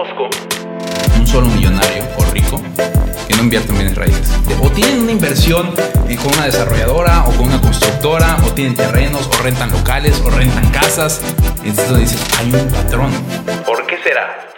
conozco 0.00 0.30
un 1.18 1.26
solo 1.26 1.46
millonario 1.48 2.04
o 2.16 2.24
rico 2.32 2.62
que 3.28 3.34
no 3.36 3.42
invierte 3.42 3.70
en 3.70 3.74
bienes 3.74 3.96
raíces. 3.96 4.30
O 4.62 4.70
tienen 4.70 5.02
una 5.02 5.12
inversión 5.12 5.74
con 6.22 6.32
una 6.34 6.46
desarrolladora 6.46 7.24
o 7.26 7.32
con 7.32 7.46
una 7.46 7.60
constructora, 7.60 8.36
o 8.46 8.50
tienen 8.52 8.74
terrenos, 8.74 9.26
o 9.26 9.42
rentan 9.42 9.70
locales, 9.70 10.20
o 10.24 10.30
rentan 10.30 10.70
casas. 10.70 11.20
Entonces 11.64 11.98
dices, 11.98 12.38
hay 12.38 12.52
un 12.52 12.68
patrón. 12.68 13.12
¿Por 13.64 13.86
qué 13.86 13.98
será? 14.02 14.48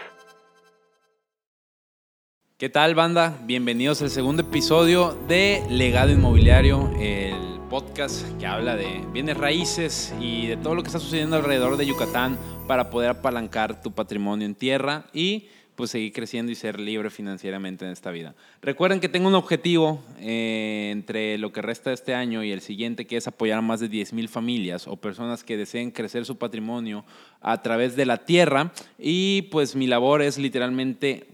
¿Qué 2.57 2.69
tal, 2.69 2.95
banda? 2.95 3.37
Bienvenidos 3.43 4.01
al 4.03 4.11
segundo 4.11 4.43
episodio 4.43 5.19
de 5.27 5.65
Legado 5.69 6.11
Inmobiliario, 6.11 6.91
el 6.99 7.61
podcast 7.73 8.39
que 8.39 8.47
habla 8.47 8.77
de 8.77 9.03
bienes 9.15 9.35
raíces 9.35 10.13
y 10.21 10.47
de 10.47 10.59
todo 10.59 10.75
lo 10.75 10.83
que 10.83 10.89
está 10.89 10.99
sucediendo 10.99 11.37
alrededor 11.37 11.79
de 11.79 11.87
Yucatán 11.87 12.37
para 12.67 12.91
poder 12.91 13.09
apalancar 13.09 13.81
tu 13.81 13.93
patrimonio 13.93 14.45
en 14.45 14.55
tierra 14.55 15.07
y 15.15 15.49
pues 15.75 15.91
seguir 15.91 16.13
creciendo 16.13 16.53
y 16.53 16.55
ser 16.55 16.79
libre 16.79 17.09
financieramente 17.09 17.87
en 17.87 17.93
esta 17.93 18.11
vida. 18.11 18.35
Recuerden 18.61 19.01
que 19.01 19.09
tengo 19.09 19.27
un 19.27 19.35
objetivo 19.35 20.05
eh, 20.19 20.91
entre 20.93 21.39
lo 21.39 21.51
que 21.51 21.63
resta 21.63 21.95
este 21.95 22.15
año 22.15 22.45
y 22.45 22.53
el 22.53 22.61
siguiente, 22.61 23.07
que 23.07 23.17
es 23.17 23.27
apoyar 23.27 23.61
a 23.61 23.63
más 23.63 23.81
de 23.81 23.89
10.000 23.89 24.29
familias 24.29 24.87
o 24.87 24.97
personas 24.97 25.43
que 25.43 25.57
deseen 25.57 25.93
crecer 25.93 26.27
su 26.27 26.37
patrimonio 26.37 27.07
a 27.41 27.63
través 27.63 27.97
de 27.97 28.05
la 28.05 28.19
tierra. 28.19 28.71
Y 28.99 29.49
pues 29.51 29.77
mi 29.77 29.87
labor 29.87 30.21
es 30.21 30.37
literalmente 30.37 31.33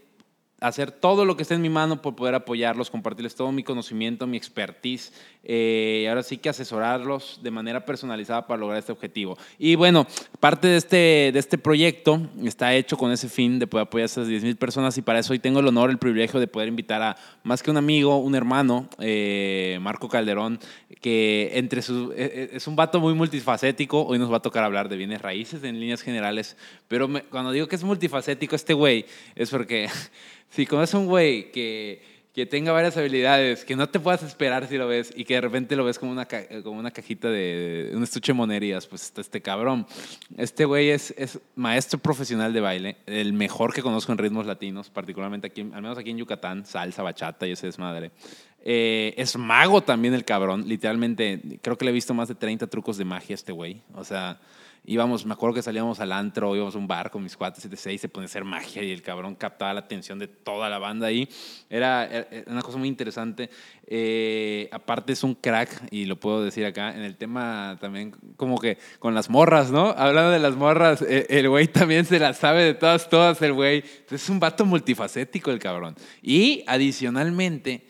hacer 0.60 0.90
todo 0.90 1.24
lo 1.24 1.36
que 1.36 1.42
esté 1.42 1.54
en 1.54 1.62
mi 1.62 1.68
mano 1.68 2.02
por 2.02 2.16
poder 2.16 2.34
apoyarlos, 2.34 2.90
compartirles 2.90 3.34
todo 3.34 3.52
mi 3.52 3.62
conocimiento, 3.62 4.26
mi 4.26 4.36
expertise, 4.36 5.12
eh, 5.44 6.06
ahora 6.08 6.22
sí 6.22 6.36
que 6.36 6.48
asesorarlos 6.48 7.40
de 7.42 7.50
manera 7.50 7.84
personalizada 7.84 8.46
para 8.46 8.60
lograr 8.60 8.78
este 8.78 8.92
objetivo. 8.92 9.38
Y 9.58 9.76
bueno, 9.76 10.06
parte 10.40 10.68
de 10.68 10.76
este, 10.76 10.96
de 11.32 11.38
este 11.38 11.58
proyecto 11.58 12.20
está 12.44 12.74
hecho 12.74 12.96
con 12.96 13.12
ese 13.12 13.28
fin 13.28 13.58
de 13.58 13.66
poder 13.66 13.86
apoyar 13.86 14.04
a 14.04 14.06
esas 14.06 14.28
10.000 14.28 14.56
personas 14.56 14.98
y 14.98 15.02
para 15.02 15.20
eso 15.20 15.32
hoy 15.32 15.38
tengo 15.38 15.60
el 15.60 15.66
honor, 15.66 15.90
el 15.90 15.98
privilegio 15.98 16.40
de 16.40 16.48
poder 16.48 16.68
invitar 16.68 17.02
a 17.02 17.16
más 17.44 17.62
que 17.62 17.70
un 17.70 17.76
amigo, 17.76 18.18
un 18.18 18.34
hermano, 18.34 18.88
eh, 18.98 19.78
Marco 19.80 20.08
Calderón, 20.08 20.58
que 21.00 21.52
entre 21.54 21.82
sus, 21.82 22.12
e, 22.14 22.24
e, 22.24 22.56
es 22.56 22.66
un 22.66 22.76
vato 22.76 23.00
muy 23.00 23.14
multifacético, 23.14 24.04
hoy 24.04 24.18
nos 24.18 24.30
va 24.30 24.38
a 24.38 24.42
tocar 24.42 24.64
hablar 24.64 24.88
de 24.88 24.96
bienes 24.96 25.22
raíces 25.22 25.62
en 25.64 25.78
líneas 25.80 26.02
generales, 26.02 26.56
pero 26.88 27.08
cuando 27.30 27.52
digo 27.52 27.68
que 27.68 27.76
es 27.76 27.84
multifacético 27.84 28.56
este 28.56 28.74
güey, 28.74 29.06
es 29.34 29.50
porque 29.50 29.88
si 30.50 30.66
conoces 30.66 30.94
a 30.94 30.98
un 30.98 31.06
güey 31.06 31.50
que, 31.52 32.17
que 32.38 32.46
tenga 32.46 32.70
varias 32.70 32.96
habilidades, 32.96 33.64
que 33.64 33.74
no 33.74 33.88
te 33.88 33.98
puedas 33.98 34.22
esperar 34.22 34.68
si 34.68 34.76
lo 34.76 34.86
ves 34.86 35.12
y 35.16 35.24
que 35.24 35.34
de 35.34 35.40
repente 35.40 35.74
lo 35.74 35.84
ves 35.84 35.98
como 35.98 36.12
una, 36.12 36.28
como 36.62 36.78
una 36.78 36.92
cajita 36.92 37.28
de, 37.28 37.90
un 37.92 38.04
estuche 38.04 38.30
de 38.30 38.36
monerías, 38.36 38.86
pues 38.86 39.12
este 39.16 39.42
cabrón. 39.42 39.88
Este 40.36 40.64
güey 40.64 40.90
es, 40.90 41.12
es 41.18 41.40
maestro 41.56 41.98
profesional 41.98 42.52
de 42.52 42.60
baile, 42.60 42.96
el 43.06 43.32
mejor 43.32 43.74
que 43.74 43.82
conozco 43.82 44.12
en 44.12 44.18
ritmos 44.18 44.46
latinos, 44.46 44.88
particularmente 44.88 45.48
aquí, 45.48 45.62
al 45.62 45.82
menos 45.82 45.98
aquí 45.98 46.10
en 46.10 46.18
Yucatán, 46.18 46.64
salsa, 46.64 47.02
bachata 47.02 47.44
y 47.44 47.50
ese 47.50 47.66
desmadre. 47.66 48.12
Eh, 48.62 49.14
es 49.16 49.36
mago 49.36 49.82
también 49.82 50.14
el 50.14 50.24
cabrón, 50.24 50.68
literalmente, 50.68 51.58
creo 51.60 51.76
que 51.76 51.86
le 51.86 51.90
he 51.90 51.94
visto 51.94 52.14
más 52.14 52.28
de 52.28 52.36
30 52.36 52.68
trucos 52.68 52.98
de 52.98 53.04
magia 53.04 53.34
a 53.34 53.34
este 53.34 53.50
güey. 53.50 53.82
O 53.94 54.04
sea, 54.04 54.38
íbamos, 54.88 55.26
me 55.26 55.34
acuerdo 55.34 55.54
que 55.54 55.62
salíamos 55.62 56.00
al 56.00 56.12
antro, 56.12 56.56
íbamos 56.56 56.74
a 56.74 56.78
un 56.78 56.86
bar 56.86 57.10
con 57.10 57.22
mis 57.22 57.36
cuates, 57.36 57.62
76, 57.62 58.00
se 58.00 58.08
pone 58.08 58.24
a 58.24 58.26
hacer 58.26 58.44
magia 58.44 58.82
y 58.82 58.90
el 58.90 59.02
cabrón 59.02 59.34
captaba 59.34 59.74
la 59.74 59.80
atención 59.80 60.18
de 60.18 60.28
toda 60.28 60.70
la 60.70 60.78
banda 60.78 61.06
ahí. 61.06 61.28
Era, 61.68 62.26
una 62.46 62.62
cosa 62.62 62.78
muy 62.78 62.88
interesante. 62.88 63.50
Eh, 63.86 64.68
aparte 64.72 65.12
es 65.12 65.22
un 65.22 65.34
crack, 65.34 65.88
y 65.90 66.06
lo 66.06 66.18
puedo 66.18 66.42
decir 66.42 66.64
acá, 66.64 66.94
en 66.94 67.02
el 67.02 67.16
tema 67.16 67.76
también 67.80 68.14
como 68.36 68.58
que 68.58 68.78
con 68.98 69.14
las 69.14 69.28
morras, 69.28 69.70
¿no? 69.70 69.90
Hablando 69.90 70.30
de 70.30 70.38
las 70.38 70.56
morras, 70.56 71.02
eh, 71.02 71.26
el 71.28 71.48
güey 71.48 71.68
también 71.68 72.06
se 72.06 72.18
las 72.18 72.38
sabe 72.38 72.64
de 72.64 72.74
todas, 72.74 73.08
todas 73.10 73.40
el 73.42 73.52
güey. 73.52 73.84
Es 74.10 74.28
un 74.30 74.40
vato 74.40 74.64
multifacético 74.64 75.50
el 75.50 75.58
cabrón. 75.58 75.94
Y 76.22 76.64
adicionalmente 76.66 77.84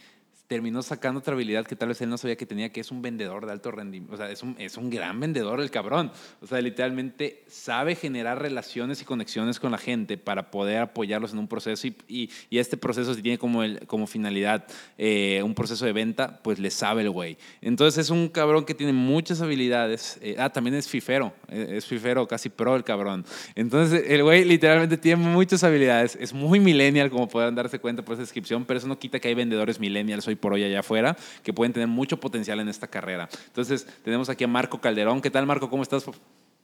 terminó 0.49 0.83
sacando 0.83 1.21
otra 1.21 1.35
habilidad 1.35 1.67
que 1.67 1.77
tal 1.77 1.89
vez 1.89 2.01
él 2.01 2.09
no 2.09 2.17
sabía 2.17 2.37
que 2.37 2.47
tenía, 2.47 2.71
que 2.71 2.81
es 2.81 2.91
un 2.91 3.03
vendedor 3.03 3.45
de 3.45 3.53
alto 3.53 3.71
rendimiento. 3.71 4.15
O 4.15 4.17
sea, 4.17 4.31
es 4.31 4.43
un, 4.43 4.57
es 4.59 4.79
un 4.79 4.89
gran 4.89 5.21
vendedor 5.21 5.61
el 5.61 5.71
cabrón. 5.71 6.11
O 6.41 6.47
sea, 6.47 6.61
literalmente 6.63 7.45
sabe 7.47 7.95
generar 7.95 8.41
relaciones 8.41 9.03
y 9.03 9.05
conexiones 9.05 9.61
con 9.61 9.73
la 9.73 9.79
gente 9.79 10.17
para 10.17 10.51
poder 10.51 10.79
apoyarlos 10.79 11.35
en 11.35 11.39
un 11.39 11.49
proceso 11.49 11.87
y, 11.87 11.97
y, 12.09 12.31
y 12.49 12.59
este 12.59 12.79
proceso 12.79 13.13
si 13.13 13.21
tiene 13.21 13.37
como, 13.37 13.63
el, 13.63 13.87
como 13.87 14.07
finalidad 14.07 14.67
eh, 14.97 15.43
un 15.45 15.55
proceso 15.55 15.85
de 15.85 15.93
venta, 15.93 16.41
pues 16.43 16.59
le 16.59 16.71
sabe 16.71 17.03
el 17.03 17.11
güey. 17.11 17.37
Entonces 17.61 18.07
es 18.07 18.11
un 18.11 18.29
cabrón 18.29 18.65
que 18.65 18.75
tiene 18.75 18.95
muchas 18.95 19.43
habilidades. 19.43 20.19
Eh, 20.23 20.37
ah, 20.39 20.49
también 20.49 20.77
es 20.77 20.89
fifero, 20.89 21.35
eh, 21.49 21.75
es 21.77 21.85
fifero, 21.85 22.27
casi 22.27 22.49
pro 22.49 22.75
el 22.75 22.85
cabrón. 22.85 23.27
Entonces 23.55 24.03
el 24.09 24.23
güey 24.23 24.47
literalmente 24.47 24.97
tiene 24.97 25.23
muchas 25.23 25.63
habilidades. 25.63 26.17
Es 26.19 26.33
muy 26.33 26.59
millennial, 26.59 27.11
como 27.11 27.29
podrán 27.29 27.55
darse 27.55 27.79
cuenta 27.79 28.03
por 28.03 28.15
esa 28.15 28.23
descripción, 28.23 28.65
pero 28.65 28.79
eso 28.79 28.89
no 28.89 28.99
quita 28.99 29.21
que 29.21 29.29
hay 29.29 29.35
vendedores 29.35 29.79
millennials 29.79 30.27
hoy 30.27 30.38
por 30.39 30.53
hoy 30.53 30.65
allá 30.65 30.81
afuera 30.81 31.17
que 31.43 31.53
pueden 31.53 31.73
tener 31.73 31.89
mucho 31.89 32.19
potencial 32.19 32.61
en 32.61 32.69
esta 32.69 32.87
carrera. 32.87 33.29
Entonces, 33.47 33.87
tenemos 34.03 34.29
aquí 34.29 34.45
a 34.45 34.49
Marco 34.49 34.81
Calderón. 34.81 35.21
¿Qué 35.21 35.31
tal, 35.31 35.47
Marco? 35.47 35.69
¿Cómo 35.69 35.83
estás? 35.83 36.05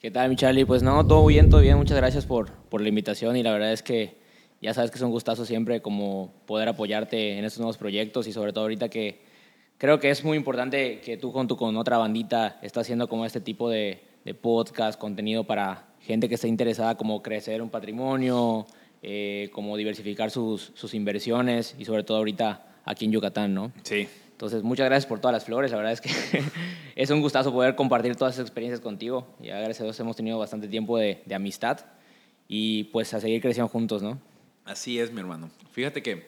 ¿Qué 0.00 0.10
tal, 0.10 0.30
mi 0.30 0.36
Charlie? 0.36 0.64
Pues 0.64 0.82
no, 0.82 1.06
todo 1.06 1.24
bien, 1.26 1.48
todo 1.48 1.60
bien. 1.60 1.76
Muchas 1.76 1.96
gracias 1.96 2.26
por, 2.26 2.50
por 2.52 2.80
la 2.80 2.88
invitación 2.88 3.36
y 3.36 3.42
la 3.42 3.52
verdad 3.52 3.72
es 3.72 3.82
que 3.82 4.18
ya 4.60 4.74
sabes 4.74 4.90
que 4.90 4.96
es 4.96 5.02
un 5.02 5.10
gustazo 5.10 5.44
siempre 5.44 5.82
como 5.82 6.32
poder 6.46 6.68
apoyarte 6.68 7.38
en 7.38 7.44
estos 7.44 7.60
nuevos 7.60 7.78
proyectos 7.78 8.26
y 8.26 8.32
sobre 8.32 8.52
todo 8.52 8.64
ahorita 8.64 8.88
que 8.88 9.22
creo 9.78 10.00
que 10.00 10.10
es 10.10 10.24
muy 10.24 10.36
importante 10.36 11.00
que 11.00 11.16
tú 11.16 11.32
junto 11.32 11.56
con 11.56 11.76
otra 11.76 11.98
bandita 11.98 12.58
estás 12.62 12.82
haciendo 12.82 13.08
como 13.08 13.26
este 13.26 13.40
tipo 13.40 13.68
de, 13.68 14.02
de 14.24 14.34
podcast, 14.34 14.98
contenido 14.98 15.44
para 15.44 15.88
gente 16.00 16.28
que 16.28 16.34
esté 16.36 16.48
interesada 16.48 16.96
como 16.96 17.22
crecer 17.22 17.62
un 17.62 17.70
patrimonio, 17.70 18.66
eh, 19.02 19.50
como 19.52 19.76
diversificar 19.76 20.30
sus, 20.30 20.72
sus 20.74 20.94
inversiones 20.94 21.74
y 21.78 21.84
sobre 21.84 22.04
todo 22.04 22.18
ahorita 22.18 22.73
aquí 22.84 23.04
en 23.04 23.12
Yucatán, 23.12 23.54
¿no? 23.54 23.72
Sí. 23.82 24.08
Entonces, 24.32 24.62
muchas 24.62 24.86
gracias 24.86 25.06
por 25.06 25.20
todas 25.20 25.32
las 25.32 25.44
flores. 25.44 25.70
La 25.70 25.76
verdad 25.76 25.92
es 25.92 26.00
que 26.00 26.10
es 26.96 27.10
un 27.10 27.20
gustazo 27.20 27.52
poder 27.52 27.74
compartir 27.76 28.16
todas 28.16 28.34
esas 28.34 28.46
experiencias 28.46 28.80
contigo. 28.80 29.26
Ya 29.40 29.56
gracias 29.56 29.80
a 29.80 29.84
Dios 29.84 30.00
hemos 30.00 30.16
tenido 30.16 30.38
bastante 30.38 30.68
tiempo 30.68 30.98
de, 30.98 31.22
de 31.24 31.34
amistad 31.34 31.80
y 32.48 32.84
pues 32.84 33.14
a 33.14 33.20
seguir 33.20 33.40
creciendo 33.40 33.68
juntos, 33.68 34.02
¿no? 34.02 34.20
Así 34.64 34.98
es, 34.98 35.12
mi 35.12 35.20
hermano. 35.20 35.50
Fíjate 35.72 36.02
que 36.02 36.26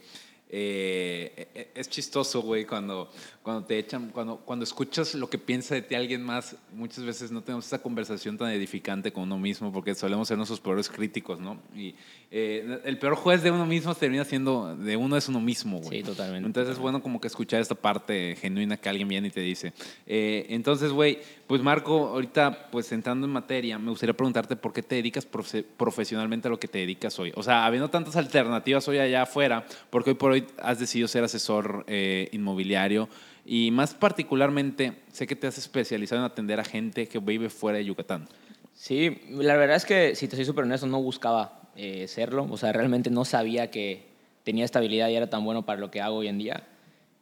eh, 0.49 1.49
e, 1.55 1.61
e, 1.61 1.71
es 1.75 1.89
chistoso, 1.89 2.43
güey, 2.43 2.65
cuando, 2.65 3.11
cuando 3.47 3.65
te 3.65 3.79
echan, 3.79 4.11
cuando, 4.11 4.39
cuando 4.39 4.65
escuchas 4.65 5.15
lo 5.15 5.31
que 5.31 5.39
piensa 5.39 5.77
de 5.77 5.83
ti 5.83 5.95
alguien 5.95 6.21
más, 6.21 6.57
muchas 6.73 7.05
veces 7.05 7.31
no 7.31 7.43
tenemos 7.43 7.65
esa 7.65 7.81
conversación 7.81 8.37
tan 8.37 8.51
edificante 8.51 9.13
con 9.13 9.23
uno 9.23 9.39
mismo 9.39 9.73
porque 9.73 9.95
solemos 9.95 10.27
ser 10.27 10.37
nuestros 10.37 10.59
peores 10.59 10.89
críticos, 10.89 11.39
¿no? 11.39 11.57
Y 11.73 11.95
eh, 12.33 12.81
el 12.85 12.99
peor 12.99 13.15
juez 13.15 13.45
de 13.45 13.53
uno 13.53 13.65
mismo 13.65 13.95
termina 13.95 14.25
siendo, 14.25 14.75
de 14.75 14.97
uno 14.97 15.17
es 15.17 15.29
uno 15.29 15.41
mismo, 15.41 15.79
güey. 15.79 16.01
Sí, 16.01 16.03
totalmente. 16.03 16.45
Entonces 16.45 16.73
es 16.73 16.81
bueno 16.81 17.01
como 17.01 17.21
que 17.21 17.29
escuchar 17.29 17.61
esta 17.61 17.77
parte 17.77 18.35
genuina 18.35 18.79
que 18.79 18.89
alguien 18.89 19.07
viene 19.07 19.29
y 19.29 19.31
te 19.31 19.43
dice. 19.43 19.73
Eh, 20.09 20.47
entonces, 20.49 20.91
güey, 20.91 21.21
pues 21.47 21.63
Marco, 21.63 22.09
ahorita 22.09 22.69
pues 22.73 22.91
entrando 22.91 23.29
en 23.29 23.33
materia, 23.33 23.79
me 23.79 23.91
gustaría 23.91 24.17
preguntarte 24.17 24.57
por 24.57 24.73
qué 24.73 24.83
te 24.83 24.97
dedicas 24.97 25.25
profesionalmente 25.25 26.49
a 26.49 26.51
lo 26.51 26.59
que 26.59 26.67
te 26.67 26.79
dedicas 26.79 27.17
hoy. 27.21 27.33
O 27.37 27.45
sea, 27.45 27.65
habiendo 27.65 27.91
tantas 27.91 28.17
alternativas 28.17 28.89
hoy 28.89 28.99
allá 28.99 29.23
afuera, 29.23 29.65
porque 29.89 30.11
hoy 30.11 30.17
por 30.17 30.33
hoy 30.33 30.45
has 30.59 30.81
decidido 30.81 31.07
ser 31.07 31.23
asesor 31.23 31.85
eh, 31.87 32.29
inmobiliario 32.33 33.09
y 33.47 33.71
más 33.71 33.95
particularmente 33.95 34.93
sé 35.13 35.27
que 35.27 35.37
te 35.37 35.47
has 35.47 35.57
especializado 35.57 36.21
en 36.21 36.27
atender 36.27 36.59
a 36.59 36.65
gente 36.65 37.07
que 37.07 37.21
vive 37.21 37.49
fuera 37.49 37.79
de 37.79 37.85
Yucatán. 37.85 38.29
Sí, 38.75 39.21
la 39.31 39.57
verdad 39.57 39.77
es 39.77 39.87
que 39.87 40.17
si 40.17 40.27
te 40.27 40.35
soy 40.37 40.45
súper 40.45 40.65
honesto, 40.65 40.87
no 40.87 41.01
buscaba 41.01 41.71
eh, 41.77 42.09
serlo, 42.09 42.47
o 42.51 42.57
sea, 42.57 42.73
realmente 42.73 43.09
no 43.09 43.25
sabía 43.25 43.71
que 43.71 44.05
tenía 44.43 44.65
estabilidad 44.65 45.09
y 45.09 45.15
era 45.15 45.31
tan 45.31 45.45
bueno 45.45 45.65
para 45.65 45.81
lo 45.81 45.91
que 45.91 46.01
hago 46.01 46.17
hoy 46.17 46.29
en 46.29 46.39
día. 46.39 46.67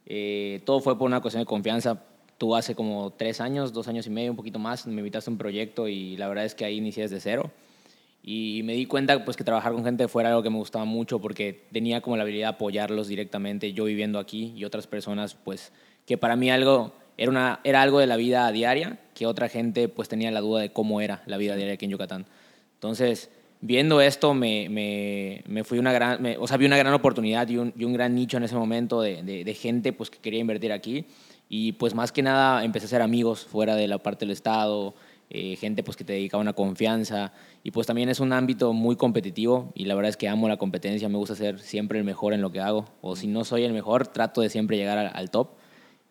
Eh, 0.07 0.63
todo 0.65 0.81
fue 0.81 0.99
por 0.99 1.07
una 1.07 1.21
cuestión 1.21 1.43
de 1.43 1.47
confianza. 1.47 2.03
Tú 2.39 2.57
hace 2.57 2.75
como 2.75 3.13
tres 3.13 3.41
años, 3.41 3.73
dos 3.73 3.87
años 3.87 4.07
y 4.07 4.11
medio, 4.11 4.31
un 4.31 4.37
poquito 4.37 4.59
más, 4.59 4.87
me 4.87 5.01
invitaste 5.01 5.31
a 5.31 5.33
un 5.33 5.39
proyecto 5.39 5.89
y 5.89 6.17
la 6.17 6.27
verdad 6.27 6.47
es 6.47 6.55
que 6.55 6.65
ahí 6.65 6.79
inicié 6.79 7.05
desde 7.05 7.21
cero. 7.21 7.51
Y 8.23 8.63
me 8.65 8.73
di 8.73 8.87
cuenta 8.87 9.25
pues, 9.25 9.37
que 9.37 9.45
trabajar 9.45 9.73
con 9.73 9.85
gente 9.85 10.09
fuera 10.09 10.31
algo 10.31 10.43
que 10.43 10.49
me 10.49 10.57
gustaba 10.57 10.87
mucho 10.87 11.21
porque 11.21 11.67
tenía 11.71 12.01
como 12.01 12.17
la 12.17 12.23
habilidad 12.23 12.49
de 12.49 12.55
apoyarlos 12.55 13.09
directamente, 13.09 13.75
yo 13.75 13.85
viviendo 13.85 14.19
aquí 14.19 14.55
y 14.57 14.65
otras 14.65 14.87
personas, 14.87 15.35
pues 15.35 15.73
que 16.07 16.19
para 16.19 16.37
mí 16.37 16.51
algo 16.51 16.93
era, 17.17 17.31
una, 17.31 17.61
era 17.65 17.83
algo 17.83 17.99
de 17.99 18.07
la 18.07 18.17
vida 18.17 18.51
diaria, 18.53 18.99
que 19.15 19.27
otra 19.27 19.49
gente 19.49 19.89
pues 19.89 20.09
tenía 20.09 20.31
la 20.31 20.41
duda 20.41 20.61
de 20.61 20.73
cómo 20.73 21.01
era 21.01 21.23
la 21.27 21.37
vida 21.37 21.57
diaria 21.57 21.75
aquí 21.75 21.85
en 21.85 21.93
Yucatán. 21.93 22.27
Entonces, 22.75 23.31
viendo 23.61 24.01
esto, 24.01 24.35
me, 24.35 24.69
me, 24.69 25.43
me 25.47 25.65
fui 25.65 25.79
una 25.79 25.93
gran, 25.93 26.25
o 26.39 26.47
sea, 26.47 26.57
vi 26.57 26.67
una 26.67 26.77
gran 26.77 26.93
oportunidad 26.93 27.49
y 27.49 27.57
un, 27.57 27.73
y 27.77 27.85
un 27.85 27.93
gran 27.93 28.15
nicho 28.15 28.37
en 28.37 28.43
ese 28.43 28.57
momento 28.57 29.01
de, 29.01 29.23
de, 29.23 29.55
gente 29.55 29.93
pues, 29.93 30.11
que 30.11 30.19
quería 30.19 30.41
invertir 30.41 30.73
aquí. 30.73 31.07
Y 31.49 31.73
pues 31.73 31.95
más 31.95 32.11
que 32.11 32.23
nada 32.23 32.65
empecé 32.65 32.87
a 32.87 32.89
ser 32.89 33.03
amigos 33.03 33.45
fuera 33.45 33.77
de 33.77 33.87
la 33.87 33.99
parte 33.99 34.25
del 34.25 34.33
Estado, 34.33 34.95
eh, 35.31 35.57
gente 35.57 35.83
pues 35.83 35.97
que 35.97 36.05
te 36.05 36.13
dedica 36.13 36.37
una 36.37 36.53
confianza 36.53 37.33
y 37.63 37.71
pues 37.71 37.87
también 37.87 38.11
es 38.11 38.21
un 38.21 38.33
ámbito 38.33 38.73
muy 38.75 38.95
competitivo 38.95 39.73
y 39.75 39.87
la 39.87 39.95
verdad 39.95 40.11
es 40.11 40.17
que 40.19 40.29
amo 40.29 40.49
la 40.49 40.59
competencia, 40.59 41.09
me 41.09 41.17
gusta 41.17 41.35
ser 41.35 41.61
siempre 41.61 41.99
el 41.99 42.05
mejor 42.05 42.35
en 42.35 42.43
lo 42.43 42.53
que 42.53 42.61
hago 42.61 42.85
o 43.01 43.17
si 43.17 43.27
no 43.27 43.43
soy 43.43 43.65
el 43.65 43.73
mejor 43.73 44.07
trato 44.07 44.43
de 44.43 44.51
siempre 44.51 44.77
llegar 44.77 44.99
al, 44.99 45.31
top 45.31 45.49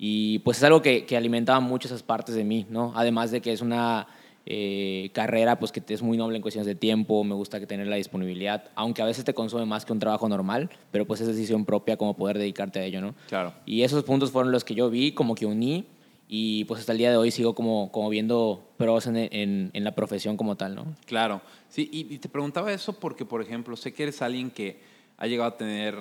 y 0.06 0.40
pues 0.40 0.58
es 0.58 0.66
algo 0.66 0.82
que, 0.82 1.06
que, 1.06 1.16
alimentaba 1.16 1.62
mucho 1.62 1.88
esas 1.88 2.04
partes 2.04 2.36
de 2.36 2.44
mí, 2.44 2.66
¿no? 2.70 2.92
Además 2.94 3.32
de 3.32 3.40
que 3.40 3.54
es 3.54 3.62
una 3.62 4.06
Eh, 4.46 5.10
carrera, 5.14 5.58
pues 5.58 5.72
que 5.72 5.82
es 5.88 6.02
muy 6.02 6.18
noble 6.18 6.36
en 6.36 6.42
cuestiones 6.42 6.68
de 6.68 6.76
tiempo, 6.76 7.24
me 7.24 7.34
gusta 7.34 7.62
que 7.62 7.66
tener 7.66 7.88
la 7.88 7.96
disponibilidad, 7.96 8.60
aunque 8.76 9.02
a 9.02 9.06
veces 9.06 9.24
te 9.24 9.34
consume 9.34 9.66
más 9.66 9.86
que 9.86 9.94
un 9.94 10.00
trabajo 10.00 10.28
normal, 10.28 10.70
pero 10.92 11.06
pues 11.06 11.22
es 11.22 11.28
decisión 11.28 11.64
propia 11.64 11.96
como 11.96 12.14
poder 12.18 12.38
dedicarte 12.38 12.80
a 12.80 12.84
ello, 12.84 13.00
¿no? 13.00 13.16
Claro. 13.30 13.54
Y 13.66 13.84
esos 13.84 14.04
puntos 14.04 14.32
fueron 14.32 14.52
los 14.52 14.66
que 14.66 14.76
yo 14.76 14.90
vi, 14.90 15.14
como 15.14 15.34
que 15.34 15.46
uní, 15.46 15.86
y 16.28 16.66
pues 16.66 16.82
hasta 16.82 16.92
el 16.92 16.98
día 16.98 17.10
de 17.10 17.16
hoy 17.16 17.32
sigo 17.32 17.56
como, 17.56 17.90
como 17.94 18.10
viendo 18.10 18.60
pros 18.76 19.08
en, 19.08 19.16
en, 19.16 19.70
en 19.72 19.84
la 19.86 19.94
profesión 19.94 20.36
como 20.36 20.58
tal, 20.58 20.76
¿no? 20.76 20.88
Claro. 21.06 21.40
Sí, 21.70 21.88
y, 21.90 22.14
y 22.14 22.18
te 22.18 22.28
preguntaba 22.28 22.74
eso 22.74 22.92
porque, 23.00 23.24
por 23.24 23.42
ejemplo, 23.42 23.78
sé 23.78 23.94
que 23.94 24.04
eres 24.04 24.22
alguien 24.22 24.52
que 24.52 24.82
ha 25.16 25.26
llegado 25.26 25.48
a 25.52 25.56
tener 25.56 25.96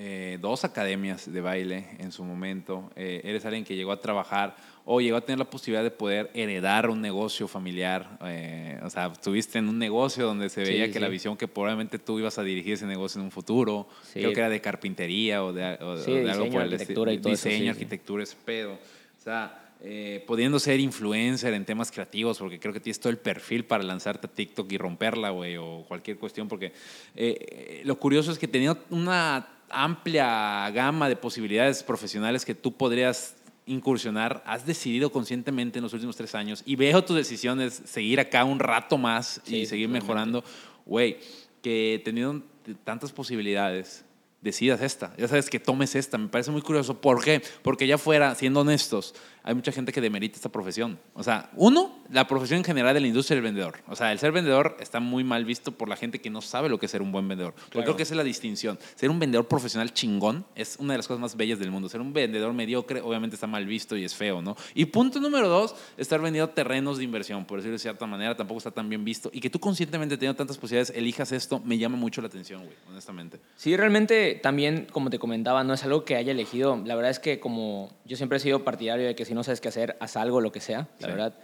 eh, 0.00 0.38
dos 0.40 0.64
academias 0.64 1.30
de 1.32 1.40
baile 1.40 1.86
en 1.98 2.12
su 2.12 2.22
momento. 2.22 2.88
Eh, 2.94 3.20
eres 3.24 3.44
alguien 3.44 3.64
que 3.64 3.74
llegó 3.74 3.90
a 3.90 4.00
trabajar 4.00 4.54
o 4.84 5.00
llegó 5.00 5.16
a 5.16 5.20
tener 5.20 5.40
la 5.40 5.50
posibilidad 5.50 5.82
de 5.82 5.90
poder 5.90 6.30
heredar 6.34 6.88
un 6.88 7.00
negocio 7.00 7.48
familiar. 7.48 8.16
Eh, 8.24 8.78
o 8.84 8.88
sea, 8.90 9.06
estuviste 9.08 9.58
en 9.58 9.68
un 9.68 9.76
negocio 9.78 10.24
donde 10.24 10.48
se 10.50 10.62
veía 10.62 10.84
Sí, 10.86 10.92
que 10.92 10.98
sí. 10.98 11.00
la 11.00 11.08
visión 11.08 11.36
que 11.36 11.48
probablemente 11.48 11.98
tú 11.98 12.18
ibas 12.20 12.38
a 12.38 12.44
dirigir 12.44 12.74
ese 12.74 12.86
negocio 12.86 13.18
en 13.18 13.24
un 13.24 13.32
futuro. 13.32 13.88
Sí. 14.04 14.20
Creo 14.20 14.32
que 14.32 14.38
era 14.40 14.48
de 14.48 14.60
carpintería 14.60 15.42
o 15.44 15.52
de, 15.52 15.74
o- 15.80 15.88
o 15.90 15.96
de 15.96 16.30
algo 16.30 16.44
diseño, 16.44 16.52
por 16.52 16.62
el 16.62 16.72
arquitectura 16.72 17.12
y 17.12 17.18
todo 17.18 17.32
eso, 17.32 17.48
Diseño, 17.48 17.64
sí. 17.64 17.68
arquitectura, 17.70 18.22
ese 18.22 18.36
pedo. 18.44 18.74
O 18.74 19.20
sea, 19.22 19.64
eh, 19.82 20.24
pudiendo 20.28 20.58
ser 20.60 20.78
influencer 20.80 21.52
en 21.54 21.64
temas 21.64 21.90
creativos, 21.90 22.38
porque 22.38 22.58
creo 22.60 22.72
que 22.72 22.80
tienes 22.80 23.00
todo 23.00 23.10
el 23.10 23.18
perfil 23.18 23.64
para 23.64 23.82
lanzarte 23.82 24.26
a 24.28 24.30
TikTok 24.30 24.70
y 24.72 24.78
romperla, 24.78 25.30
güey, 25.30 25.56
o 25.56 25.84
cualquier 25.88 26.18
cuestión, 26.18 26.46
porque 26.48 26.72
eh, 27.16 27.82
lo 27.84 27.98
curioso 27.98 28.30
es 28.32 28.38
que 28.38 28.46
teniendo 28.48 28.78
una 28.90 29.46
amplia 29.70 30.70
gama 30.70 31.08
de 31.08 31.16
posibilidades 31.16 31.82
profesionales 31.82 32.44
que 32.44 32.54
tú 32.54 32.76
podrías 32.76 33.36
incursionar, 33.66 34.42
has 34.46 34.64
decidido 34.66 35.12
conscientemente 35.12 35.78
en 35.78 35.82
los 35.82 35.92
últimos 35.92 36.16
tres 36.16 36.34
años 36.34 36.62
y 36.64 36.76
veo 36.76 37.04
tus 37.04 37.16
decisiones 37.16 37.82
seguir 37.84 38.18
acá 38.18 38.44
un 38.44 38.58
rato 38.58 38.96
más 38.96 39.42
y 39.46 39.66
seguir 39.66 39.88
mejorando, 39.88 40.42
güey, 40.86 41.18
que 41.62 42.00
teniendo 42.04 42.44
tantas 42.84 43.12
posibilidades, 43.12 44.04
decidas 44.40 44.80
esta, 44.80 45.14
ya 45.16 45.26
sabes 45.26 45.50
que 45.50 45.58
tomes 45.58 45.94
esta, 45.96 46.16
me 46.16 46.28
parece 46.28 46.50
muy 46.50 46.62
curioso, 46.62 47.00
¿por 47.00 47.22
qué? 47.22 47.42
Porque 47.62 47.86
ya 47.86 47.98
fuera, 47.98 48.34
siendo 48.34 48.60
honestos, 48.60 49.14
hay 49.48 49.54
mucha 49.54 49.72
gente 49.72 49.92
que 49.92 50.02
demerita 50.02 50.36
esta 50.36 50.50
profesión. 50.50 50.98
O 51.14 51.22
sea, 51.22 51.48
uno, 51.56 52.00
la 52.10 52.26
profesión 52.26 52.58
en 52.58 52.64
general 52.64 52.92
de 52.92 53.00
la 53.00 53.06
industria 53.06 53.36
del 53.36 53.44
vendedor. 53.44 53.78
O 53.88 53.96
sea, 53.96 54.12
el 54.12 54.18
ser 54.18 54.30
vendedor 54.30 54.76
está 54.78 55.00
muy 55.00 55.24
mal 55.24 55.46
visto 55.46 55.72
por 55.72 55.88
la 55.88 55.96
gente 55.96 56.20
que 56.20 56.28
no 56.28 56.42
sabe 56.42 56.68
lo 56.68 56.78
que 56.78 56.84
es 56.84 56.92
ser 56.92 57.00
un 57.00 57.12
buen 57.12 57.26
vendedor. 57.26 57.54
Yo 57.56 57.64
Claro. 57.70 57.84
creo 57.86 57.96
que 57.96 58.02
esa 58.02 58.12
es 58.12 58.18
la 58.18 58.24
distinción. 58.24 58.78
Ser 58.94 59.08
un 59.08 59.18
vendedor 59.18 59.48
profesional 59.48 59.94
chingón 59.94 60.44
es 60.54 60.76
una 60.78 60.92
de 60.92 60.98
las 60.98 61.08
cosas 61.08 61.22
más 61.22 61.34
bellas 61.34 61.58
del 61.58 61.70
mundo. 61.70 61.88
Ser 61.88 62.02
un 62.02 62.12
vendedor 62.12 62.52
mediocre 62.52 63.00
obviamente 63.00 63.36
está 63.36 63.46
mal 63.46 63.64
visto 63.64 63.96
y 63.96 64.04
es 64.04 64.14
feo, 64.14 64.42
¿no? 64.42 64.54
Y 64.74 64.84
punto 64.84 65.18
número 65.18 65.48
dos, 65.48 65.74
estar 65.96 66.20
vendiendo 66.20 66.50
terrenos 66.50 66.98
de 66.98 67.04
inversión, 67.04 67.46
por 67.46 67.56
decirlo 67.60 67.72
de 67.76 67.78
cierta 67.78 68.06
manera, 68.06 68.36
tampoco 68.36 68.58
está 68.58 68.70
tan 68.70 68.86
bien 68.90 69.02
visto. 69.02 69.30
Y 69.32 69.40
que 69.40 69.48
tú 69.48 69.58
conscientemente 69.58 70.18
teniendo 70.18 70.36
tantas 70.36 70.58
posibilidades 70.58 70.94
elijas 70.94 71.32
esto, 71.32 71.58
me 71.64 71.78
llama 71.78 71.96
mucho 71.96 72.20
la 72.20 72.26
atención, 72.26 72.64
güey, 72.64 72.76
honestamente. 72.90 73.40
Sí, 73.56 73.74
realmente 73.78 74.38
también, 74.42 74.86
como 74.92 75.08
te 75.08 75.18
comentaba, 75.18 75.64
no 75.64 75.72
es 75.72 75.82
algo 75.84 76.04
que 76.04 76.16
haya 76.16 76.32
elegido. 76.32 76.82
La 76.84 76.94
verdad 76.96 77.10
es 77.12 77.18
que 77.18 77.40
como 77.40 77.90
yo 78.04 78.18
siempre 78.18 78.36
he 78.36 78.40
sido 78.40 78.62
partidario 78.62 79.06
de 79.06 79.14
que 79.14 79.24
si 79.24 79.37
no 79.38 79.44
sabes 79.44 79.60
qué 79.62 79.68
hacer, 79.68 79.96
haz 80.00 80.16
algo, 80.16 80.40
lo 80.42 80.52
que 80.52 80.60
sea, 80.60 80.88
la 81.00 81.06
Sí. 81.06 81.12
verdad. 81.12 81.34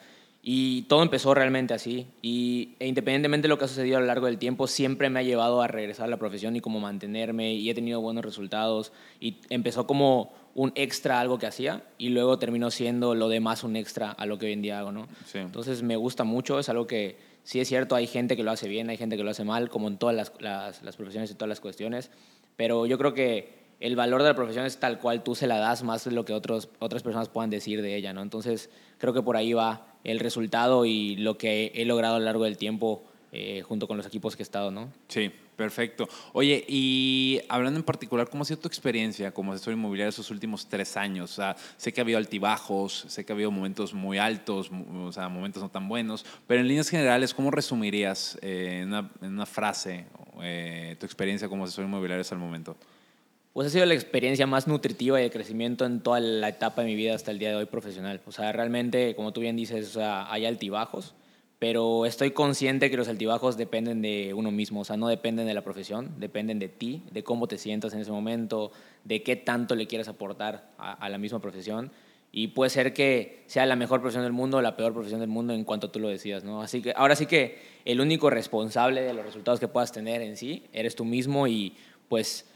Y 0.46 0.82
todo 0.82 1.02
empezó 1.02 1.32
realmente 1.32 1.72
así. 1.72 2.06
Y 2.20 2.74
e 2.78 2.86
independientemente 2.86 3.46
de 3.46 3.48
lo 3.48 3.56
que 3.56 3.64
ha 3.64 3.68
sucedido 3.68 3.96
a 3.96 4.00
lo 4.00 4.06
largo 4.06 4.26
del 4.26 4.36
tiempo, 4.36 4.66
siempre 4.66 5.08
me 5.08 5.20
ha 5.20 5.22
llevado 5.22 5.62
a 5.62 5.68
regresar 5.68 6.04
a 6.04 6.08
la 6.08 6.18
profesión 6.18 6.54
y 6.54 6.60
como 6.60 6.80
mantenerme 6.80 7.54
y 7.54 7.70
he 7.70 7.74
tenido 7.74 8.02
buenos 8.02 8.22
resultados. 8.22 8.92
Y 9.20 9.38
empezó 9.48 9.86
como 9.86 10.34
un 10.54 10.72
extra 10.74 11.16
a 11.16 11.20
algo 11.22 11.38
que 11.38 11.46
hacía 11.46 11.82
y 11.96 12.10
luego 12.10 12.38
terminó 12.38 12.70
siendo 12.70 13.14
lo 13.14 13.30
demás 13.30 13.64
un 13.64 13.74
extra 13.74 14.10
a 14.10 14.26
lo 14.26 14.36
que 14.38 14.44
hoy 14.46 14.52
en 14.52 14.60
día 14.60 14.78
hago, 14.80 14.92
¿no? 14.92 15.08
Sí. 15.24 15.38
Entonces 15.38 15.82
me 15.82 15.96
gusta 15.96 16.24
mucho, 16.24 16.58
es 16.58 16.68
algo 16.68 16.86
que 16.86 17.16
sí 17.42 17.58
es 17.60 17.66
cierto, 17.68 17.94
hay 17.94 18.06
gente 18.06 18.36
que 18.36 18.42
lo 18.42 18.50
hace 18.50 18.68
bien, 18.68 18.90
hay 18.90 18.98
gente 18.98 19.16
que 19.16 19.24
lo 19.24 19.30
hace 19.30 19.44
mal, 19.44 19.70
como 19.70 19.88
en 19.88 19.96
todas 19.96 20.14
las, 20.14 20.32
las, 20.40 20.82
las 20.82 20.96
profesiones 20.96 21.30
y 21.30 21.34
todas 21.34 21.48
las 21.48 21.60
cuestiones, 21.60 22.10
pero 22.56 22.84
yo 22.86 22.98
creo 22.98 23.14
que 23.14 23.63
el 23.80 23.96
valor 23.96 24.22
de 24.22 24.28
la 24.28 24.34
profesión 24.34 24.64
es 24.66 24.78
tal 24.78 24.98
cual 24.98 25.22
tú 25.22 25.34
se 25.34 25.46
la 25.46 25.58
das 25.58 25.82
más 25.82 26.04
de 26.04 26.12
lo 26.12 26.24
que 26.24 26.32
otros, 26.32 26.68
otras 26.78 27.02
personas 27.02 27.28
puedan 27.28 27.50
decir 27.50 27.82
de 27.82 27.96
ella, 27.96 28.12
¿no? 28.12 28.22
Entonces 28.22 28.70
creo 28.98 29.12
que 29.12 29.22
por 29.22 29.36
ahí 29.36 29.52
va 29.52 29.86
el 30.04 30.20
resultado 30.20 30.84
y 30.84 31.16
lo 31.16 31.38
que 31.38 31.72
he 31.74 31.84
logrado 31.84 32.16
a 32.16 32.18
lo 32.18 32.24
largo 32.24 32.44
del 32.44 32.56
tiempo 32.56 33.04
eh, 33.36 33.62
junto 33.62 33.88
con 33.88 33.96
los 33.96 34.06
equipos 34.06 34.36
que 34.36 34.42
he 34.42 34.44
estado, 34.44 34.70
¿no? 34.70 34.92
Sí, 35.08 35.28
perfecto. 35.56 36.08
Oye, 36.34 36.64
y 36.68 37.40
hablando 37.48 37.80
en 37.80 37.84
particular, 37.84 38.28
¿cómo 38.30 38.42
ha 38.42 38.44
sido 38.44 38.60
tu 38.60 38.68
experiencia 38.68 39.32
como 39.32 39.52
asesor 39.52 39.72
inmobiliario 39.72 40.10
esos 40.10 40.30
últimos 40.30 40.68
tres 40.68 40.96
años? 40.96 41.40
Sé 41.76 41.92
que 41.92 42.00
ha 42.00 42.04
habido 42.04 42.18
altibajos, 42.18 43.06
sé 43.08 43.24
que 43.24 43.32
ha 43.32 43.34
habido 43.34 43.50
momentos 43.50 43.92
muy 43.92 44.18
altos, 44.18 44.70
o 44.70 45.10
sea, 45.10 45.28
momentos 45.28 45.60
no 45.60 45.68
tan 45.68 45.88
buenos, 45.88 46.24
pero 46.46 46.60
en 46.60 46.68
líneas 46.68 46.88
generales, 46.88 47.34
¿cómo 47.34 47.50
resumirías 47.50 48.38
eh, 48.40 48.82
en, 48.82 48.88
una, 48.90 49.10
en 49.20 49.32
una 49.32 49.46
frase 49.46 50.04
eh, 50.40 50.94
tu 51.00 51.04
experiencia 51.04 51.48
como 51.48 51.64
asesor 51.64 51.86
inmobiliario 51.86 52.20
hasta 52.20 52.36
el 52.36 52.40
momento? 52.40 52.76
Pues 53.54 53.68
ha 53.68 53.70
sido 53.70 53.86
la 53.86 53.94
experiencia 53.94 54.48
más 54.48 54.66
nutritiva 54.66 55.20
y 55.20 55.22
de 55.22 55.30
crecimiento 55.30 55.86
en 55.86 56.00
toda 56.00 56.18
la 56.18 56.48
etapa 56.48 56.82
de 56.82 56.88
mi 56.88 56.96
vida 56.96 57.14
hasta 57.14 57.30
el 57.30 57.38
día 57.38 57.50
de 57.50 57.54
hoy 57.54 57.66
profesional. 57.66 58.20
O 58.26 58.32
sea, 58.32 58.50
realmente, 58.50 59.14
como 59.14 59.32
tú 59.32 59.42
bien 59.42 59.54
dices, 59.54 59.90
o 59.90 59.92
sea, 59.92 60.32
hay 60.32 60.44
altibajos, 60.44 61.14
pero 61.60 62.04
estoy 62.04 62.32
consciente 62.32 62.90
que 62.90 62.96
los 62.96 63.06
altibajos 63.06 63.56
dependen 63.56 64.02
de 64.02 64.34
uno 64.34 64.50
mismo, 64.50 64.80
o 64.80 64.84
sea, 64.84 64.96
no 64.96 65.06
dependen 65.06 65.46
de 65.46 65.54
la 65.54 65.62
profesión, 65.62 66.16
dependen 66.18 66.58
de 66.58 66.68
ti, 66.68 67.04
de 67.12 67.22
cómo 67.22 67.46
te 67.46 67.56
sientas 67.56 67.94
en 67.94 68.00
ese 68.00 68.10
momento, 68.10 68.72
de 69.04 69.22
qué 69.22 69.36
tanto 69.36 69.76
le 69.76 69.86
quieres 69.86 70.08
aportar 70.08 70.72
a, 70.76 70.92
a 70.94 71.08
la 71.08 71.18
misma 71.18 71.38
profesión. 71.38 71.92
Y 72.32 72.48
puede 72.48 72.70
ser 72.70 72.92
que 72.92 73.44
sea 73.46 73.66
la 73.66 73.76
mejor 73.76 74.00
profesión 74.00 74.24
del 74.24 74.32
mundo 74.32 74.56
o 74.56 74.62
la 74.62 74.76
peor 74.76 74.92
profesión 74.94 75.20
del 75.20 75.28
mundo 75.28 75.54
en 75.54 75.62
cuanto 75.62 75.92
tú 75.92 76.00
lo 76.00 76.08
decidas, 76.08 76.42
¿no? 76.42 76.60
Así 76.60 76.82
que 76.82 76.92
ahora 76.96 77.14
sí 77.14 77.26
que 77.26 77.60
el 77.84 78.00
único 78.00 78.30
responsable 78.30 79.02
de 79.02 79.14
los 79.14 79.24
resultados 79.24 79.60
que 79.60 79.68
puedas 79.68 79.92
tener 79.92 80.22
en 80.22 80.36
sí 80.36 80.64
eres 80.72 80.96
tú 80.96 81.04
mismo 81.04 81.46
y 81.46 81.76
pues 82.08 82.46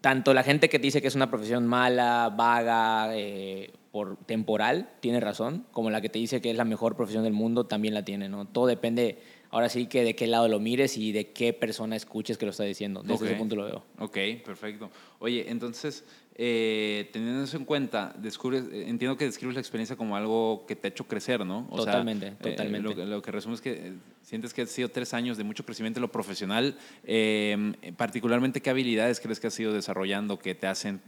tanto 0.00 0.32
la 0.34 0.42
gente 0.42 0.68
que 0.68 0.78
dice 0.78 1.02
que 1.02 1.08
es 1.08 1.14
una 1.14 1.28
profesión 1.28 1.66
mala, 1.66 2.32
vaga, 2.34 3.16
eh, 3.16 3.72
por 3.92 4.16
temporal, 4.24 4.90
tiene 5.00 5.20
razón, 5.20 5.66
como 5.72 5.90
la 5.90 6.00
que 6.00 6.08
te 6.08 6.18
dice 6.18 6.40
que 6.40 6.50
es 6.50 6.56
la 6.56 6.64
mejor 6.64 6.96
profesión 6.96 7.24
del 7.24 7.32
mundo, 7.32 7.66
también 7.66 7.94
la 7.94 8.04
tiene, 8.04 8.28
¿no? 8.28 8.46
Todo 8.46 8.66
depende, 8.66 9.18
ahora 9.50 9.68
sí 9.68 9.86
que 9.86 10.02
de 10.04 10.14
qué 10.14 10.26
lado 10.26 10.48
lo 10.48 10.58
mires 10.60 10.96
y 10.96 11.12
de 11.12 11.28
qué 11.32 11.52
persona 11.52 11.96
escuches 11.96 12.38
que 12.38 12.46
lo 12.46 12.50
está 12.52 12.64
diciendo. 12.64 13.02
Desde 13.02 13.14
Ok. 13.14 13.22
ese 13.30 13.34
punto 13.36 13.56
lo 13.56 13.64
veo. 13.64 13.84
Ok, 13.98 14.16
perfecto. 14.44 14.90
Oye, 15.18 15.46
entonces, 15.50 16.04
eh, 16.36 17.10
teniendo 17.12 17.42
eso 17.44 17.56
en 17.56 17.64
cuenta, 17.64 18.14
descubres, 18.16 18.64
eh, 18.72 18.84
entiendo 18.88 19.16
que 19.16 19.24
describes 19.26 19.54
la 19.54 19.60
experiencia 19.60 19.96
como 19.96 20.16
algo 20.16 20.64
que 20.66 20.76
te 20.76 20.86
ha 20.86 20.90
hecho 20.90 21.04
crecer, 21.06 21.44
¿no? 21.44 21.66
O 21.70 21.76
sea, 21.82 21.92
Totalmente, 21.92 22.28
eh, 22.28 22.34
totalmente. 22.40 22.88
lo, 22.88 22.94
que- 22.96 23.04
lo 23.06 23.20
que 23.22 23.30
resume 23.30 23.54
es 23.56 23.60
que 23.60 23.72
eh, 23.72 23.92
sientes 24.22 24.54
que 24.54 24.62
ha 24.62 24.66
sido 24.66 24.88
tres 24.88 25.12
años 25.12 25.36
de 25.36 25.44
mucho 25.44 25.64
crecimiento 25.64 25.98
en 25.98 26.02
lo 26.02 26.12
profesional. 26.12 26.78
eh, 27.04 27.92
particularmente, 27.96 28.62
¿qué 28.62 28.70
habilidades 28.70 29.20
crees 29.20 29.40
que 29.40 29.48
has 29.48 29.60
ido 29.60 29.72
desarrollando 29.72 30.38
que 30.38 30.54
te 30.54 30.66
hacen 30.66 31.00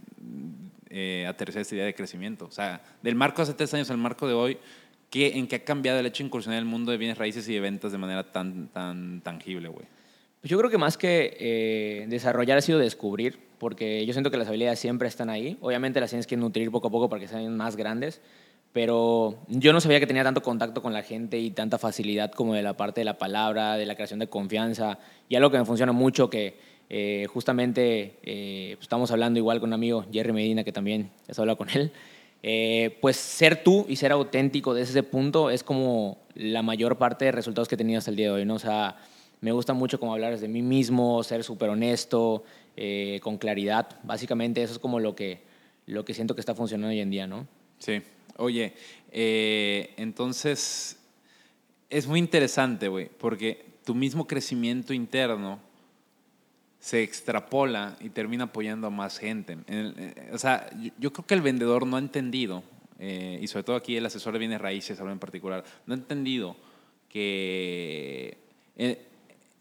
aterrizar 1.27 1.61
esta 1.61 1.73
idea 1.75 1.85
de 1.85 1.95
crecimiento? 1.95 2.45
O 2.45 2.51
sea, 2.51 2.83
del 3.01 3.15
marco 3.15 3.41
hace 3.41 3.53
tres 3.53 3.73
años 3.73 3.89
al 3.89 3.97
marco 3.97 4.27
de 4.27 4.33
hoy, 4.33 4.57
¿qué, 5.13 5.37
¿en 5.37 5.45
qué 5.45 5.57
ha 5.57 5.63
cambiado 5.63 5.99
el 5.99 6.07
hecho 6.07 6.23
de 6.23 6.27
incursionar 6.27 6.57
en 6.57 6.65
el 6.65 6.69
mundo 6.69 6.91
de 6.91 6.97
bienes 6.97 7.19
raíces 7.19 7.47
y 7.47 7.53
de 7.53 7.59
ventas 7.59 7.91
de 7.91 7.99
manera 7.99 8.23
tan, 8.31 8.69
tan 8.69 9.21
tangible, 9.21 9.69
güey? 9.69 9.85
Pues 10.41 10.49
yo 10.49 10.57
creo 10.57 10.71
que 10.71 10.79
más 10.79 10.97
que 10.97 11.37
eh, 11.39 12.05
desarrollar 12.09 12.57
ha 12.57 12.61
sido 12.61 12.79
descubrir, 12.79 13.37
porque 13.59 14.03
yo 14.07 14.13
siento 14.13 14.31
que 14.31 14.37
las 14.37 14.47
habilidades 14.47 14.79
siempre 14.79 15.07
están 15.07 15.29
ahí. 15.29 15.55
Obviamente 15.61 15.99
las 15.99 16.09
tienes 16.09 16.25
que 16.25 16.35
nutrir 16.35 16.71
poco 16.71 16.87
a 16.87 16.89
poco 16.89 17.09
para 17.09 17.19
que 17.19 17.27
sean 17.27 17.55
más 17.55 17.75
grandes, 17.75 18.21
pero 18.73 19.37
yo 19.49 19.71
no 19.71 19.79
sabía 19.81 19.99
que 19.99 20.07
tenía 20.07 20.23
tanto 20.23 20.41
contacto 20.41 20.81
con 20.81 20.93
la 20.93 21.03
gente 21.03 21.37
y 21.37 21.51
tanta 21.51 21.77
facilidad 21.77 22.31
como 22.31 22.55
de 22.55 22.63
la 22.63 22.75
parte 22.75 23.01
de 23.01 23.05
la 23.05 23.19
palabra, 23.19 23.77
de 23.77 23.85
la 23.85 23.93
creación 23.93 24.19
de 24.19 24.27
confianza, 24.27 24.97
y 25.29 25.35
algo 25.35 25.51
que 25.51 25.59
me 25.59 25.65
funciona 25.65 25.91
mucho 25.91 26.27
que 26.27 26.57
eh, 26.89 27.27
justamente 27.31 28.17
eh, 28.23 28.71
pues 28.77 28.85
estamos 28.85 29.11
hablando 29.11 29.37
igual 29.37 29.59
con 29.59 29.69
un 29.69 29.73
amigo, 29.75 30.07
Jerry 30.11 30.33
Medina, 30.33 30.63
que 30.63 30.71
también 30.71 31.11
has 31.29 31.37
hablado 31.37 31.57
con 31.57 31.69
él. 31.69 31.91
Eh, 32.45 32.97
pues 32.99 33.15
ser 33.15 33.63
tú 33.63 33.85
y 33.87 33.95
ser 33.95 34.11
auténtico 34.11 34.73
desde 34.73 34.91
ese 34.91 35.03
punto 35.03 35.49
es 35.49 35.63
como 35.63 36.17
la 36.35 36.61
mayor 36.61 36.97
parte 36.97 37.23
de 37.23 37.31
resultados 37.31 37.69
que 37.69 37.75
he 37.75 37.77
tenido 37.77 37.99
hasta 37.99 38.11
el 38.11 38.17
día 38.17 38.27
de 38.27 38.31
hoy, 38.33 38.45
¿no? 38.45 38.55
O 38.55 38.59
sea, 38.59 38.97
me 39.39 39.53
gusta 39.53 39.73
mucho 39.73 39.97
como 39.97 40.13
hablar 40.13 40.37
de 40.37 40.47
mí 40.49 40.61
mismo, 40.61 41.23
ser 41.23 41.45
súper 41.45 41.69
honesto, 41.69 42.43
eh, 42.75 43.19
con 43.23 43.37
claridad. 43.37 43.87
Básicamente 44.03 44.61
eso 44.61 44.73
es 44.73 44.79
como 44.79 44.99
lo 44.99 45.15
que, 45.15 45.39
lo 45.85 46.03
que 46.03 46.13
siento 46.13 46.35
que 46.35 46.41
está 46.41 46.53
funcionando 46.53 46.89
hoy 46.89 46.99
en 46.99 47.09
día, 47.09 47.27
¿no? 47.27 47.47
Sí. 47.79 48.01
Oye, 48.37 48.73
eh, 49.11 49.93
entonces 49.95 50.97
es 51.89 52.07
muy 52.07 52.19
interesante, 52.19 52.89
güey, 52.89 53.09
porque 53.19 53.65
tu 53.85 53.95
mismo 53.95 54.27
crecimiento 54.27 54.93
interno 54.93 55.59
se 56.83 57.01
extrapola 57.01 57.95
y 58.01 58.09
termina 58.09 58.43
apoyando 58.43 58.87
a 58.87 58.89
más 58.89 59.17
gente. 59.17 59.53
En 59.53 59.93
eh, 59.97 60.31
o 60.33 60.37
sea, 60.37 60.69
yo, 60.99 61.13
creo 61.13 61.25
que 61.25 61.33
el 61.33 61.41
vendedor 61.41 61.87
no 61.87 61.95
ha 61.95 61.99
entendido, 61.99 62.61
eh, 62.99 63.39
y 63.41 63.47
sobre 63.47 63.63
todo 63.63 63.77
aquí 63.77 63.95
el 63.95 64.05
asesor 64.05 64.33
de 64.33 64.39
bienes 64.39 64.59
raíces, 64.59 64.99
hablo 64.99 65.13
en 65.13 65.19
particular, 65.19 65.63
no 65.85 65.93
ha 65.93 65.97
entendido 65.97 66.57
que 67.07 68.37
eh, 68.75 69.07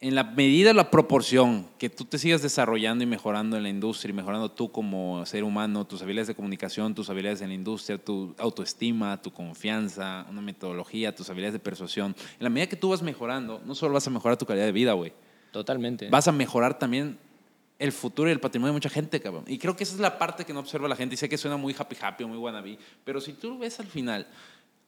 en 0.01 0.17
la 0.17 0.25
medida, 0.25 0.75
la 0.75 0.91
proporción 0.91 1.69
que 1.79 1.89
tú 1.89 2.07
te 2.07 2.19
sigas 2.19 2.43
desarrollando 2.43 3.05
y 3.05 3.07
mejorando 3.07 3.57
en 3.57 3.63
la 3.63 3.69
industria 3.69 4.11
y 4.11 4.15
mejorando 4.15 4.51
tú 4.51 4.73
como 4.73 5.25
ser 5.25 5.45
humano, 5.45 5.87
tus 5.87 6.03
habilidades 6.03 6.27
de 6.27 6.35
comunicación, 6.35 6.93
tus 6.93 7.09
habilidades 7.09 7.41
en 7.41 7.51
la 7.51 7.55
industria, 7.55 7.99
tu 7.99 8.35
autoestima, 8.37 9.23
tu 9.23 9.33
confianza, 9.33 10.27
una 10.29 10.41
metodología, 10.41 11.15
tus 11.15 11.31
habilidades 11.31 11.53
de 11.53 11.61
persuasión, 11.61 12.17
en 12.19 12.43
la 12.43 12.51
medida 12.51 12.69
que 12.69 12.75
tú 12.75 12.89
vas 12.89 13.01
mejorando, 13.01 13.63
no 13.65 13.77
solo 13.77 13.95
vas 13.95 14.09
a 14.09 14.11
mejorar 14.11 14.37
tu 14.37 14.45
calidad 14.45 14.67
de 14.67 14.73
vida, 14.73 14.95
güey. 14.95 15.13
Totalmente. 15.53 16.09
Vas 16.11 16.27
a 16.27 16.33
mejorar 16.33 16.79
también 16.79 17.19
el 17.79 17.93
futuro 17.93 18.29
y 18.29 18.33
el 18.33 18.41
patrimonio 18.41 18.73
de 18.73 18.77
mucha 18.77 18.89
gente, 18.89 19.21
cabrón. 19.21 19.45
Y 19.47 19.59
creo 19.59 19.77
que 19.77 19.85
esa 19.85 19.95
es 19.95 20.01
la 20.01 20.19
parte 20.19 20.45
que 20.45 20.53
no 20.53 20.61
observa 20.61 20.89
la 20.89 20.97
gente. 20.97 21.15
Y 21.15 21.19
sé 21.19 21.29
que 21.29 21.39
suena 21.39 21.57
muy 21.57 21.75
happy 21.79 21.97
happy 22.01 22.25
muy 22.25 22.39
wannabe, 22.39 22.79
pero 23.05 23.21
si 23.21 23.35
tú 23.35 23.59
ves 23.59 23.79
al 23.79 23.87
final, 23.87 24.27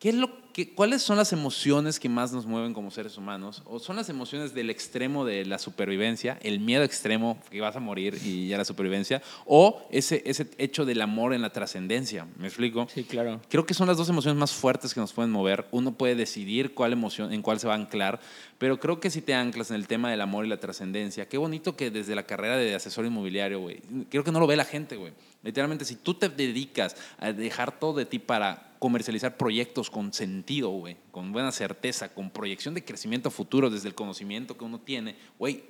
¿Qué 0.04 0.10
es 0.10 0.16
lo 0.16 0.43
que, 0.54 0.72
¿Cuáles 0.72 1.02
son 1.02 1.16
las 1.16 1.32
emociones 1.32 1.98
que 1.98 2.08
más 2.08 2.32
nos 2.32 2.46
mueven 2.46 2.72
como 2.72 2.92
seres 2.92 3.18
humanos? 3.18 3.62
¿O 3.66 3.80
son 3.80 3.96
las 3.96 4.08
emociones 4.08 4.54
del 4.54 4.70
extremo 4.70 5.24
de 5.24 5.44
la 5.44 5.58
supervivencia, 5.58 6.38
el 6.42 6.60
miedo 6.60 6.84
extremo, 6.84 7.38
que 7.50 7.60
vas 7.60 7.74
a 7.74 7.80
morir 7.80 8.18
y 8.24 8.46
ya 8.46 8.56
la 8.56 8.64
supervivencia? 8.64 9.20
¿O 9.46 9.82
ese, 9.90 10.22
ese 10.24 10.48
hecho 10.56 10.86
del 10.86 11.02
amor 11.02 11.34
en 11.34 11.42
la 11.42 11.50
trascendencia? 11.50 12.28
¿Me 12.38 12.46
explico? 12.46 12.86
Sí, 12.88 13.02
claro. 13.02 13.40
Creo 13.50 13.66
que 13.66 13.74
son 13.74 13.88
las 13.88 13.96
dos 13.96 14.08
emociones 14.08 14.38
más 14.38 14.52
fuertes 14.52 14.94
que 14.94 15.00
nos 15.00 15.12
pueden 15.12 15.32
mover. 15.32 15.66
Uno 15.72 15.92
puede 15.92 16.14
decidir 16.14 16.72
cuál 16.72 16.92
emoción, 16.92 17.32
en 17.32 17.42
cuál 17.42 17.58
se 17.58 17.66
va 17.66 17.74
a 17.74 17.76
anclar, 17.76 18.20
pero 18.58 18.78
creo 18.78 19.00
que 19.00 19.10
si 19.10 19.22
te 19.22 19.34
anclas 19.34 19.70
en 19.70 19.76
el 19.76 19.88
tema 19.88 20.08
del 20.08 20.20
amor 20.20 20.46
y 20.46 20.48
la 20.48 20.60
trascendencia, 20.60 21.28
qué 21.28 21.36
bonito 21.36 21.76
que 21.76 21.90
desde 21.90 22.14
la 22.14 22.26
carrera 22.26 22.56
de 22.56 22.76
asesor 22.76 23.04
inmobiliario, 23.04 23.58
güey, 23.58 23.82
creo 24.08 24.22
que 24.22 24.30
no 24.30 24.38
lo 24.38 24.46
ve 24.46 24.54
la 24.54 24.64
gente, 24.64 24.94
güey. 24.96 25.12
Literalmente, 25.42 25.84
si 25.84 25.96
tú 25.96 26.14
te 26.14 26.28
dedicas 26.28 26.96
a 27.18 27.32
dejar 27.32 27.78
todo 27.78 27.94
de 27.94 28.06
ti 28.06 28.18
para 28.18 28.74
comercializar 28.84 29.38
proyectos 29.38 29.88
con 29.88 30.12
sentido, 30.12 30.43
güey, 30.46 30.96
con 31.10 31.32
buena 31.32 31.52
certeza, 31.52 32.08
con 32.08 32.30
proyección 32.30 32.74
de 32.74 32.84
crecimiento 32.84 33.30
futuro 33.30 33.70
desde 33.70 33.88
el 33.88 33.94
conocimiento 33.94 34.56
que 34.56 34.64
uno 34.64 34.80
tiene, 34.80 35.16
güey, 35.38 35.64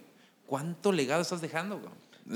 ¿cuánto 0.47 0.93
legado 0.93 1.23
estás 1.23 1.41
dejando? 1.41 1.81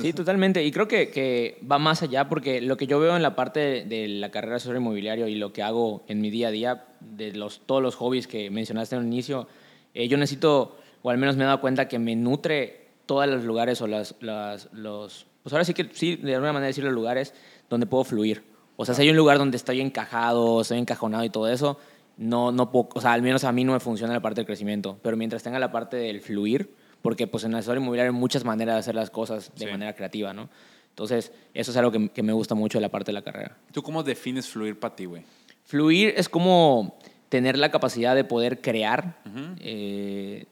Sí, 0.00 0.12
totalmente. 0.12 0.62
Y 0.64 0.70
creo 0.70 0.86
que, 0.86 1.10
que, 1.10 1.58
va 1.70 1.78
más 1.78 2.02
allá 2.02 2.28
porque 2.28 2.60
lo 2.60 2.76
que 2.76 2.86
yo 2.86 3.00
veo 3.00 3.16
en 3.16 3.22
la 3.22 3.34
parte 3.34 3.84
de 3.84 4.06
la 4.08 4.30
carrera 4.30 4.52
de 4.52 4.56
asesor 4.56 4.76
inmobiliario 4.76 5.28
y 5.28 5.36
lo 5.36 5.52
que 5.52 5.62
hago 5.62 6.04
en 6.08 6.20
mi 6.20 6.30
día 6.30 6.48
a 6.48 6.50
día, 6.50 6.84
de 7.00 7.32
los, 7.32 7.60
todos 7.60 7.82
los 7.82 7.94
hobbies 7.94 8.26
que 8.26 8.50
mencionaste 8.50 8.96
en 8.96 9.02
el 9.02 9.08
inicio, 9.08 9.48
eh, 9.94 10.06
yo 10.08 10.18
necesito, 10.18 10.76
o 11.02 11.10
al 11.10 11.16
menos 11.16 11.36
me 11.36 11.44
he 11.44 11.46
dado 11.46 11.60
cuenta 11.60 11.88
que 11.88 11.98
me 11.98 12.16
nutre 12.16 12.88
todos 13.06 13.26
los 13.26 13.44
lugares 13.44 13.80
o 13.80 13.86
las, 13.86 14.14
las, 14.20 14.68
los... 14.72 15.26
Pues 15.42 15.52
ahora 15.54 15.64
sí 15.64 15.72
que 15.72 15.88
sí, 15.92 16.16
de 16.16 16.34
alguna 16.34 16.52
manera 16.52 16.66
decir 16.66 16.84
los 16.84 16.92
lugares 16.92 17.32
donde 17.70 17.86
puedo 17.86 18.04
fluir. 18.04 18.44
O 18.76 18.84
sea, 18.84 18.94
si 18.94 19.02
hay 19.02 19.10
un 19.10 19.16
lugar 19.16 19.38
donde 19.38 19.56
estoy 19.56 19.80
encajado, 19.80 20.60
estoy 20.60 20.78
encajonado 20.78 21.24
y 21.24 21.30
todo 21.30 21.48
eso, 21.48 21.78
no, 22.18 22.52
no 22.52 22.70
puedo, 22.70 22.90
o 22.94 23.00
sea, 23.00 23.12
al 23.12 23.22
menos 23.22 23.44
a 23.44 23.52
mí 23.52 23.64
no 23.64 23.72
me 23.72 23.80
funciona 23.80 24.12
la 24.12 24.20
parte 24.20 24.40
del 24.40 24.46
crecimiento. 24.46 24.98
Pero 25.02 25.16
mientras 25.16 25.42
tenga 25.42 25.58
la 25.58 25.72
parte 25.72 25.96
del 25.96 26.20
fluir, 26.20 26.74
porque 27.00 27.26
pues 27.26 27.44
en 27.44 27.52
el 27.52 27.58
asesor 27.58 27.78
inmobiliario 27.78 28.12
hay 28.12 28.18
muchas 28.18 28.44
maneras 28.44 28.74
de 28.74 28.80
hacer 28.80 28.94
las 28.94 29.10
cosas 29.10 29.52
de 29.56 29.70
manera 29.70 29.94
creativa, 29.94 30.34
¿no? 30.34 30.50
Entonces, 30.90 31.32
eso 31.54 31.70
es 31.70 31.76
algo 31.76 31.92
que, 31.92 32.08
que, 32.08 32.24
me 32.24 32.32
gusta 32.32 32.56
mucho 32.56 32.78
de 32.78 32.82
la 32.82 32.88
parte 32.88 33.10
de 33.10 33.12
la 33.12 33.22
carrera. 33.22 33.56
¿Tú 33.72 33.82
cómo 33.84 34.02
defines 34.02 34.48
fluir 34.48 34.78
para 34.80 34.96
ti, 34.96 35.04
güey? 35.04 35.22
Fluir 35.64 36.12
es 36.16 36.28
como 36.28 36.98
tener 37.28 37.58
la 37.58 37.70
capacidad 37.70 38.14
de 38.14 38.24
poder 38.24 38.60
crear 38.60 39.18
eh, 39.60 40.46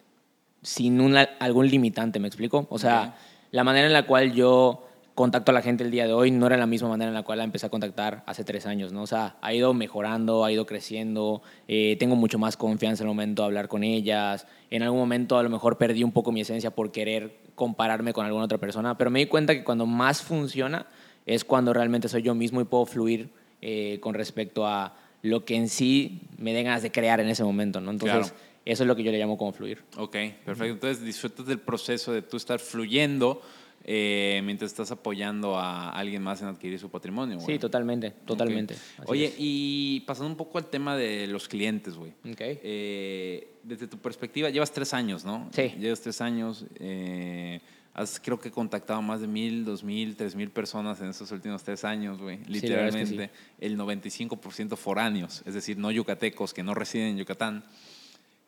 sin 0.63 1.01
una, 1.01 1.23
algún 1.41 1.69
limitante, 1.69 2.21
¿me 2.21 2.29
explico? 2.29 2.67
O 2.71 2.79
sea, 2.79 3.17
la 3.51 3.65
manera 3.65 3.87
en 3.87 3.93
la 3.93 4.07
cual 4.07 4.33
yo 4.33 4.86
contacto 5.17 5.51
a 5.51 5.55
la 5.55 5.63
gente 5.63 5.83
el 5.83 5.91
día 5.91 6.07
de 6.07 6.13
hoy 6.13 6.31
no 6.31 6.47
era 6.47 6.59
la 6.59 6.67
misma 6.67 6.91
manera 6.91 7.09
en 7.09 7.15
la 7.15 7.23
cual 7.23 7.39
la 7.39 7.45
empecé 7.45 7.65
a 7.65 7.71
contactar 7.71 8.23
hace 8.27 8.45
tres 8.45 8.67
años, 8.67 8.93
¿no? 8.93 9.03
O 9.03 9.07
sea, 9.07 9.37
ha 9.41 9.55
ido 9.55 9.73
mejorando, 9.73 10.45
ha 10.45 10.53
ido 10.53 10.67
creciendo, 10.67 11.43
eh, 11.69 11.97
tengo 11.99 12.17
mucho 12.17 12.39
más 12.39 12.59
confianza 12.59 13.03
en 13.03 13.09
el 13.09 13.15
momento 13.15 13.43
de 13.43 13.47
hablar 13.47 13.67
con 13.67 13.83
ellas, 13.83 14.47
en 14.71 14.83
algún 14.83 15.01
momento 15.01 15.39
a 15.39 15.43
lo 15.43 15.49
mejor 15.49 15.79
perdí 15.79 16.05
un 16.05 16.13
poco 16.13 16.33
mi 16.33 16.43
esencia 16.43 16.71
por 16.71 16.93
querer 16.93 17.39
compararme 17.55 18.13
con 18.13 18.27
alguna 18.27 18.45
otra 18.45 18.59
persona, 18.59 18.99
pero 18.99 19.11
me 19.11 19.21
di 19.21 19.27
cuenta 19.27 19.55
que 19.55 19.65
cuando 19.65 19.87
más 19.87 20.21
funciona 20.21 20.87
es 21.25 21.45
cuando 21.45 21.73
realmente 21.73 22.09
soy 22.09 22.21
yo 22.21 22.35
mismo 22.35 22.61
y 22.61 22.65
puedo 22.65 22.85
fluir 22.85 23.31
eh, 23.63 23.99
con 24.03 24.13
respecto 24.13 24.67
a 24.67 24.99
lo 25.23 25.47
que 25.47 25.57
en 25.57 25.71
sí 25.71 26.21
me 26.37 26.53
den 26.53 26.67
ganas 26.67 26.83
de 26.83 26.93
crear 26.93 27.21
en 27.21 27.29
ese 27.29 27.43
momento, 27.43 27.81
¿no? 27.81 27.91
Entonces, 27.91 28.35
eso 28.67 28.83
es 28.83 28.87
lo 28.87 28.95
que 28.95 29.03
yo 29.03 29.11
le 29.13 29.19
llamo 29.19 29.39
como 29.39 29.53
fluir. 29.53 29.83
Ok, 29.97 30.17
perfecto. 30.45 30.65
Entonces, 30.65 31.03
disfrutas 31.03 31.47
del 31.47 31.59
proceso 31.59 32.13
de 32.13 32.21
tú 32.21 32.37
estar 32.37 32.59
fluyendo 32.59 33.41
eh, 33.89 34.41
mientras 34.43 34.73
estás 34.73 34.91
apoyando 34.91 35.57
a 35.57 35.91
alguien 35.91 36.21
más 36.21 36.43
en 36.43 36.49
adquirir 36.49 36.77
su 36.77 36.91
patrimonio. 36.91 37.39
Sí, 37.39 37.57
totalmente, 37.57 38.11
totalmente. 38.11 38.75
Oye, 39.07 39.33
y 39.39 40.01
pasando 40.01 40.29
un 40.29 40.37
poco 40.37 40.59
al 40.59 40.67
tema 40.67 40.97
de 40.97 41.29
los 41.29 41.47
clientes, 41.47 41.95
güey. 41.95 42.13
Okay. 42.33 42.59
Eh, 42.65 43.59
desde 43.63 43.87
tu 43.87 43.99
perspectiva, 43.99 44.51
llevas 44.51 44.73
tres 44.73 44.93
años, 44.93 45.25
¿no? 45.25 45.49
Sí. 45.53 45.73
Llevas 45.79 46.01
tres 46.01 46.21
años. 46.21 46.67
Eh, 46.81 47.61
has 47.95 48.19
creo 48.19 48.41
que 48.41 48.51
contactado 48.51 49.01
más 49.03 49.21
de 49.21 49.29
mil, 49.29 49.65
dos 49.65 49.85
mil, 49.85 50.17
tres 50.17 50.35
mil 50.35 50.51
personas 50.51 51.01
en 51.01 51.11
estos 51.11 51.31
últimos 51.31 51.63
tres 51.63 51.85
años, 51.85 52.19
güey. 52.21 52.41
Literalmente, 52.49 53.31
el 53.61 53.79
95% 53.79 54.77
foráneos, 54.77 55.45
es 55.47 55.55
decir, 55.55 55.79
no 55.79 55.93
yucatecos 55.93 56.53
que 56.53 56.65
no 56.65 56.75
residen 56.75 57.11
en 57.11 57.19
Yucatán. 57.19 57.65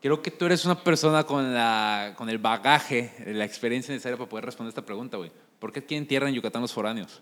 Creo 0.01 0.23
que 0.23 0.31
tú 0.31 0.47
eres 0.47 0.65
una 0.65 0.83
persona 0.83 1.25
con, 1.25 1.53
la, 1.53 2.15
con 2.17 2.29
el 2.29 2.39
bagaje, 2.39 3.13
la 3.27 3.45
experiencia 3.45 3.93
necesaria 3.93 4.17
para 4.17 4.29
poder 4.29 4.45
responder 4.45 4.69
esta 4.69 4.85
pregunta, 4.85 5.17
güey. 5.17 5.31
¿Por 5.59 5.73
qué 5.73 5.85
quieren 5.85 6.07
tierra 6.07 6.29
en 6.29 6.35
Yucatán 6.35 6.63
los 6.63 6.73
foráneos? 6.73 7.21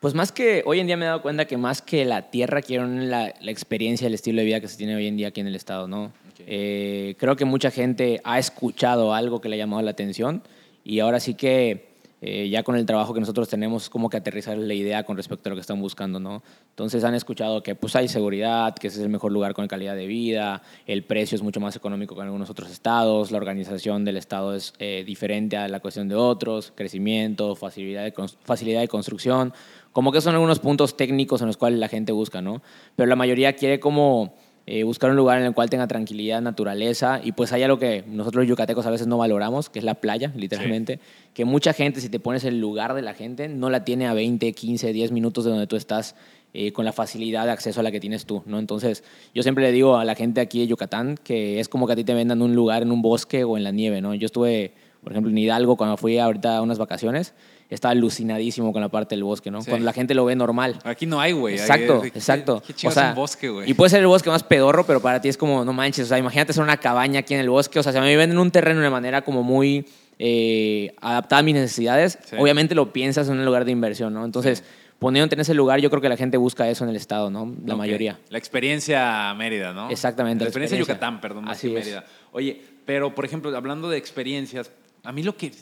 Pues 0.00 0.12
más 0.12 0.32
que, 0.32 0.62
hoy 0.66 0.80
en 0.80 0.88
día 0.88 0.96
me 0.96 1.04
he 1.04 1.08
dado 1.08 1.22
cuenta 1.22 1.46
que 1.46 1.56
más 1.56 1.80
que 1.80 2.04
la 2.04 2.30
tierra 2.30 2.60
quieren 2.60 3.08
la, 3.08 3.32
la 3.40 3.50
experiencia, 3.50 4.08
el 4.08 4.14
estilo 4.14 4.40
de 4.40 4.44
vida 4.44 4.60
que 4.60 4.68
se 4.68 4.76
tiene 4.76 4.96
hoy 4.96 5.06
en 5.06 5.16
día 5.16 5.28
aquí 5.28 5.40
en 5.40 5.46
el 5.46 5.54
estado, 5.54 5.86
¿no? 5.86 6.12
Eh, 6.40 7.14
creo 7.18 7.36
que 7.36 7.44
mucha 7.44 7.70
gente 7.70 8.20
ha 8.24 8.38
escuchado 8.38 9.14
algo 9.14 9.40
que 9.40 9.48
le 9.48 9.56
ha 9.56 9.58
llamado 9.58 9.82
la 9.82 9.92
atención 9.92 10.42
y 10.84 11.00
ahora 11.00 11.18
sí 11.18 11.34
que 11.34 11.95
eh, 12.22 12.48
ya 12.48 12.62
con 12.62 12.76
el 12.76 12.86
trabajo 12.86 13.12
que 13.12 13.20
nosotros 13.20 13.48
tenemos, 13.48 13.90
como 13.90 14.08
que 14.08 14.16
aterrizar 14.16 14.56
la 14.56 14.72
idea 14.72 15.04
con 15.04 15.18
respecto 15.18 15.48
a 15.48 15.50
lo 15.50 15.56
que 15.56 15.60
están 15.60 15.80
buscando, 15.80 16.18
¿no? 16.18 16.42
Entonces 16.70 17.04
han 17.04 17.14
escuchado 17.14 17.62
que 17.62 17.74
pues 17.74 17.94
hay 17.94 18.08
seguridad, 18.08 18.74
que 18.74 18.86
ese 18.86 18.98
es 18.98 19.02
el 19.04 19.10
mejor 19.10 19.32
lugar 19.32 19.52
con 19.52 19.68
calidad 19.68 19.94
de 19.94 20.06
vida, 20.06 20.62
el 20.86 21.04
precio 21.04 21.36
es 21.36 21.42
mucho 21.42 21.60
más 21.60 21.76
económico 21.76 22.14
que 22.14 22.22
en 22.22 22.28
algunos 22.28 22.48
otros 22.48 22.70
estados, 22.70 23.30
la 23.30 23.36
organización 23.36 24.06
del 24.06 24.16
estado 24.16 24.54
es 24.54 24.72
eh, 24.78 25.04
diferente 25.06 25.58
a 25.58 25.68
la 25.68 25.80
cuestión 25.80 26.08
de 26.08 26.14
otros, 26.14 26.72
crecimiento, 26.74 27.54
facilidad 27.54 28.04
de, 28.04 28.14
facilidad 28.44 28.80
de 28.80 28.88
construcción, 28.88 29.52
como 29.92 30.10
que 30.10 30.22
son 30.22 30.34
algunos 30.34 30.58
puntos 30.58 30.96
técnicos 30.96 31.42
en 31.42 31.48
los 31.48 31.56
cuales 31.58 31.78
la 31.78 31.88
gente 31.88 32.12
busca, 32.12 32.40
¿no? 32.40 32.62
Pero 32.96 33.08
la 33.08 33.16
mayoría 33.16 33.54
quiere 33.54 33.78
como 33.78 34.34
eh, 34.66 34.82
buscar 34.82 35.10
un 35.10 35.16
lugar 35.16 35.38
en 35.38 35.46
el 35.46 35.54
cual 35.54 35.70
tenga 35.70 35.86
tranquilidad, 35.86 36.42
naturaleza, 36.42 37.20
y 37.22 37.32
pues 37.32 37.52
hay 37.52 37.62
algo 37.62 37.78
que 37.78 38.02
nosotros 38.08 38.42
los 38.42 38.48
yucatecos 38.48 38.84
a 38.84 38.90
veces 38.90 39.06
no 39.06 39.16
valoramos, 39.16 39.70
que 39.70 39.78
es 39.78 39.84
la 39.84 39.94
playa, 39.94 40.32
literalmente, 40.34 40.98
que 41.34 41.44
mucha 41.44 41.72
gente, 41.72 42.00
si 42.00 42.08
te 42.08 42.18
pones 42.18 42.44
el 42.44 42.60
lugar 42.60 42.94
de 42.94 43.02
la 43.02 43.14
gente, 43.14 43.48
no 43.48 43.70
la 43.70 43.84
tiene 43.84 44.06
a 44.06 44.14
20, 44.14 44.52
15, 44.52 44.92
10 44.92 45.12
minutos 45.12 45.44
de 45.44 45.50
donde 45.50 45.68
tú 45.68 45.76
estás, 45.76 46.16
eh, 46.52 46.72
con 46.72 46.84
la 46.84 46.92
facilidad 46.92 47.44
de 47.44 47.50
acceso 47.50 47.80
a 47.80 47.82
la 47.82 47.92
que 47.92 48.00
tienes 48.00 48.24
tú, 48.24 48.42
¿no? 48.46 48.58
Entonces, 48.58 49.04
yo 49.34 49.42
siempre 49.42 49.62
le 49.62 49.72
digo 49.72 49.98
a 49.98 50.06
la 50.06 50.14
gente 50.14 50.40
aquí 50.40 50.60
de 50.60 50.66
Yucatán 50.66 51.16
que 51.22 51.60
es 51.60 51.68
como 51.68 51.86
que 51.86 51.92
a 51.92 51.96
ti 51.96 52.02
te 52.02 52.14
vendan 52.14 52.40
un 52.40 52.54
lugar 52.54 52.82
en 52.82 52.92
un 52.92 53.02
bosque 53.02 53.44
o 53.44 53.58
en 53.58 53.62
la 53.62 53.72
nieve, 53.72 54.00
¿no? 54.00 54.14
Yo 54.14 54.24
estuve, 54.24 54.72
por 55.02 55.12
ejemplo, 55.12 55.30
en 55.30 55.36
Hidalgo 55.36 55.76
cuando 55.76 55.98
fui 55.98 56.18
ahorita 56.18 56.56
a 56.56 56.62
unas 56.62 56.78
vacaciones, 56.78 57.34
estaba 57.68 57.92
alucinadísimo 57.92 58.72
con 58.72 58.80
la 58.80 58.88
parte 58.88 59.14
del 59.14 59.24
bosque, 59.24 59.50
¿no? 59.50 59.64
Cuando 59.64 59.84
la 59.84 59.92
gente 59.92 60.14
lo 60.14 60.24
ve 60.24 60.36
normal. 60.36 60.78
Aquí 60.84 61.06
no 61.06 61.20
hay, 61.20 61.32
güey. 61.32 61.54
Exacto, 61.54 62.04
exacto. 62.04 62.62
Qué, 62.76 62.88
o 62.88 62.90
sea, 62.90 63.10
un 63.10 63.14
bosque, 63.16 63.48
güey. 63.48 63.70
Y 63.70 63.74
puede 63.74 63.90
ser 63.90 64.00
el 64.00 64.06
bosque 64.06 64.30
más 64.30 64.42
pedorro, 64.42 64.86
pero 64.86 65.00
para 65.00 65.20
ti 65.20 65.28
es 65.28 65.36
como, 65.36 65.64
no 65.64 65.72
manches, 65.72 66.06
o 66.06 66.08
sea, 66.08 66.18
imagínate 66.18 66.52
ser 66.52 66.62
una 66.62 66.76
cabaña 66.76 67.20
aquí 67.20 67.34
en 67.34 67.40
el 67.40 67.50
bosque, 67.50 67.78
o 67.78 67.82
sea, 67.82 67.92
si 67.92 67.98
me 67.98 68.16
venden 68.16 68.38
un 68.38 68.50
terreno 68.50 68.80
de 68.80 68.90
manera 68.90 69.22
como 69.22 69.42
muy 69.42 69.86
eh, 70.18 70.94
adaptada 71.00 71.40
a 71.40 71.42
mis 71.42 71.54
necesidades, 71.54 72.18
obviamente 72.38 72.74
lo 72.74 72.92
piensas 72.92 73.28
en 73.28 73.38
un 73.38 73.44
lugar 73.44 73.64
de 73.64 73.72
inversión, 73.72 74.14
¿no? 74.14 74.24
Entonces, 74.24 74.62
poniéndote 74.98 75.34
en 75.34 75.40
ese 75.40 75.54
lugar, 75.54 75.80
yo 75.80 75.90
creo 75.90 76.00
que 76.00 76.08
la 76.08 76.16
gente 76.16 76.36
busca 76.36 76.68
eso 76.68 76.84
en 76.84 76.90
el 76.90 76.96
estado, 76.96 77.30
¿no? 77.30 77.54
La 77.64 77.76
mayoría. 77.76 78.18
La 78.30 78.38
experiencia 78.38 79.34
Mérida, 79.34 79.72
¿no? 79.72 79.90
Exactamente. 79.90 80.44
La 80.44 80.48
experiencia, 80.48 80.78
Yucatán, 80.78 81.20
perdón, 81.20 81.48
Así 81.48 81.68
Mérida. 81.68 82.04
Oye, 82.32 82.62
pero 82.84 83.14
por 83.14 83.24
ejemplo, 83.24 83.54
hablando 83.56 83.90
de 83.90 83.98
experiencias, 83.98 84.70
a 85.06 85.12
mí 85.12 85.22
lo 85.22 85.36
que, 85.36 85.52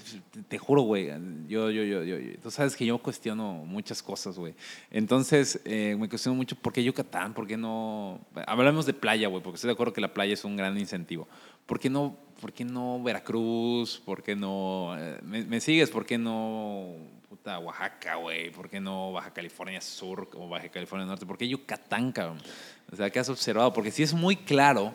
te 0.48 0.56
juro, 0.56 0.82
güey, 0.82 1.08
yo, 1.48 1.70
yo, 1.70 1.84
yo, 1.84 2.02
yo, 2.02 2.16
tú 2.42 2.50
sabes 2.50 2.74
que 2.74 2.86
yo 2.86 2.96
cuestiono 2.96 3.52
muchas 3.66 4.02
cosas, 4.02 4.38
güey. 4.38 4.54
Entonces, 4.90 5.60
eh, 5.66 5.96
me 5.98 6.08
cuestiono 6.08 6.34
mucho 6.34 6.56
por 6.56 6.72
qué 6.72 6.82
Yucatán, 6.82 7.34
por 7.34 7.46
qué 7.46 7.58
no... 7.58 8.20
Hablamos 8.46 8.86
de 8.86 8.94
playa, 8.94 9.28
güey, 9.28 9.42
porque 9.42 9.56
estoy 9.56 9.68
de 9.68 9.72
acuerdo 9.74 9.92
que 9.92 10.00
la 10.00 10.14
playa 10.14 10.32
es 10.32 10.44
un 10.44 10.56
gran 10.56 10.78
incentivo. 10.78 11.28
¿Por 11.66 11.78
qué 11.78 11.90
no, 11.90 12.16
por 12.40 12.54
qué 12.54 12.64
no 12.64 13.02
Veracruz? 13.02 14.00
¿Por 14.02 14.22
qué 14.22 14.34
no... 14.34 14.94
Eh, 14.98 15.20
¿me, 15.22 15.60
sigues? 15.60 15.90
¿Por 15.90 16.06
qué 16.06 16.16
no 16.16 16.94
puta, 17.28 17.58
Oaxaca, 17.58 18.14
güey? 18.14 18.50
¿Por 18.50 18.70
qué 18.70 18.80
no 18.80 19.12
Baja 19.12 19.30
California 19.34 19.82
Sur 19.82 20.30
o 20.32 20.48
Baja 20.48 20.70
California 20.70 21.06
Norte? 21.06 21.26
¿Por 21.26 21.36
qué 21.36 21.46
Yucatán, 21.46 22.12
cabrón? 22.12 22.38
O 22.90 22.96
sea, 22.96 23.10
¿qué 23.10 23.18
has 23.18 23.28
observado? 23.28 23.74
Porque 23.74 23.90
sí 23.90 24.02
es 24.02 24.14
muy 24.14 24.36
claro 24.36 24.94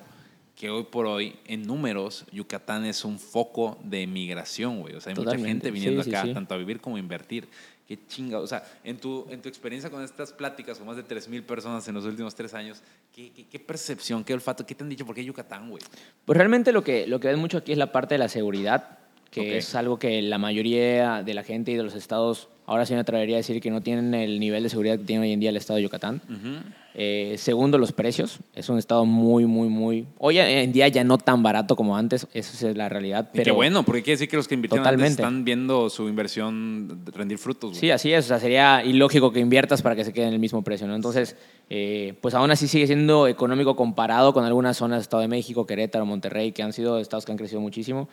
que 0.59 0.69
hoy 0.69 0.83
por 0.83 1.05
hoy, 1.05 1.37
en 1.45 1.65
números, 1.65 2.25
Yucatán 2.33 2.83
es 2.83 3.05
un 3.05 3.17
foco 3.17 3.77
de 3.81 4.05
migración, 4.05 4.81
güey. 4.81 4.93
O 4.93 4.99
sea, 4.99 5.13
hay 5.13 5.15
mucha 5.15 5.37
gente 5.37 5.71
viniendo 5.71 6.01
acá, 6.01 6.25
tanto 6.33 6.53
a 6.53 6.57
vivir 6.57 6.81
como 6.81 6.97
a 6.97 6.99
invertir. 6.99 7.47
Qué 7.87 7.97
chinga. 8.05 8.39
O 8.39 8.45
sea, 8.45 8.69
en 8.83 8.97
tu, 8.97 9.25
en 9.29 9.41
tu 9.41 9.47
experiencia 9.47 9.89
con 9.89 10.03
estas 10.03 10.33
pláticas, 10.33 10.77
con 10.77 10.85
más 10.85 10.97
de 10.97 11.05
3.000 11.05 11.43
personas 11.43 11.87
en 11.87 11.95
los 11.95 12.03
últimos 12.03 12.35
tres 12.35 12.53
años, 12.53 12.83
¿qué, 13.15 13.31
qué, 13.49 13.57
percepción, 13.57 14.25
qué 14.25 14.33
olfato, 14.33 14.65
qué 14.65 14.75
te 14.75 14.83
han 14.83 14.89
dicho? 14.89 15.05
¿Por 15.05 15.15
qué 15.15 15.23
Yucatán, 15.23 15.69
güey? 15.69 15.81
Pues 16.25 16.35
realmente 16.35 16.73
lo 16.73 16.83
que, 16.83 17.07
lo 17.07 17.21
que 17.21 17.29
ven 17.29 17.39
mucho 17.39 17.59
aquí 17.59 17.71
es 17.71 17.77
la 17.77 17.93
parte 17.93 18.15
de 18.15 18.19
la 18.19 18.27
seguridad. 18.27 18.98
Que 19.31 19.41
Ok. 19.41 19.47
es 19.47 19.75
algo 19.75 19.99
que 19.99 20.21
la 20.21 20.37
mayoría 20.37 21.23
de 21.23 21.33
la 21.33 21.43
gente 21.43 21.71
y 21.71 21.75
de 21.75 21.83
los 21.83 21.95
estados, 21.95 22.47
ahora 22.65 22.85
sí 22.85 22.93
me 22.93 22.99
atrevería 22.99 23.35
a 23.35 23.37
decir 23.37 23.61
que 23.61 23.69
no 23.71 23.81
tienen 23.81 24.13
el 24.13 24.39
nivel 24.39 24.63
de 24.63 24.69
seguridad 24.69 24.97
que 24.97 25.03
tiene 25.05 25.23
hoy 25.23 25.31
en 25.33 25.39
día 25.39 25.49
el 25.51 25.57
estado 25.57 25.77
de 25.77 25.83
Yucatán. 25.83 26.21
Eh, 26.95 27.35
segundo, 27.37 27.77
los 27.77 27.91
precios. 27.93 28.39
Es 28.55 28.67
un 28.67 28.77
estado 28.79 29.05
muy, 29.05 29.45
muy, 29.45 29.69
muy... 29.69 30.07
Hoy 30.17 30.39
en 30.39 30.71
día 30.73 30.87
ya 30.87 31.03
no 31.03 31.17
tan 31.17 31.43
barato 31.43 31.75
como 31.75 31.95
antes, 31.95 32.27
esa 32.33 32.69
es 32.69 32.75
la 32.75 32.89
realidad. 32.89 33.29
Y 33.33 33.37
Pero 33.37 33.43
qué 33.45 33.51
bueno, 33.51 33.83
porque 33.83 34.01
quiere 34.01 34.15
decir 34.15 34.27
que 34.27 34.35
los 34.35 34.47
que 34.47 34.55
invirtieron 34.55 34.85
antes 34.85 35.11
están 35.11 35.45
viendo 35.45 35.89
su 35.89 36.09
inversión 36.09 37.05
rendir 37.13 37.37
frutos. 37.37 37.69
güey. 37.71 37.79
Sí, 37.79 37.91
así 37.91 38.11
es. 38.11 38.25
O 38.25 38.27
sea, 38.29 38.39
sería 38.39 38.83
ilógico 38.83 39.31
que 39.31 39.39
inviertas 39.39 39.81
para 39.81 39.95
que 39.95 40.03
se 40.03 40.11
quede 40.11 40.25
en 40.27 40.33
el 40.33 40.39
mismo 40.39 40.63
precio, 40.63 40.87
¿no? 40.87 40.95
Entonces, 40.95 41.37
eh, 41.69 42.15
pues 42.21 42.33
aún 42.33 42.49
así 42.51 42.67
sigue 42.67 42.87
siendo 42.87 43.27
económico 43.27 43.75
comparado 43.75 44.33
con 44.33 44.43
algunas 44.43 44.75
zonas 44.75 44.97
de 44.99 45.01
Estado 45.03 45.21
de 45.21 45.27
México, 45.29 45.65
Querétaro, 45.67 46.05
Monterrey, 46.05 46.51
que 46.51 46.63
han 46.63 46.73
sido 46.73 46.99
estados 46.99 47.23
que 47.25 47.31
han 47.31 47.37
crecido 47.37 47.61
muchísimo. 47.61 48.09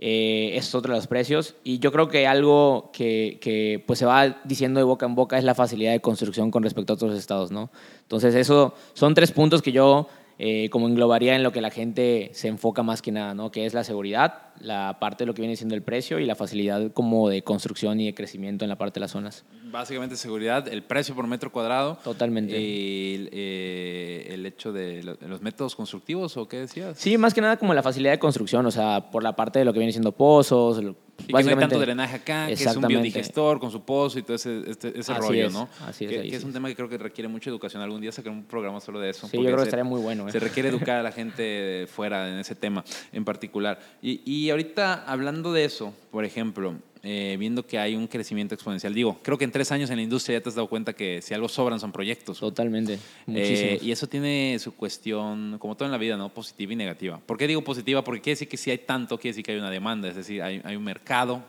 Eh, 0.00 0.52
es 0.54 0.74
otro 0.74 0.92
de 0.92 0.98
los 0.98 1.06
precios. 1.06 1.56
Y 1.64 1.80
yo 1.80 1.90
creo 1.90 2.08
que 2.08 2.26
algo 2.26 2.90
que, 2.92 3.38
que, 3.40 3.82
pues 3.86 3.98
se 3.98 4.06
va 4.06 4.40
diciendo 4.44 4.78
de 4.78 4.84
boca 4.84 5.06
en 5.06 5.14
boca 5.14 5.38
es 5.38 5.44
la 5.44 5.54
facilidad 5.54 5.92
de 5.92 6.00
construcción 6.00 6.50
con 6.50 6.62
respecto 6.62 6.92
a 6.92 6.94
otros 6.94 7.16
estados, 7.16 7.50
¿no? 7.50 7.70
Entonces, 8.02 8.34
eso 8.34 8.74
son 8.94 9.14
tres 9.14 9.32
puntos 9.32 9.60
que 9.60 9.72
yo 9.72 10.08
eh, 10.40 10.70
como 10.70 10.86
englobaría 10.86 11.34
en 11.34 11.42
lo 11.42 11.50
que 11.50 11.60
la 11.60 11.70
gente 11.70 12.30
se 12.32 12.46
enfoca 12.46 12.84
más 12.84 13.02
que 13.02 13.10
nada, 13.10 13.34
¿no? 13.34 13.50
Que 13.50 13.66
es 13.66 13.74
la 13.74 13.82
seguridad, 13.82 14.47
la 14.60 14.98
parte 15.00 15.24
de 15.24 15.26
lo 15.26 15.34
que 15.34 15.42
viene 15.42 15.56
siendo 15.56 15.74
el 15.74 15.82
precio 15.82 16.18
y 16.18 16.26
la 16.26 16.34
facilidad 16.34 16.92
como 16.92 17.28
de 17.28 17.42
construcción 17.42 18.00
y 18.00 18.06
de 18.06 18.14
crecimiento 18.14 18.64
en 18.64 18.68
la 18.68 18.76
parte 18.78 18.94
de 18.94 19.00
las 19.00 19.10
zonas. 19.12 19.44
Básicamente 19.70 20.16
seguridad, 20.16 20.66
el 20.68 20.82
precio 20.82 21.14
por 21.14 21.26
metro 21.26 21.52
cuadrado. 21.52 21.98
Totalmente. 22.02 22.58
Y 22.60 23.14
el, 23.14 23.30
eh, 23.32 24.28
el 24.30 24.46
hecho 24.46 24.72
de 24.72 25.02
lo- 25.02 25.16
los 25.28 25.42
métodos 25.42 25.74
constructivos, 25.76 26.36
¿o 26.36 26.48
qué 26.48 26.58
decías? 26.60 26.98
Sí, 26.98 27.18
más 27.18 27.34
que 27.34 27.40
nada 27.40 27.56
como 27.56 27.74
la 27.74 27.82
facilidad 27.82 28.12
de 28.12 28.18
construcción, 28.18 28.64
o 28.66 28.70
sea, 28.70 29.10
por 29.10 29.22
la 29.22 29.34
parte 29.36 29.58
de 29.58 29.64
lo 29.64 29.72
que 29.72 29.78
viene 29.78 29.92
siendo 29.92 30.12
pozos. 30.12 30.78
Y 30.78 30.80
que 30.80 31.32
no 31.32 31.38
hay 31.38 31.44
básicamente- 31.44 31.60
tanto 31.74 31.80
drenaje 31.80 32.16
acá, 32.16 32.46
que 32.46 32.52
es 32.52 32.76
un 32.76 32.86
biodigestor 32.86 33.58
con 33.58 33.72
su 33.72 33.82
pozo 33.82 34.20
y 34.20 34.22
todo 34.22 34.36
ese, 34.36 34.62
este- 34.70 34.98
ese 35.00 35.14
rollo, 35.14 35.46
es, 35.48 35.52
¿no? 35.52 35.68
así 35.84 36.04
es, 36.04 36.10
que, 36.12 36.20
ahí 36.20 36.30
que 36.30 36.36
es 36.36 36.42
sí. 36.42 36.46
un 36.46 36.52
tema 36.52 36.68
que 36.68 36.76
creo 36.76 36.88
que 36.88 36.96
requiere 36.96 37.26
mucha 37.26 37.50
educación. 37.50 37.82
Algún 37.82 38.00
día 38.00 38.12
sacar 38.12 38.30
un 38.32 38.44
programa 38.44 38.80
solo 38.80 39.00
de 39.00 39.10
eso. 39.10 39.26
Sí, 39.26 39.36
yo 39.36 39.42
creo 39.42 39.56
que 39.56 39.62
estaría 39.64 39.82
muy 39.84 40.00
bueno, 40.00 40.28
¿eh? 40.28 40.32
Se 40.32 40.38
requiere 40.38 40.68
educar 40.68 40.96
a 40.98 41.02
la 41.02 41.10
gente 41.10 41.88
fuera 41.90 42.30
en 42.30 42.38
ese 42.38 42.54
tema 42.54 42.84
en 43.12 43.24
particular. 43.24 43.80
Y, 44.00 44.20
y 44.24 44.47
ahorita, 44.50 45.04
hablando 45.06 45.52
de 45.52 45.64
eso, 45.64 45.94
por 46.10 46.24
ejemplo, 46.24 46.74
eh, 47.02 47.36
viendo 47.38 47.64
que 47.66 47.78
hay 47.78 47.94
un 47.94 48.06
crecimiento 48.08 48.54
exponencial, 48.54 48.92
digo, 48.92 49.18
creo 49.22 49.38
que 49.38 49.44
en 49.44 49.52
tres 49.52 49.70
años 49.70 49.88
en 49.90 49.96
la 49.96 50.02
industria 50.02 50.38
ya 50.38 50.42
te 50.42 50.48
has 50.48 50.54
dado 50.56 50.66
cuenta 50.68 50.92
que 50.92 51.22
si 51.22 51.32
algo 51.32 51.48
sobran 51.48 51.78
son 51.78 51.92
proyectos. 51.92 52.40
Totalmente. 52.40 52.98
Eh, 53.28 53.78
y 53.80 53.92
eso 53.92 54.08
tiene 54.08 54.58
su 54.58 54.74
cuestión, 54.74 55.56
como 55.58 55.76
todo 55.76 55.86
en 55.86 55.92
la 55.92 55.98
vida, 55.98 56.16
¿no? 56.16 56.28
Positiva 56.28 56.72
y 56.72 56.76
negativa. 56.76 57.20
¿Por 57.24 57.38
qué 57.38 57.46
digo 57.46 57.62
positiva? 57.62 58.02
Porque 58.02 58.20
quiere 58.20 58.32
decir 58.34 58.48
que 58.48 58.56
si 58.56 58.70
hay 58.72 58.78
tanto, 58.78 59.16
quiere 59.16 59.30
decir 59.32 59.44
que 59.44 59.52
hay 59.52 59.58
una 59.58 59.70
demanda, 59.70 60.08
es 60.08 60.16
decir, 60.16 60.42
hay, 60.42 60.60
hay 60.64 60.74
un 60.76 60.84
mercado 60.84 61.42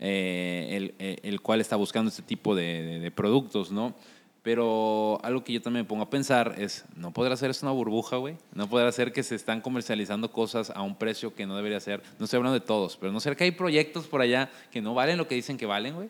eh, 0.00 0.92
el, 0.98 1.18
el 1.22 1.40
cual 1.40 1.60
está 1.60 1.76
buscando 1.76 2.08
este 2.08 2.22
tipo 2.22 2.54
de, 2.54 2.82
de- 2.82 3.00
de 3.00 3.10
productos, 3.10 3.70
¿no? 3.70 3.94
Pero 4.42 5.18
algo 5.22 5.44
que 5.44 5.52
yo 5.52 5.60
también 5.60 5.84
me 5.84 5.88
pongo 5.88 6.02
a 6.02 6.10
pensar 6.10 6.54
es, 6.56 6.86
¿no 6.96 7.12
podrá 7.12 7.36
ser 7.36 7.50
esto 7.50 7.66
una 7.66 7.74
burbuja, 7.74 8.16
güey? 8.16 8.36
¿No 8.54 8.70
podrá 8.70 8.90
ser 8.90 9.12
que 9.12 9.22
se 9.22 9.34
están 9.34 9.60
comercializando 9.60 10.32
cosas 10.32 10.70
a 10.70 10.80
un 10.80 10.96
precio 10.96 11.34
que 11.34 11.44
no 11.44 11.56
debería 11.56 11.78
ser? 11.78 12.02
No 12.18 12.24
estoy 12.24 12.38
hablando 12.38 12.58
de 12.58 12.64
todos, 12.64 12.96
pero 12.96 13.12
¿no 13.12 13.20
será 13.20 13.36
que 13.36 13.44
hay 13.44 13.50
proyectos 13.50 14.06
por 14.06 14.22
allá 14.22 14.48
que 14.70 14.80
no 14.80 14.94
valen 14.94 15.18
lo 15.18 15.28
que 15.28 15.34
dicen 15.34 15.58
que 15.58 15.66
valen, 15.66 15.94
güey? 15.94 16.08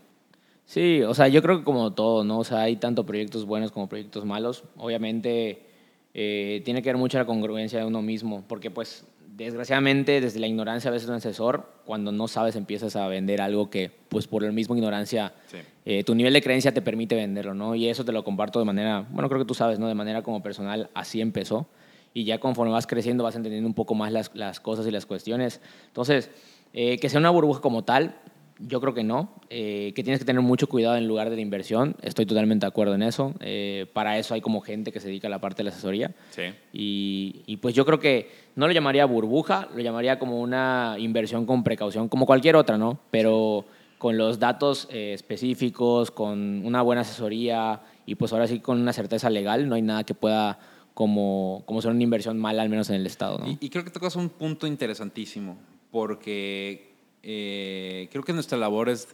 Sí, 0.64 1.02
o 1.02 1.14
sea, 1.14 1.26
yo 1.26 1.42
creo 1.42 1.58
que 1.58 1.64
como 1.64 1.92
todo, 1.92 2.22
¿no? 2.22 2.38
O 2.38 2.44
sea, 2.44 2.60
hay 2.60 2.76
tanto 2.76 3.04
proyectos 3.04 3.44
buenos 3.44 3.72
como 3.72 3.88
proyectos 3.88 4.24
malos. 4.24 4.62
Obviamente 4.76 5.66
eh, 6.14 6.62
tiene 6.64 6.82
que 6.82 6.90
ver 6.90 6.96
mucho 6.96 7.18
la 7.18 7.24
congruencia 7.24 7.80
de 7.80 7.84
uno 7.84 8.02
mismo, 8.02 8.44
porque 8.46 8.70
pues 8.70 9.04
desgraciadamente 9.44 10.20
desde 10.20 10.40
la 10.40 10.46
ignorancia 10.46 10.88
a 10.90 10.92
veces 10.92 11.08
un 11.08 11.14
asesor, 11.16 11.66
cuando 11.84 12.12
no 12.12 12.28
sabes 12.28 12.56
empiezas 12.56 12.96
a 12.96 13.06
vender 13.08 13.40
algo 13.40 13.70
que 13.70 13.90
pues 14.08 14.26
por 14.26 14.42
la 14.42 14.52
misma 14.52 14.76
ignorancia 14.76 15.32
Sí. 15.46 15.58
eh, 15.84 16.04
tu 16.04 16.14
nivel 16.14 16.32
de 16.32 16.42
creencia 16.42 16.72
te 16.72 16.82
permite 16.82 17.14
venderlo, 17.14 17.54
¿no? 17.54 17.74
Y 17.74 17.88
eso 17.88 18.04
te 18.04 18.12
lo 18.12 18.24
comparto 18.24 18.58
de 18.58 18.64
manera, 18.64 19.06
bueno, 19.10 19.28
creo 19.28 19.40
que 19.40 19.46
tú 19.46 19.54
sabes, 19.54 19.78
¿no? 19.78 19.88
De 19.88 19.94
manera 19.94 20.22
como 20.22 20.42
personal, 20.42 20.90
así 20.94 21.20
empezó. 21.20 21.66
Y 22.12 22.24
ya 22.24 22.38
conforme 22.38 22.72
vas 22.72 22.86
creciendo 22.86 23.22
vas 23.24 23.36
entendiendo 23.36 23.68
un 23.68 23.74
poco 23.74 23.94
más 23.94 24.10
las, 24.12 24.30
las 24.34 24.58
cosas 24.60 24.86
y 24.86 24.90
las 24.90 25.06
cuestiones. 25.06 25.60
Entonces, 25.86 26.30
eh, 26.72 26.98
que 26.98 27.08
sea 27.08 27.20
una 27.20 27.30
burbuja 27.30 27.60
como 27.60 27.84
tal, 27.84 28.16
yo 28.58 28.80
creo 28.80 28.92
que 28.94 29.04
no. 29.04 29.32
Eh, 29.48 29.92
que 29.94 30.02
tienes 30.02 30.18
que 30.18 30.24
tener 30.26 30.42
mucho 30.42 30.68
cuidado 30.68 30.96
en 30.96 31.06
lugar 31.08 31.30
de 31.30 31.36
la 31.36 31.42
inversión. 31.42 31.96
Estoy 32.02 32.26
totalmente 32.26 32.66
de 32.66 32.68
acuerdo 32.68 32.94
en 32.94 33.02
eso. 33.02 33.32
Eh, 33.40 33.86
para 33.92 34.18
eso 34.18 34.34
hay 34.34 34.40
como 34.40 34.60
gente 34.60 34.92
que 34.92 35.00
se 35.00 35.06
dedica 35.08 35.28
a 35.28 35.30
la 35.30 35.40
parte 35.40 35.58
de 35.58 35.64
la 35.64 35.70
asesoría. 35.70 36.10
Sí. 36.30 36.42
Y, 36.72 37.42
y 37.46 37.56
pues 37.58 37.74
yo 37.74 37.86
creo 37.86 38.00
que 38.00 38.28
no 38.56 38.66
lo 38.66 38.72
llamaría 38.72 39.04
burbuja, 39.04 39.68
lo 39.74 39.80
llamaría 39.80 40.18
como 40.18 40.40
una 40.40 40.96
inversión 40.98 41.46
con 41.46 41.62
precaución, 41.62 42.08
como 42.08 42.26
cualquier 42.26 42.56
otra, 42.56 42.78
¿no? 42.78 42.98
Pero 43.10 43.64
con 43.98 44.16
los 44.16 44.38
datos 44.38 44.88
eh, 44.90 45.12
específicos, 45.12 46.10
con 46.10 46.64
una 46.64 46.82
buena 46.82 47.02
asesoría 47.02 47.80
y 48.06 48.14
pues 48.14 48.32
ahora 48.32 48.46
sí 48.46 48.60
con 48.60 48.80
una 48.80 48.92
certeza 48.92 49.28
legal, 49.28 49.68
no 49.68 49.74
hay 49.74 49.82
nada 49.82 50.04
que 50.04 50.14
pueda 50.14 50.58
como, 50.94 51.62
como 51.66 51.82
ser 51.82 51.90
una 51.90 52.02
inversión 52.02 52.38
mala, 52.38 52.62
al 52.62 52.68
menos 52.68 52.88
en 52.90 52.96
el 52.96 53.06
Estado, 53.06 53.38
¿no? 53.38 53.58
Y, 53.60 53.68
creo 53.68 53.84
que 53.84 53.90
tocas 53.90 54.16
un 54.16 54.28
punto 54.28 54.66
interesantísimo, 54.66 55.56
porque 55.90 56.94
eh, 57.22 58.08
creo 58.10 58.24
que 58.24 58.32
nuestra 58.32 58.58
labor 58.58 58.88
es 58.88 59.08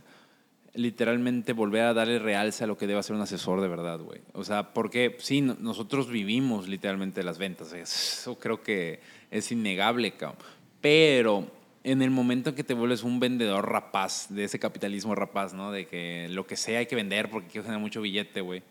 literalmente 0.76 1.52
volver 1.52 1.82
a 1.82 1.94
darle 1.94 2.18
realce 2.18 2.64
a 2.64 2.66
lo 2.66 2.76
que 2.76 2.86
debe 2.86 3.00
hacer 3.00 3.16
un 3.16 3.22
asesor 3.22 3.60
de 3.60 3.68
verdad, 3.68 3.98
güey. 4.00 4.20
O 4.32 4.44
sea, 4.44 4.72
porque 4.74 5.16
sí, 5.20 5.40
no- 5.40 5.56
nosotros 5.58 6.08
vivimos 6.08 6.68
literalmente 6.68 7.22
las 7.22 7.38
ventas, 7.38 7.72
eso 7.72 8.38
creo 8.38 8.62
que 8.62 9.00
es 9.30 9.50
innegable, 9.52 10.12
cabrón. 10.12 10.38
Pero 10.80 11.50
en 11.84 12.02
el 12.02 12.10
momento 12.10 12.50
en 12.50 12.56
que 12.56 12.64
te 12.64 12.74
vuelves 12.74 13.02
un 13.02 13.18
vendedor 13.20 13.70
rapaz, 13.70 14.26
de 14.30 14.44
ese 14.44 14.58
capitalismo 14.58 15.14
rapaz, 15.14 15.54
¿no? 15.54 15.70
De 15.72 15.86
que 15.86 16.28
lo 16.30 16.46
que 16.46 16.56
sea 16.56 16.80
hay 16.80 16.86
que 16.86 16.96
vender 16.96 17.30
porque 17.30 17.48
quiero 17.48 17.62
generar 17.64 17.80
mucho 17.80 18.00
billete, 18.02 18.40
güey. 18.40 18.62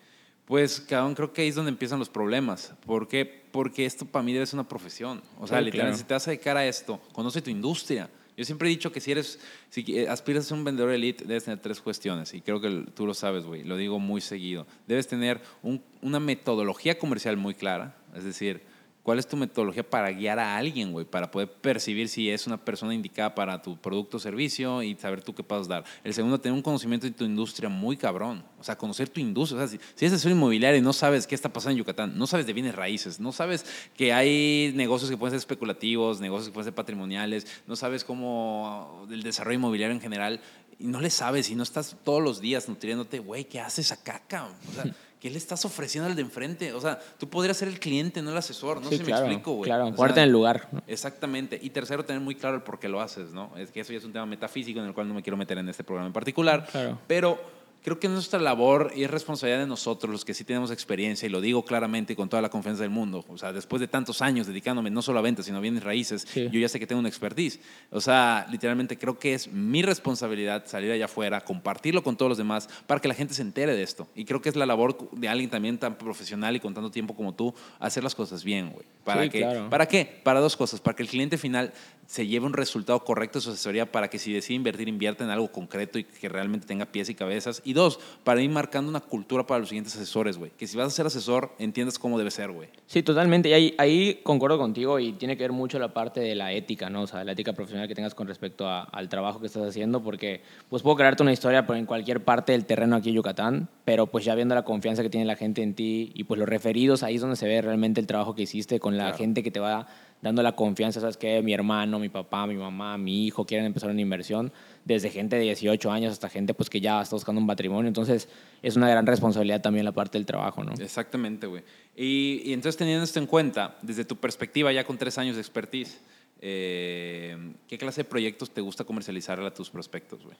Pues, 0.45 0.79
cabrón, 0.81 1.15
creo 1.15 1.33
que 1.33 1.41
ahí 1.41 1.47
es 1.47 1.55
donde 1.55 1.69
empiezan 1.71 1.97
los 1.97 2.09
problemas. 2.09 2.73
¿Por 2.85 3.07
qué? 3.07 3.25
Porque 3.51 3.85
esto 3.85 4.05
para 4.05 4.21
mí 4.21 4.31
debe 4.31 4.45
ser 4.45 4.59
una 4.59 4.67
profesión. 4.69 5.23
O 5.39 5.47
sea, 5.47 5.57
Sí, 5.59 5.65
literalmente, 5.65 5.79
claro. 5.79 5.97
si 5.97 6.03
te 6.03 6.13
vas 6.13 6.27
a 6.27 6.31
dedicar 6.31 6.55
a 6.57 6.67
esto, 6.67 7.01
conoce 7.13 7.41
tu 7.41 7.49
industria. 7.49 8.09
Yo 8.37 8.43
siempre 8.43 8.67
he 8.67 8.69
dicho 8.69 8.91
que 8.91 8.99
si 8.99 9.11
eres, 9.11 9.39
si 9.69 9.83
qui- 9.85 10.07
aspiras 10.07 10.45
a 10.45 10.49
ser 10.49 10.57
un 10.57 10.63
vendedor 10.65 10.91
elite, 10.91 11.23
debes 11.25 11.45
tener 11.45 11.59
tres 11.59 11.79
cuestiones. 11.79 12.33
Y 12.33 12.41
creo 12.41 12.59
que 12.59 12.85
tú 12.93 13.05
lo 13.05 13.13
sabes, 13.13 13.45
güey. 13.45 13.63
Lo 13.63 13.77
digo 13.77 13.97
muy 13.99 14.19
seguido. 14.21 14.67
Debes 14.87 15.07
tener 15.07 15.41
un- 15.63 15.81
una 16.01 16.19
metodología 16.19 16.97
comercial 16.99 17.37
muy 17.37 17.53
clara. 17.53 17.95
Es 18.15 18.23
decir, 18.25 18.61
¿cuál 19.05 19.19
es 19.19 19.27
tu 19.27 19.37
metodología 19.37 19.87
para 19.87 20.11
guiar 20.11 20.39
a 20.39 20.57
alguien, 20.57 20.91
güey? 20.91 21.05
Para 21.05 21.29
poder 21.29 21.47
percibir 21.47 22.09
si 22.09 22.27
es 22.31 22.47
una 22.47 22.57
persona 22.57 22.91
indicada 22.91 23.35
para 23.35 23.61
tu 23.61 23.77
producto 23.77 24.17
o 24.17 24.19
servicio 24.19 24.81
y 24.81 24.95
saber 24.95 25.21
tú 25.21 25.35
qué 25.35 25.43
puedes 25.43 25.67
dar. 25.67 25.85
El 26.03 26.15
segundo, 26.15 26.39
tener 26.39 26.55
un 26.55 26.63
conocimiento 26.63 27.05
de 27.05 27.13
tu 27.13 27.23
industria 27.23 27.69
muy 27.69 27.97
cabrón. 27.97 28.43
O 28.59 28.63
sea, 28.63 28.75
conocer 28.75 29.07
tu 29.07 29.19
industria. 29.19 29.57
O 29.63 29.67
sea, 29.67 29.67
si, 29.67 29.77
si 29.93 30.05
eres 30.05 30.13
asesor 30.13 30.31
inmobiliario 30.31 30.79
y 30.79 30.81
no 30.81 30.91
sabes 30.91 31.27
qué 31.27 31.35
está 31.35 31.53
pasando 31.53 31.73
en 31.73 31.77
Yucatán, 31.77 32.17
no 32.17 32.25
sabes 32.25 32.47
de 32.47 32.53
bienes 32.53 32.73
raíces, 32.73 33.19
no 33.19 33.31
sabes 33.31 33.63
que 33.95 34.11
hay 34.11 34.73
negocios 34.75 35.11
que 35.11 35.17
pueden 35.17 35.33
ser 35.33 35.37
especulativos, 35.37 36.19
negocios 36.19 36.47
que 36.47 36.53
pueden 36.55 36.65
ser 36.65 36.73
patrimoniales, 36.73 37.45
no 37.67 37.75
sabes 37.75 38.03
cómo 38.03 39.05
del 39.07 39.21
desarrollo 39.21 39.59
inmobiliario 39.59 39.95
en 39.95 40.01
general, 40.01 40.41
y 40.79 40.87
no 40.87 40.99
le 40.99 41.11
sabes 41.11 41.49
y 41.51 41.55
no 41.55 41.61
estás 41.63 41.95
todos 42.03 42.23
los 42.23 42.41
días 42.41 42.67
nutriéndote, 42.67 43.19
güey, 43.19 43.45
¿qué 43.45 43.59
haces 43.59 43.91
acá, 43.91 44.23
cabrón? 44.27 44.55
O 44.71 44.73
sea, 44.73 44.95
¿qué 45.25 45.31
le 45.31 45.39
estás 45.39 45.65
ofreciendo 45.65 46.07
al 46.07 46.15
de 46.15 46.21
enfrente? 46.21 46.71
O 46.73 46.79
sea, 46.79 46.99
tú 47.17 47.27
podrías 47.27 47.57
ser 47.57 47.67
el 47.67 47.79
cliente, 47.79 48.21
no 48.21 48.29
el 48.29 48.37
asesor. 48.37 48.79
No 48.79 48.89
Sí, 48.89 48.97
sé 48.97 49.05
si 49.05 49.05
claro, 49.05 49.25
me 49.25 49.33
explico, 49.33 49.53
güey. 49.53 49.67
Claro, 49.67 49.91
ponerte 49.95 50.19
en 50.19 50.25
el 50.25 50.31
lugar. 50.31 50.67
¿no? 50.71 50.83
Exactamente. 50.85 51.57
Y 51.59 51.71
tercero, 51.71 52.05
tener 52.05 52.21
muy 52.21 52.35
claro 52.35 52.57
el 52.57 52.61
por 52.61 52.77
qué 52.77 52.87
lo 52.87 53.01
haces, 53.01 53.31
¿no? 53.33 53.49
Es 53.57 53.71
que 53.71 53.79
eso 53.79 53.91
ya 53.91 53.97
es 53.97 54.05
un 54.05 54.13
tema 54.13 54.27
metafísico 54.27 54.79
en 54.81 54.85
el 54.85 54.93
cual 54.93 55.07
no 55.07 55.15
me 55.15 55.23
quiero 55.23 55.35
meter 55.35 55.57
en 55.57 55.67
este 55.67 55.83
programa 55.83 56.05
en 56.05 56.13
particular. 56.13 56.67
Claro. 56.71 56.99
Pero 57.07 57.39
creo 57.85 57.99
que 57.99 58.07
es 58.07 58.13
nuestra 58.13 58.39
labor 58.39 58.91
y 58.95 59.03
es 59.03 59.11
responsabilidad 59.11 59.59
de 59.59 59.67
nosotros, 59.67 60.11
los 60.11 60.25
que 60.25 60.33
sí 60.33 60.43
tenemos 60.43 60.71
experiencia, 60.71 61.27
y 61.27 61.29
lo 61.29 61.39
digo 61.39 61.63
claramente 61.63 62.13
y 62.13 62.15
con 62.15 62.27
toda 62.27 62.41
la 62.41 62.49
confianza 62.49 62.81
del 62.81 62.89
mundo. 62.89 63.23
O 63.29 63.37
sea, 63.37 63.53
después 63.53 63.79
de 63.79 63.87
tantos 63.87 64.23
años 64.23 64.47
dedicándome 64.47 64.89
no 64.89 65.03
solo 65.03 65.19
a 65.19 65.21
ventas, 65.21 65.45
sino 65.45 65.59
a 65.59 65.61
bienes 65.61 65.83
raíces, 65.83 66.27
Sí. 66.27 66.49
yo 66.51 66.59
ya 66.59 66.67
sé 66.67 66.79
que 66.79 66.87
tengo 66.87 66.99
una 66.99 67.09
expertise. 67.09 67.59
O 67.91 68.01
sea, 68.01 68.47
literalmente 68.49 68.97
creo 68.97 69.19
que 69.19 69.35
es 69.35 69.47
mi 69.47 69.83
responsabilidad 69.83 70.65
salir 70.65 70.91
allá 70.91 71.05
afuera, 71.05 71.41
compartirlo 71.41 72.03
con 72.03 72.17
todos 72.17 72.29
los 72.29 72.37
demás 72.39 72.67
para 72.87 72.99
que 72.99 73.07
la 73.07 73.13
gente 73.13 73.35
se 73.35 73.43
entere 73.43 73.75
de 73.75 73.83
esto. 73.83 74.07
Y 74.15 74.25
creo 74.25 74.41
que 74.41 74.49
es 74.49 74.55
la 74.55 74.65
labor 74.65 75.09
de 75.11 75.29
alguien 75.29 75.51
también 75.51 75.77
tan 75.77 75.95
profesional 75.95 76.55
y 76.55 76.59
con 76.59 76.73
tanto 76.73 76.89
tiempo 76.89 77.15
como 77.15 77.35
tú, 77.35 77.53
hacer 77.79 78.03
las 78.03 78.15
cosas 78.15 78.43
bien, 78.43 78.71
güey. 78.71 78.85
¿Para 79.03 79.23
Sí, 79.23 79.29
que, 79.29 79.39
claro. 79.41 79.69
¿Para 79.69 79.87
qué? 79.87 80.19
Para 80.23 80.39
dos 80.39 80.57
cosas. 80.57 80.79
Para 80.81 80.95
que 80.95 81.03
el 81.03 81.09
cliente 81.09 81.37
final 81.37 81.71
se 82.07 82.27
lleve 82.27 82.45
un 82.45 82.53
resultado 82.53 83.03
correcto 83.03 83.39
de 83.39 83.43
su 83.43 83.49
asesoría, 83.51 83.91
para 83.91 84.09
que 84.09 84.19
si 84.19 84.31
decide 84.31 84.55
invertir, 84.55 84.87
invierta 84.87 85.23
en 85.23 85.29
algo 85.29 85.51
concreto 85.51 85.97
y 85.99 86.03
que 86.03 86.29
realmente 86.29 86.67
tenga 86.67 86.85
pies 86.85 87.09
y 87.09 87.15
cabezas. 87.15 87.61
Y 87.65 87.73
dos, 87.73 87.99
para 88.23 88.41
ir 88.41 88.49
marcando 88.49 88.89
una 88.89 88.99
cultura 89.01 89.45
para 89.47 89.59
los 89.59 89.69
siguientes 89.69 89.95
asesores, 89.95 90.37
güey. 90.37 90.51
Que 90.57 90.67
si 90.67 90.77
vas 90.77 90.87
a 90.87 90.91
ser 90.91 91.05
asesor, 91.07 91.51
entiendas 91.59 91.97
cómo 91.99 92.17
debe 92.17 92.31
ser, 92.31 92.51
güey. 92.51 92.69
Sí, 92.87 93.01
totalmente. 93.03 93.49
Y 93.49 93.53
ahí, 93.53 93.75
ahí 93.77 94.19
concuerdo 94.23 94.57
contigo 94.57 94.99
y 94.99 95.13
tiene 95.13 95.35
que 95.37 95.43
ver 95.43 95.51
mucho 95.51 95.79
la 95.79 95.93
parte 95.93 96.19
de 96.19 96.35
la 96.35 96.51
ética, 96.53 96.89
¿no? 96.89 97.01
O 97.03 97.07
sea, 97.07 97.23
la 97.23 97.31
ética 97.31 97.53
profesional 97.53 97.87
que 97.87 97.95
tengas 97.95 98.13
con 98.15 98.27
respecto 98.27 98.67
a- 98.67 98.83
al 98.83 99.09
trabajo 99.09 99.39
que 99.39 99.47
estás 99.47 99.63
haciendo, 99.67 100.03
porque 100.03 100.41
pues 100.69 100.83
puedo 100.83 100.95
crearte 100.95 101.23
una 101.23 101.33
historia 101.33 101.65
por 101.65 101.75
en 101.75 101.85
cualquier 101.85 102.23
parte 102.23 102.51
del 102.51 102.65
terreno 102.65 102.95
aquí 102.95 103.09
en 103.09 103.15
Yucatán, 103.15 103.67
pero 103.83 104.07
pues 104.07 104.25
ya 104.25 104.35
viendo 104.35 104.53
la 104.55 104.63
confianza 104.63 105.01
que 105.03 105.09
tiene 105.09 105.25
la 105.25 105.35
gente 105.35 105.63
en 105.63 105.73
ti 105.73 106.11
y 106.13 106.23
pues 106.25 106.39
los 106.39 106.47
referidos, 106.47 107.03
ahí 107.03 107.15
es 107.15 107.21
donde 107.21 107.35
se 107.35 107.47
ve 107.47 107.61
realmente 107.61 107.99
el 107.99 108.07
trabajo 108.07 108.35
que 108.35 108.43
hiciste 108.43 108.79
con 108.79 108.97
la 108.97 109.05
Claro. 109.05 109.17
gente 109.17 109.43
que 109.43 109.51
te 109.51 109.59
va 109.59 109.87
dando 110.21 110.41
la 110.41 110.55
confianza, 110.55 110.99
¿sabes 110.99 111.17
qué? 111.17 111.41
Mi 111.41 111.53
hermano, 111.53 111.99
mi 111.99 112.09
papá, 112.09 112.47
mi 112.47 112.55
mamá, 112.55 112.97
mi 112.97 113.25
hijo 113.25 113.45
quieren 113.45 113.65
empezar 113.65 113.89
una 113.89 114.01
inversión, 114.01 114.51
desde 114.83 115.09
gente 115.09 115.35
de 115.35 115.43
18 115.43 115.91
años 115.91 116.13
hasta 116.13 116.29
gente 116.29 116.53
pues 116.53 116.69
que 116.69 116.81
ya 116.81 117.01
está 117.01 117.15
buscando 117.15 117.39
un 117.39 117.47
patrimonio. 117.47 117.87
Entonces, 117.87 118.27
es 118.61 118.75
una 118.75 118.89
gran 118.89 119.05
responsabilidad 119.05 119.61
también 119.61 119.85
la 119.85 119.91
parte 119.91 120.17
del 120.17 120.25
trabajo, 120.25 120.63
¿no? 120.63 120.73
Exactamente, 120.73 121.47
güey. 121.47 121.63
Y, 121.95 122.53
entonces 122.53 122.77
teniendo 122.77 123.03
esto 123.03 123.19
en 123.19 123.27
cuenta, 123.27 123.77
desde 123.81 124.05
tu 124.05 124.15
perspectiva 124.15 124.71
ya 124.71 124.83
con 124.83 124.97
tres 124.97 125.17
años 125.17 125.35
de 125.35 125.41
expertise, 125.41 125.99
eh, 126.41 127.37
¿qué 127.67 127.77
clase 127.77 128.01
de 128.01 128.05
proyectos 128.05 128.51
te 128.51 128.61
gusta 128.61 128.83
comercializar 128.83 129.39
a 129.39 129.53
tus 129.53 129.69
prospectos, 129.69 130.23
güey? 130.23 130.37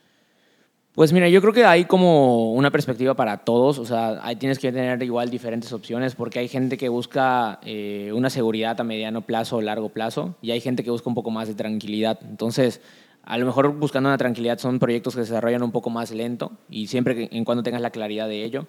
Pues 0.96 1.12
mira, 1.12 1.28
yo 1.28 1.42
creo 1.42 1.52
que 1.52 1.66
hay 1.66 1.84
como 1.84 2.54
una 2.54 2.72
perspectiva 2.72 3.16
para 3.16 3.40
todos, 3.40 3.80
o 3.80 3.86
sea, 3.86 4.18
ahí 4.24 4.38
tienes 4.38 4.60
que 4.60 4.72
tener 4.72 5.04
igual 5.04 5.30
diferentes 5.30 5.74
opciones 5.74 6.16
porque 6.16 6.40
hay 6.40 6.48
gente 6.48 6.78
que 6.78 6.88
busca 6.88 7.60
eh, 7.64 8.12
una 8.14 8.30
seguridad 8.30 8.80
a 8.80 8.86
mediano 8.86 9.22
plazo 9.22 9.58
o 9.58 9.62
largo 9.62 9.90
plazo 9.90 10.36
y 10.42 10.52
hay 10.52 10.62
gente 10.62 10.86
que 10.86 10.92
busca 10.92 11.10
un 11.10 11.16
poco 11.16 11.32
más 11.32 11.50
de 11.50 11.54
tranquilidad. 11.54 12.18
Entonces, 12.24 12.80
a 13.26 13.38
lo 13.38 13.46
mejor 13.46 13.78
buscando 13.78 14.08
una 14.08 14.18
tranquilidad 14.18 14.58
son 14.58 14.80
proyectos 14.80 15.18
que 15.18 15.26
se 15.26 15.34
desarrollan 15.34 15.64
un 15.64 15.74
poco 15.74 15.90
más 15.90 16.12
lento 16.12 16.54
y 16.70 16.88
siempre 16.88 17.14
que, 17.14 17.38
en 17.38 17.44
cuando 17.44 17.62
tengas 17.62 17.82
la 17.82 17.90
claridad 17.90 18.30
de 18.30 18.46
ello. 18.46 18.66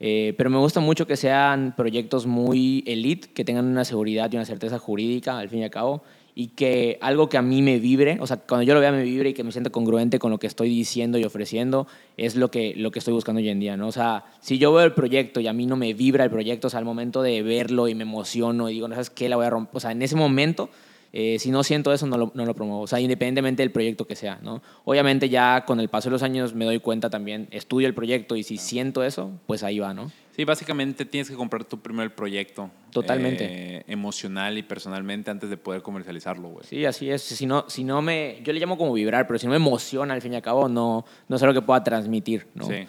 Eh, 0.00 0.32
pero 0.38 0.48
me 0.48 0.56
gusta 0.56 0.80
mucho 0.80 1.06
que 1.06 1.16
sean 1.18 1.74
proyectos 1.76 2.24
muy 2.24 2.84
elite, 2.86 3.28
que 3.34 3.44
tengan 3.44 3.66
una 3.66 3.84
seguridad 3.84 4.32
y 4.32 4.36
una 4.36 4.46
certeza 4.46 4.78
jurídica 4.78 5.38
al 5.38 5.50
fin 5.50 5.58
y 5.58 5.64
al 5.64 5.70
cabo 5.70 6.02
y 6.38 6.48
que 6.48 6.98
algo 7.00 7.30
que 7.30 7.38
a 7.38 7.42
mí 7.42 7.62
me 7.62 7.78
vibre, 7.78 8.18
o 8.20 8.26
sea, 8.26 8.36
cuando 8.36 8.62
yo 8.62 8.74
lo 8.74 8.80
vea 8.80 8.92
me 8.92 9.02
vibre 9.02 9.30
y 9.30 9.32
que 9.32 9.42
me 9.42 9.52
sienta 9.52 9.70
congruente 9.70 10.18
con 10.18 10.30
lo 10.30 10.38
que 10.38 10.46
estoy 10.46 10.68
diciendo 10.68 11.16
y 11.16 11.24
ofreciendo, 11.24 11.86
es 12.18 12.36
lo 12.36 12.50
que, 12.50 12.74
lo 12.76 12.90
que 12.90 12.98
estoy 12.98 13.14
buscando 13.14 13.40
hoy 13.40 13.48
en 13.48 13.58
día, 13.58 13.78
¿no? 13.78 13.88
O 13.88 13.92
sea, 13.92 14.26
si 14.40 14.58
yo 14.58 14.70
veo 14.70 14.84
el 14.84 14.92
proyecto 14.92 15.40
y 15.40 15.46
a 15.46 15.54
mí 15.54 15.64
no 15.64 15.76
me 15.76 15.94
vibra 15.94 16.24
el 16.24 16.30
proyecto, 16.30 16.66
o 16.66 16.70
sea, 16.70 16.78
al 16.78 16.84
momento 16.84 17.22
de 17.22 17.42
verlo 17.42 17.88
y 17.88 17.94
me 17.94 18.02
emociono 18.02 18.68
y 18.68 18.74
digo, 18.74 18.86
¿no 18.86 18.94
sabes 18.94 19.08
qué? 19.08 19.30
La 19.30 19.36
voy 19.36 19.46
a 19.46 19.50
romper, 19.50 19.78
o 19.78 19.80
sea, 19.80 19.92
en 19.92 20.02
ese 20.02 20.14
momento 20.14 20.68
eh, 21.18 21.38
si 21.38 21.50
no 21.50 21.64
siento 21.64 21.94
eso, 21.94 22.06
no 22.06 22.18
lo, 22.18 22.30
no 22.34 22.44
lo, 22.44 22.54
promuevo. 22.54 22.82
O 22.82 22.86
sea, 22.86 23.00
independientemente 23.00 23.62
del 23.62 23.70
proyecto 23.70 24.06
que 24.06 24.14
sea, 24.14 24.38
¿no? 24.42 24.60
Obviamente 24.84 25.30
ya 25.30 25.64
con 25.64 25.80
el 25.80 25.88
paso 25.88 26.10
de 26.10 26.12
los 26.12 26.22
años 26.22 26.52
me 26.52 26.66
doy 26.66 26.78
cuenta 26.78 27.08
también, 27.08 27.48
estudio 27.52 27.88
el 27.88 27.94
proyecto 27.94 28.36
y 28.36 28.42
si 28.42 28.58
siento 28.58 29.02
eso, 29.02 29.30
pues 29.46 29.62
ahí 29.62 29.78
va, 29.78 29.94
¿no? 29.94 30.12
Sí, 30.32 30.44
básicamente 30.44 31.06
tienes 31.06 31.30
que 31.30 31.34
comprar 31.34 31.64
tu 31.64 31.80
primer 31.80 32.14
proyecto. 32.14 32.70
Totalmente. 32.90 33.46
Eh, 33.48 33.84
emocional 33.86 34.58
y 34.58 34.62
personalmente 34.62 35.30
antes 35.30 35.48
de 35.48 35.56
poder 35.56 35.80
comercializarlo, 35.80 36.48
güey. 36.48 36.66
Sí, 36.66 36.84
así 36.84 37.10
es. 37.10 37.22
Si 37.22 37.46
no, 37.46 37.64
si 37.66 37.82
no 37.82 38.02
me... 38.02 38.42
Yo 38.44 38.52
le 38.52 38.60
llamo 38.60 38.76
como 38.76 38.92
vibrar, 38.92 39.26
pero 39.26 39.38
si 39.38 39.46
no 39.46 39.52
me 39.52 39.56
emociona 39.56 40.12
al 40.12 40.20
fin 40.20 40.34
y 40.34 40.36
al 40.36 40.42
cabo, 40.42 40.68
no, 40.68 41.06
no 41.28 41.36
es 41.36 41.42
algo 41.42 41.54
que 41.54 41.62
pueda 41.64 41.82
transmitir, 41.82 42.46
¿no? 42.54 42.66
Sí. 42.66 42.86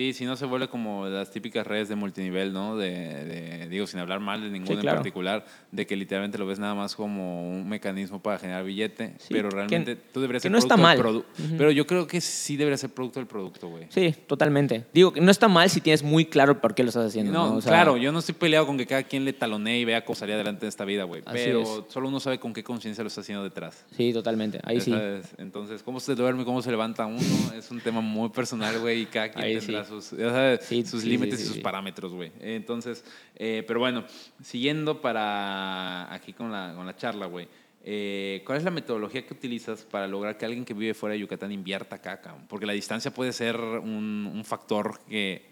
Sí, 0.00 0.14
si 0.14 0.24
no 0.24 0.34
se 0.34 0.46
vuelve 0.46 0.68
como 0.68 1.06
las 1.08 1.30
típicas 1.30 1.66
redes 1.66 1.90
de 1.90 1.94
multinivel, 1.94 2.52
¿no? 2.54 2.76
De, 2.76 3.59
digo, 3.70 3.86
sin 3.86 4.00
hablar 4.00 4.20
mal 4.20 4.40
de 4.42 4.50
ninguno 4.50 4.76
Sí, 4.76 4.80
claro. 4.82 4.96
en 4.98 5.02
particular, 5.02 5.46
de 5.72 5.86
que 5.86 5.96
literalmente 5.96 6.36
lo 6.38 6.46
ves 6.46 6.58
nada 6.58 6.74
más 6.74 6.94
como 6.94 7.48
un 7.50 7.68
mecanismo 7.68 8.20
para 8.20 8.38
generar 8.38 8.64
billete, 8.64 9.14
Sí, 9.18 9.28
pero 9.30 9.48
que- 9.48 9.54
realmente 9.56 9.96
tú 9.96 10.20
deberías 10.20 10.42
que 10.42 10.48
ser 10.48 10.52
no 10.52 10.58
está 10.58 10.76
producto 10.76 11.02
del 11.02 11.14
mal. 11.14 11.24
produ- 11.48 11.56
Pero 11.58 11.70
yo 11.70 11.86
creo 11.86 12.06
que 12.06 12.20
sí 12.20 12.56
debería 12.56 12.76
ser 12.76 12.90
producto 12.90 13.20
del 13.20 13.26
producto, 13.26 13.68
güey. 13.68 13.86
Sí, 13.88 14.14
totalmente. 14.26 14.84
Digo 14.92 15.12
que 15.12 15.20
no 15.20 15.30
está 15.30 15.48
mal 15.48 15.70
si 15.70 15.80
tienes 15.80 16.02
muy 16.02 16.24
claro 16.26 16.60
por 16.60 16.74
qué 16.74 16.82
lo 16.82 16.88
estás 16.90 17.06
haciendo. 17.06 17.32
No, 17.32 17.46
No, 17.50 17.54
O 17.56 17.60
sea, 17.60 17.72
claro, 17.72 17.96
yo 17.96 18.12
no 18.12 18.18
estoy 18.18 18.34
peleado 18.34 18.66
con 18.66 18.76
que 18.76 18.86
cada 18.86 19.02
quien 19.04 19.24
le 19.24 19.32
talonee 19.32 19.80
y 19.80 19.84
vea 19.84 20.04
cómo 20.04 20.16
salir 20.16 20.34
adelante 20.34 20.64
en 20.66 20.68
esta 20.68 20.84
vida, 20.84 21.04
güey. 21.04 21.22
Pero 21.32 21.62
es. 21.62 21.68
solo 21.88 22.08
uno 22.08 22.20
sabe 22.20 22.38
con 22.40 22.52
qué 22.52 22.62
conciencia 22.64 23.04
lo 23.04 23.08
está 23.08 23.20
haciendo 23.20 23.44
detrás. 23.44 23.84
Sí, 23.96 24.12
totalmente. 24.12 24.60
Ahí 24.64 24.80
sí. 24.80 24.90
sabes. 24.90 25.26
Entonces, 25.38 25.82
cómo 25.82 26.00
se 26.00 26.14
duerme, 26.14 26.44
cómo 26.44 26.60
se 26.62 26.70
levanta 26.70 27.06
uno, 27.06 27.20
es 27.56 27.70
un 27.70 27.80
tema 27.80 28.00
muy 28.00 28.28
personal, 28.30 28.78
güey, 28.80 29.02
y 29.02 29.06
cada 29.06 29.30
quien 29.30 29.44
Ahí 29.44 29.58
tendrá 29.58 29.84
sí. 29.84 29.90
sus, 29.90 30.10
ya 30.18 30.30
sabes, 30.30 30.64
Sí, 30.64 30.84
sus 30.84 31.04
límites 31.04 31.40
y 31.40 31.44
sus 31.44 31.58
parámetros, 31.58 32.12
güey. 32.12 32.32
Entonces, 32.40 33.04
eh, 33.36 33.59
pero 33.62 33.80
bueno, 33.80 34.04
siguiendo 34.42 35.00
para 35.00 36.12
aquí 36.12 36.32
con 36.32 36.50
la, 36.52 36.72
con 36.74 36.86
la 36.86 36.96
charla, 36.96 37.26
güey. 37.26 37.48
eh, 37.84 38.42
¿Cuál 38.44 38.58
es 38.58 38.64
la 38.64 38.70
metodología 38.70 39.26
que 39.26 39.34
utilizas 39.34 39.84
para 39.84 40.06
lograr 40.06 40.36
que 40.36 40.44
alguien 40.44 40.64
que 40.64 40.74
vive 40.74 40.94
fuera 40.94 41.14
de 41.14 41.20
Yucatán 41.20 41.52
invierta 41.52 41.96
acá, 41.96 42.20
cabrón? 42.20 42.46
Porque 42.48 42.66
la 42.66 42.72
distancia 42.72 43.12
puede 43.12 43.32
ser 43.32 43.56
un, 43.58 44.30
un 44.32 44.44
factor 44.44 45.00
que 45.08 45.50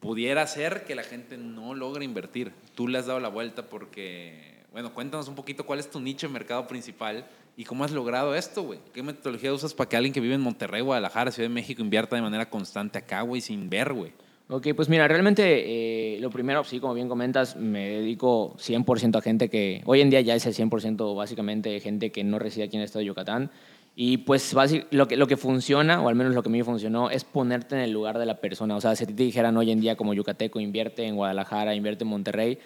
pudiera 0.00 0.42
hacer 0.42 0.84
que 0.84 0.94
la 0.94 1.02
gente 1.02 1.36
no 1.36 1.74
logre 1.74 2.04
invertir. 2.04 2.52
Tú 2.74 2.88
le 2.88 2.98
has 2.98 3.06
dado 3.06 3.20
la 3.20 3.28
vuelta 3.28 3.68
porque, 3.68 4.62
bueno, 4.72 4.92
cuéntanos 4.94 5.28
un 5.28 5.34
poquito 5.34 5.66
cuál 5.66 5.78
es 5.78 5.90
tu 5.90 6.00
nicho 6.00 6.26
de 6.26 6.32
mercado 6.32 6.66
principal 6.66 7.26
y 7.56 7.64
cómo 7.64 7.84
has 7.84 7.90
logrado 7.92 8.34
esto, 8.34 8.62
güey. 8.62 8.78
¿Qué 8.92 9.02
metodología 9.02 9.52
usas 9.52 9.72
para 9.72 9.88
que 9.88 9.96
alguien 9.96 10.12
que 10.12 10.20
vive 10.20 10.34
en 10.34 10.42
Monterrey, 10.42 10.82
Guadalajara, 10.82 11.30
Ciudad 11.32 11.48
de 11.48 11.54
México 11.54 11.80
invierta 11.82 12.14
de 12.14 12.22
manera 12.22 12.48
constante 12.50 12.98
acá, 12.98 13.22
güey, 13.22 13.40
sin 13.40 13.70
ver, 13.70 13.92
güey? 13.94 14.12
Ok, 14.48 14.68
pues 14.76 14.88
mira, 14.88 15.08
realmente 15.08 16.14
eh, 16.14 16.20
lo 16.20 16.30
primero, 16.30 16.62
sí, 16.62 16.78
como 16.78 16.94
bien 16.94 17.08
comentas, 17.08 17.56
me 17.56 17.88
dedico 17.88 18.54
100% 18.58 19.18
a 19.18 19.20
gente 19.20 19.48
que 19.48 19.82
hoy 19.86 20.00
en 20.00 20.08
día 20.08 20.20
ya 20.20 20.36
es 20.36 20.46
el 20.46 20.54
100% 20.54 21.16
básicamente 21.16 21.80
gente 21.80 22.12
que 22.12 22.22
no 22.22 22.38
reside 22.38 22.64
aquí 22.64 22.76
en 22.76 22.82
el 22.82 22.84
estado 22.84 23.00
de 23.00 23.06
Yucatán. 23.06 23.50
Y 23.96 24.18
pues 24.18 24.54
lo 24.90 25.08
que, 25.08 25.16
lo 25.16 25.26
que 25.26 25.36
funciona, 25.36 26.00
o 26.00 26.08
al 26.08 26.14
menos 26.14 26.34
lo 26.34 26.44
que 26.44 26.48
a 26.48 26.52
mí 26.52 26.62
funcionó, 26.62 27.10
es 27.10 27.24
ponerte 27.24 27.74
en 27.74 27.80
el 27.80 27.90
lugar 27.90 28.18
de 28.18 28.26
la 28.26 28.36
persona. 28.40 28.76
O 28.76 28.80
sea, 28.80 28.94
si 28.94 29.06
te 29.06 29.14
dijeran 29.14 29.56
hoy 29.56 29.72
en 29.72 29.80
día 29.80 29.96
como 29.96 30.14
yucateco, 30.14 30.60
invierte 30.60 31.04
en 31.04 31.16
Guadalajara, 31.16 31.74
invierte 31.74 32.04
en 32.04 32.10
Monterrey, 32.10 32.58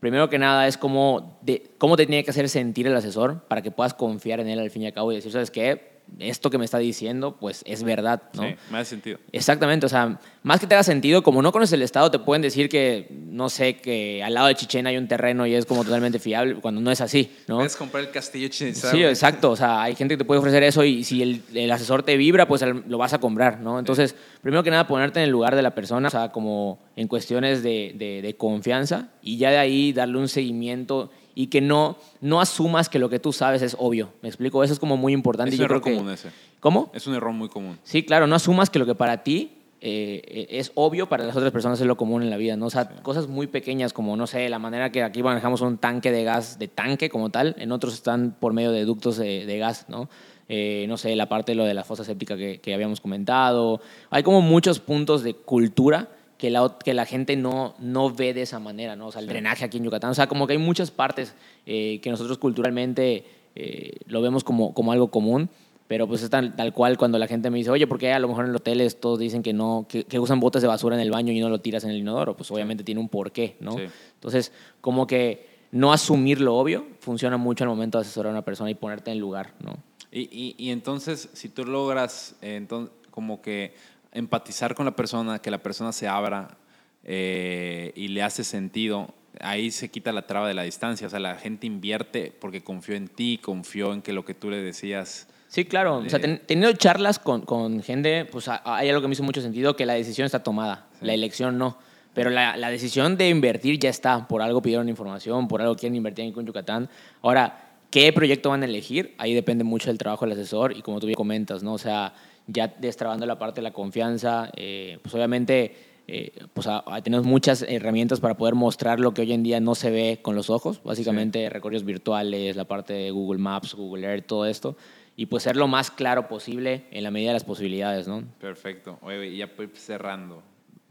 primero 0.00 0.30
que 0.30 0.38
nada 0.38 0.66
es 0.66 0.78
cómo, 0.78 1.38
de, 1.42 1.70
cómo 1.76 1.96
te 1.96 2.06
tiene 2.06 2.24
que 2.24 2.30
hacer 2.30 2.48
sentir 2.48 2.86
el 2.86 2.96
asesor 2.96 3.42
para 3.48 3.60
que 3.60 3.70
puedas 3.70 3.92
confiar 3.92 4.40
en 4.40 4.48
él 4.48 4.58
al 4.58 4.70
fin 4.70 4.82
y 4.82 4.86
al 4.86 4.92
cabo 4.94 5.12
y 5.12 5.16
decir, 5.16 5.32
¿sabes 5.32 5.50
qué? 5.50 5.95
Esto 6.18 6.50
que 6.50 6.56
me 6.58 6.64
está 6.64 6.78
diciendo, 6.78 7.36
pues 7.38 7.62
es 7.66 7.82
verdad, 7.82 8.22
¿no? 8.34 8.42
Sí, 8.44 8.54
me 8.70 8.78
hace 8.78 8.90
sentido. 8.90 9.18
Exactamente, 9.32 9.86
o 9.86 9.88
sea, 9.88 10.18
más 10.42 10.60
que 10.60 10.66
te 10.66 10.74
haga 10.74 10.82
sentido, 10.84 11.22
como 11.22 11.42
no 11.42 11.52
conoces 11.52 11.74
el 11.74 11.82
estado, 11.82 12.10
te 12.10 12.18
pueden 12.18 12.40
decir 12.42 12.68
que, 12.68 13.08
no 13.10 13.48
sé, 13.50 13.76
que 13.76 14.22
al 14.22 14.32
lado 14.34 14.46
de 14.46 14.54
Chichén 14.54 14.86
hay 14.86 14.96
un 14.96 15.08
terreno 15.08 15.46
y 15.46 15.54
es 15.54 15.66
como 15.66 15.84
totalmente 15.84 16.18
fiable, 16.18 16.54
cuando 16.56 16.80
no 16.80 16.90
es 16.90 17.00
así, 17.00 17.30
¿no? 17.48 17.56
Puedes 17.56 17.76
comprar 17.76 18.04
el 18.04 18.10
castillo 18.10 18.48
Chichén 18.48 18.74
Sí, 18.74 19.02
exacto, 19.04 19.50
o 19.50 19.56
sea, 19.56 19.82
hay 19.82 19.94
gente 19.94 20.14
que 20.14 20.18
te 20.18 20.24
puede 20.24 20.38
ofrecer 20.38 20.62
eso 20.62 20.84
y 20.84 21.04
si 21.04 21.22
el, 21.22 21.42
el 21.54 21.70
asesor 21.70 22.02
te 22.02 22.16
vibra, 22.16 22.46
pues 22.48 22.62
lo 22.62 22.98
vas 22.98 23.12
a 23.12 23.18
comprar, 23.18 23.60
¿no? 23.60 23.78
Entonces, 23.78 24.14
primero 24.42 24.62
que 24.62 24.70
nada, 24.70 24.86
ponerte 24.86 25.18
en 25.20 25.24
el 25.24 25.30
lugar 25.30 25.54
de 25.56 25.62
la 25.62 25.74
persona, 25.74 26.08
o 26.08 26.10
sea, 26.10 26.32
como 26.32 26.78
en 26.96 27.08
cuestiones 27.08 27.62
de, 27.62 27.92
de- 27.96 28.22
de 28.22 28.36
confianza 28.36 29.08
y 29.22 29.36
ya 29.38 29.50
de 29.50 29.58
ahí 29.58 29.92
darle 29.92 30.18
un 30.18 30.28
seguimiento 30.28 31.10
y 31.36 31.46
que 31.48 31.60
no, 31.60 31.96
no 32.20 32.40
asumas 32.40 32.88
que 32.88 32.98
lo 32.98 33.08
que 33.08 33.20
tú 33.20 33.32
sabes 33.32 33.62
es 33.62 33.76
obvio, 33.78 34.08
¿me 34.22 34.28
explico? 34.28 34.64
Eso 34.64 34.72
es 34.72 34.80
como 34.80 34.96
muy 34.96 35.12
importante. 35.12 35.50
Es 35.50 35.54
un 35.54 35.58
yo 35.60 35.64
error 35.66 35.82
creo 35.82 35.94
que- 35.94 35.98
común 36.00 36.12
ese. 36.12 36.30
¿Cómo? 36.58 36.90
Es 36.94 37.06
un 37.06 37.14
error 37.14 37.32
muy 37.32 37.48
común. 37.48 37.78
Sí, 37.84 38.02
claro, 38.02 38.26
no 38.26 38.34
asumas 38.34 38.70
que 38.70 38.78
lo 38.80 38.86
que 38.86 38.94
para 38.96 39.22
ti 39.22 39.52
eh, 39.82 40.46
es 40.50 40.72
obvio, 40.74 41.08
para 41.08 41.24
las 41.24 41.36
otras 41.36 41.52
personas 41.52 41.78
es 41.80 41.86
lo 41.86 41.96
común 41.98 42.22
en 42.22 42.30
la 42.30 42.38
vida, 42.38 42.56
¿no? 42.56 42.66
O 42.66 42.70
sea, 42.70 42.88
cosas 43.02 43.28
muy 43.28 43.46
pequeñas 43.46 43.92
como, 43.92 44.16
no 44.16 44.26
sé, 44.26 44.48
la 44.48 44.58
manera 44.58 44.90
que 44.90 45.02
aquí 45.02 45.22
manejamos 45.22 45.60
un 45.60 45.76
tanque 45.76 46.10
de 46.10 46.24
gas, 46.24 46.58
de 46.58 46.66
tanque 46.66 47.10
como 47.10 47.28
tal, 47.28 47.54
en 47.58 47.70
otros 47.70 47.92
están 47.94 48.34
por 48.40 48.54
medio 48.54 48.72
de 48.72 48.84
ductos 48.86 49.18
de, 49.18 49.44
de 49.44 49.58
gas, 49.58 49.84
¿no? 49.88 50.08
Eh, 50.48 50.86
no 50.88 50.96
sé, 50.96 51.14
la 51.14 51.28
parte 51.28 51.52
de 51.52 51.56
lo 51.56 51.64
de 51.64 51.74
la 51.74 51.84
fosa 51.84 52.02
séptica 52.04 52.36
que, 52.36 52.58
que 52.60 52.72
habíamos 52.72 53.00
comentado. 53.02 53.80
Hay 54.10 54.22
como 54.22 54.40
muchos 54.40 54.80
puntos 54.80 55.22
de 55.22 55.34
cultura 55.34 56.08
que 56.38 56.50
la, 56.50 56.76
que 56.84 56.94
la 56.94 57.06
gente 57.06 57.36
no, 57.36 57.74
no 57.78 58.10
ve 58.10 58.34
de 58.34 58.42
esa 58.42 58.58
manera, 58.58 58.96
¿no? 58.96 59.08
O 59.08 59.12
sea, 59.12 59.20
el 59.20 59.26
drenaje 59.26 59.64
aquí 59.64 59.78
en 59.78 59.84
Yucatán. 59.84 60.10
O 60.10 60.14
sea, 60.14 60.26
como 60.26 60.46
que 60.46 60.52
hay 60.54 60.58
muchas 60.58 60.90
partes 60.90 61.34
eh, 61.66 62.00
que 62.02 62.10
nosotros 62.10 62.38
culturalmente 62.38 63.24
eh, 63.54 63.92
lo 64.06 64.20
vemos 64.20 64.44
como, 64.44 64.74
como 64.74 64.92
algo 64.92 65.10
común. 65.10 65.48
Pero 65.88 66.08
pues 66.08 66.20
es 66.22 66.30
tal, 66.30 66.56
tal 66.56 66.72
cual 66.72 66.98
cuando 66.98 67.16
la 67.16 67.28
gente 67.28 67.48
me 67.48 67.58
dice, 67.58 67.70
oye, 67.70 67.86
¿por 67.86 67.96
qué 67.98 68.12
a 68.12 68.18
lo 68.18 68.26
mejor 68.26 68.46
en 68.46 68.52
los 68.52 68.60
hoteles 68.60 68.98
todos 68.98 69.20
dicen 69.20 69.44
que 69.44 69.52
no, 69.52 69.86
que, 69.88 70.02
que 70.02 70.18
usan 70.18 70.40
botes 70.40 70.60
de 70.60 70.66
basura 70.66 70.96
en 70.96 71.00
el 71.00 71.12
baño 71.12 71.32
y 71.32 71.38
no 71.38 71.48
lo 71.48 71.60
tiras 71.60 71.84
en 71.84 71.90
el 71.90 71.98
inodoro? 71.98 72.36
Pues 72.36 72.50
obviamente 72.50 72.82
tiene 72.82 73.00
un 73.00 73.08
porqué, 73.08 73.56
¿no? 73.60 73.76
Sí. 73.76 73.84
Entonces, 74.14 74.50
como 74.80 75.06
que 75.06 75.46
no 75.70 75.92
asumir 75.92 76.40
lo 76.40 76.56
obvio 76.56 76.84
funciona 76.98 77.36
mucho 77.36 77.62
al 77.62 77.70
momento 77.70 77.98
de 77.98 78.02
asesorar 78.02 78.30
a 78.30 78.32
una 78.32 78.44
persona 78.44 78.68
y 78.68 78.74
ponerte 78.74 79.12
en 79.12 79.20
lugar, 79.20 79.54
¿no? 79.60 79.76
Y, 80.10 80.22
y, 80.22 80.56
y 80.58 80.70
entonces, 80.70 81.28
si 81.34 81.50
tú 81.50 81.64
logras 81.64 82.34
eh, 82.42 82.60
enton- 82.60 82.90
como 83.12 83.40
que 83.40 83.72
empatizar 84.16 84.74
con 84.74 84.86
la 84.86 84.96
persona, 84.96 85.38
que 85.40 85.50
la 85.50 85.58
persona 85.62 85.92
se 85.92 86.08
abra 86.08 86.56
eh, 87.04 87.92
y 87.94 88.08
le 88.08 88.22
hace 88.22 88.42
sentido, 88.44 89.08
ahí 89.40 89.70
se 89.70 89.90
quita 89.90 90.12
la 90.12 90.26
traba 90.26 90.48
de 90.48 90.54
la 90.54 90.62
distancia. 90.62 91.06
O 91.06 91.10
sea, 91.10 91.20
la 91.20 91.36
gente 91.36 91.66
invierte 91.66 92.32
porque 92.40 92.62
confió 92.62 92.96
en 92.96 93.08
ti, 93.08 93.38
confió 93.42 93.92
en 93.92 94.02
que 94.02 94.12
lo 94.12 94.24
que 94.24 94.34
tú 94.34 94.50
le 94.50 94.56
decías. 94.58 95.28
Sí, 95.48 95.64
claro. 95.64 95.98
O 95.98 96.08
sea, 96.08 96.18
Eh. 96.18 96.22
ten- 96.22 96.42
teniendo 96.46 96.76
charlas 96.76 97.18
con, 97.18 97.42
con 97.42 97.82
gente, 97.82 98.24
pues 98.24 98.48
a- 98.48 98.62
hay 98.64 98.88
algo 98.88 99.00
que 99.00 99.08
me 99.08 99.12
hizo 99.14 99.22
mucho 99.22 99.40
sentido, 99.40 99.76
que 99.76 99.86
la 99.86 99.94
decisión 99.94 100.26
está 100.26 100.42
tomada, 100.42 100.86
la 101.00 101.14
elección 101.14 101.56
no. 101.58 101.78
Pero 102.14 102.30
la, 102.30 102.56
la 102.56 102.70
decisión 102.70 103.16
de 103.18 103.28
invertir 103.28 103.78
ya 103.78 103.90
está, 103.90 104.26
por 104.26 104.40
algo 104.42 104.62
pidieron 104.62 104.88
información, 104.88 105.46
por 105.48 105.60
algo 105.60 105.76
quieren 105.76 105.94
invertir 105.96 106.24
en 106.24 106.46
Yucatán. 106.46 106.88
Ahora, 107.20 107.74
¿qué 107.90 108.10
proyecto 108.12 108.48
van 108.50 108.62
a 108.62 108.64
elegir? 108.64 109.14
Ahí 109.18 109.34
depende 109.34 109.64
mucho 109.64 109.90
del 109.90 109.98
trabajo 109.98 110.24
del 110.26 110.32
asesor 110.32 110.74
y 110.76 110.80
como 110.82 110.98
tú 110.98 111.06
bien 111.06 111.16
comentas, 111.16 111.62
¿no? 111.62 111.74
O 111.74 111.78
sea, 111.78 112.14
ya 112.46 112.68
destrabando 112.68 113.26
la 113.26 113.38
parte 113.38 113.56
de 113.60 113.62
la 113.62 113.72
confianza, 113.72 114.50
eh, 114.56 114.98
pues 115.02 115.14
obviamente 115.14 115.74
eh, 116.08 116.30
pues 116.54 116.68
a- 116.68 116.84
a- 116.86 117.02
tenemos 117.02 117.26
muchas 117.26 117.62
herramientas 117.62 118.20
para 118.20 118.36
poder 118.36 118.54
mostrar 118.54 119.00
lo 119.00 119.12
que 119.12 119.22
hoy 119.22 119.32
en 119.32 119.42
día 119.42 119.58
no 119.58 119.74
se 119.74 119.90
ve 119.90 120.20
con 120.22 120.36
los 120.36 120.50
ojos, 120.50 120.80
básicamente 120.84 121.50
recorridos 121.50 121.84
virtuales, 121.84 122.54
la 122.54 122.64
parte 122.64 122.92
de 122.92 123.10
Google 123.10 123.40
Maps, 123.40 123.74
Google 123.74 124.06
Earth, 124.06 124.26
todo 124.26 124.46
esto, 124.46 124.76
y 125.16 125.26
pues 125.26 125.42
ser 125.42 125.56
lo 125.56 125.66
más 125.66 125.90
claro 125.90 126.28
posible 126.28 126.84
en 126.92 127.02
la 127.02 127.10
medida 127.10 127.30
de 127.30 127.34
las 127.34 127.42
posibilidades, 127.44 128.06
¿no? 128.06 128.22
Perfecto. 128.40 128.98
Oye, 129.02 129.26
y 129.30 129.38
ya 129.38 129.50
voy 129.56 129.68
cerrando. 129.74 130.42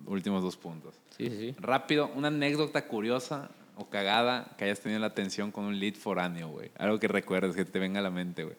Últimos 0.05 0.43
dos 0.43 0.57
puntos. 0.57 0.95
Sí, 1.17 1.29
sí, 1.29 1.37
sí. 1.37 1.55
Rápido, 1.59 2.11
una 2.15 2.27
anécdota 2.27 2.85
curiosa 2.85 3.49
o 3.77 3.85
cagada 3.85 4.53
que 4.57 4.65
hayas 4.65 4.81
tenido 4.81 4.99
la 4.99 5.07
atención 5.07 5.49
con 5.51 5.63
un 5.63 5.79
lead 5.79 5.93
foráneo, 5.95 6.49
güey? 6.49 6.71
Algo 6.77 6.99
que 6.99 7.07
recuerdes, 7.07 7.55
que 7.55 7.63
te 7.63 7.79
venga 7.79 7.99
a 8.01 8.03
la 8.03 8.11
mente, 8.11 8.43
güey. 8.43 8.57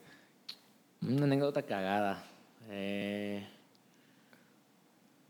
Una 1.02 1.24
anécdota 1.24 1.62
cagada. 1.62 2.24
Eh, 2.70 3.42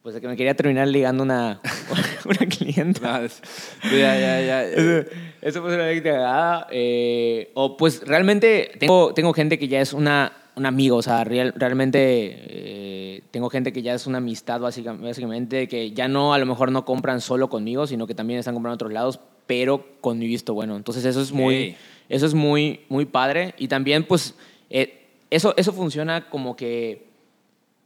pues 0.03 0.15
de 0.15 0.21
que 0.21 0.29
me 0.29 0.37
quería 0.37 0.55
terminar 0.55 0.87
ligando 0.87 1.25
una, 1.25 1.61
una 2.25 2.47
clienta. 2.49 3.19
No, 3.19 3.25
es- 3.25 3.43
ya, 3.85 4.19
ya, 4.19 4.41
ya. 4.41 4.63
Eso, 4.65 5.09
eso 5.43 5.63
fue 5.63 5.75
una 5.75 6.03
cagada. 6.03 6.67
eh, 6.71 7.51
o 7.55 7.77
pues 7.77 8.03
realmente 8.07 8.71
tengo, 8.79 9.13
tengo 9.15 9.33
gente 9.33 9.59
que 9.59 9.67
ya 9.69 9.81
es 9.81 9.93
una, 9.93 10.33
un 10.55 10.65
amigo, 10.65 10.97
o 10.97 11.03
sea, 11.03 11.25
real- 11.25 11.53
realmente 11.57 11.99
eh, 12.01 13.23
tengo 13.33 13.51
gente 13.51 13.73
que 13.73 13.83
ya 13.83 13.95
es 13.95 14.07
una 14.07 14.19
amistad 14.19 14.61
básica- 14.61 14.93
básicamente, 14.93 15.67
que 15.67 15.91
ya 15.91 16.07
no, 16.07 16.33
a 16.33 16.39
lo 16.39 16.47
mejor 16.47 16.71
no 16.71 16.85
compran 16.85 17.21
solo 17.21 17.49
conmigo, 17.49 17.87
sino 17.89 18.07
que 18.07 18.15
también 18.15 18.39
están 18.39 18.55
comprando 18.55 18.75
en 18.75 18.77
otros 18.77 18.93
lados, 18.93 19.19
pero 19.49 19.85
con 20.01 20.19
mi 20.21 20.27
visto 20.29 20.55
bueno. 20.55 20.77
Entonces 20.77 21.05
eso 21.05 21.21
es 21.21 21.33
muy, 21.33 21.77
eso 22.09 22.27
es 22.27 22.35
muy, 22.35 22.81
muy 22.89 23.07
padre. 23.07 23.55
Y 23.59 23.67
también 23.67 24.05
pues 24.05 24.35
eh, 24.71 25.05
eso, 25.31 25.53
eso 25.57 25.73
funciona 25.73 26.29
como 26.31 26.55
que 26.55 27.07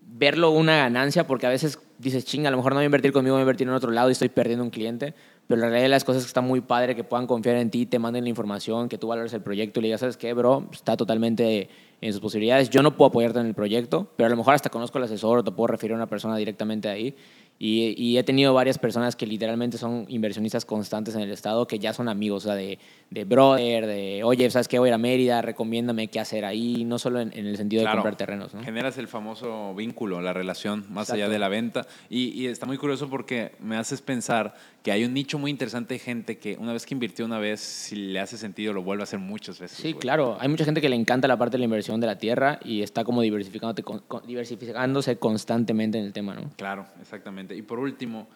verlo 0.03 0.51
una 0.51 0.77
ganancia, 0.77 1.27
porque 1.27 1.47
a 1.47 1.51
veces 1.51 1.79
dices, 1.99 2.25
chinga, 2.25 2.49
a 2.49 2.51
lo 2.51 2.57
mejor 2.57 2.73
no 2.73 2.77
voy 2.77 2.85
a 2.85 2.87
invertir 2.87 3.13
conmigo, 3.13 3.35
voy 3.35 3.41
a 3.41 3.43
invertir 3.43 3.69
en 3.69 3.75
otro 3.75 3.91
lado 3.91 4.09
y 4.09 4.13
estoy 4.13 4.29
perdiendo 4.29 4.65
un 4.65 4.71
cliente. 4.71 5.15
Pero 5.47 5.61
la 5.61 5.67
realidad 5.67 5.87
de 5.87 5.89
las 5.91 6.05
cosas 6.05 6.21
es 6.21 6.27
que 6.27 6.31
está 6.31 6.41
muy 6.41 6.61
padre 6.61 6.95
que 6.95 7.03
puedan 7.03 7.27
confiar 7.27 7.57
en 7.57 7.71
ti, 7.71 7.85
te 7.85 7.99
manden 7.99 8.25
la 8.25 8.31
información, 8.31 8.89
que 8.89 8.99
tú 8.99 9.09
valores 9.09 9.33
el 9.33 9.43
proyecto 9.43 9.81
y 9.81 9.83
le 9.83 9.87
digas, 9.89 10.01
¿sabes 10.01 10.17
qué, 10.17 10.33
bro? 10.33 10.69
Está 10.73 10.97
totalmente 10.97 11.69
en 12.01 12.13
sus 12.13 12.21
posibilidades. 12.21 12.71
Yo 12.71 12.83
no 12.83 12.97
puedo 12.97 13.09
apoyarte 13.09 13.41
en 13.41 13.47
el 13.47 13.55
proyecto, 13.55 14.13
pero 14.17 14.29
a 14.29 14.31
lo 14.31 14.37
mejor 14.37 14.55
hasta 14.55 14.71
conozco 14.71 14.99
al 14.99 15.05
asesor 15.05 15.39
o 15.39 15.45
te 15.45 15.51
puedo 15.51 15.67
referir 15.67 15.95
a 15.95 15.97
una 15.97 16.07
persona 16.07 16.37
directamente 16.37 16.89
ahí. 16.89 17.17
Y, 17.63 17.95
y 18.03 18.17
he 18.17 18.23
tenido 18.25 18.55
varias 18.55 18.79
personas 18.79 19.17
que 19.17 19.27
literalmente 19.27 19.77
son 19.77 20.07
inversionistas 20.09 20.65
constantes 20.65 21.15
en 21.15 21.21
el 21.21 21.31
estado, 21.31 21.67
que 21.67 21.79
ya 21.79 21.93
son 21.93 22.09
amigos, 22.09 22.45
o 22.45 22.49
sea, 22.49 22.55
de, 22.55 22.79
de 23.11 23.25
brother, 23.27 23.87
de, 23.87 24.23
oye, 24.25 24.49
¿sabes 24.51 24.67
qué? 24.67 24.79
Voy 24.79 24.89
a 24.89 24.91
ir 24.91 24.95
a 24.95 24.99
Mérida, 24.99 25.43
recomiéndame 25.43 26.09
qué 26.09 26.21
hacer 26.21 26.47
ahí, 26.47 26.85
no 26.87 26.99
solo 26.99 27.21
en, 27.21 27.37
en 27.37 27.45
el 27.47 27.59
sentido 27.59 27.83
Claro. 27.83 27.97
de 27.97 27.99
comprar 27.99 28.17
terrenos, 28.17 28.55
¿no? 28.55 28.63
Generas 28.63 28.97
el 28.97 29.09
famoso 29.09 29.75
vínculo, 29.75 30.23
la 30.23 30.33
relación, 30.33 30.87
más 30.89 31.09
Exacto. 31.11 31.23
allá 31.25 31.29
de 31.29 31.39
la 31.39 31.49
venta. 31.51 31.87
Y, 32.09 32.29
y 32.31 32.47
está 32.47 32.65
muy 32.65 32.79
curioso 32.79 33.11
porque 33.11 33.53
me 33.61 33.77
haces 33.77 34.01
pensar 34.01 34.55
que 34.83 34.91
hay 34.93 35.05
un 35.05 35.13
nicho 35.13 35.39
muy 35.39 35.51
interesante 35.51 35.93
de 35.93 35.99
gente 36.01 36.39
que 36.39 36.57
una 36.59 36.73
vez 36.73 36.87
que 36.87 36.95
invirtió 36.95 37.27
una 37.27 37.39
vez, 37.39 37.61
si 37.61 37.95
le 37.95 38.21
hace 38.21 38.39
sentido, 38.39 38.73
lo 38.73 38.83
vuelve 38.83 39.03
a 39.03 39.05
hacer 39.05 39.19
muchas 39.19 39.59
veces. 39.61 39.77
Sí, 39.77 39.93
güey. 39.93 40.01
claro. 40.01 40.39
Hay 40.41 40.49
mucha 40.49 40.65
gente 40.65 40.81
que 40.81 40.89
le 40.89 40.97
encanta 40.97 41.29
la 41.29 41.37
parte 41.37 41.57
de 41.57 41.59
la 41.59 41.65
inversión 41.67 42.01
de 42.01 42.07
la 42.07 42.17
tierra 42.17 42.59
y 42.65 42.81
está 42.81 43.05
como 43.05 43.21
diversificándose 43.21 45.17
constantemente 45.19 45.99
en 45.99 46.05
el 46.07 46.15
tema, 46.15 46.35
¿no? 46.35 46.51
Claro, 46.57 46.87
exactamente. 47.03 47.50
Y 47.55 47.63
por 47.63 47.79
último, 47.79 48.29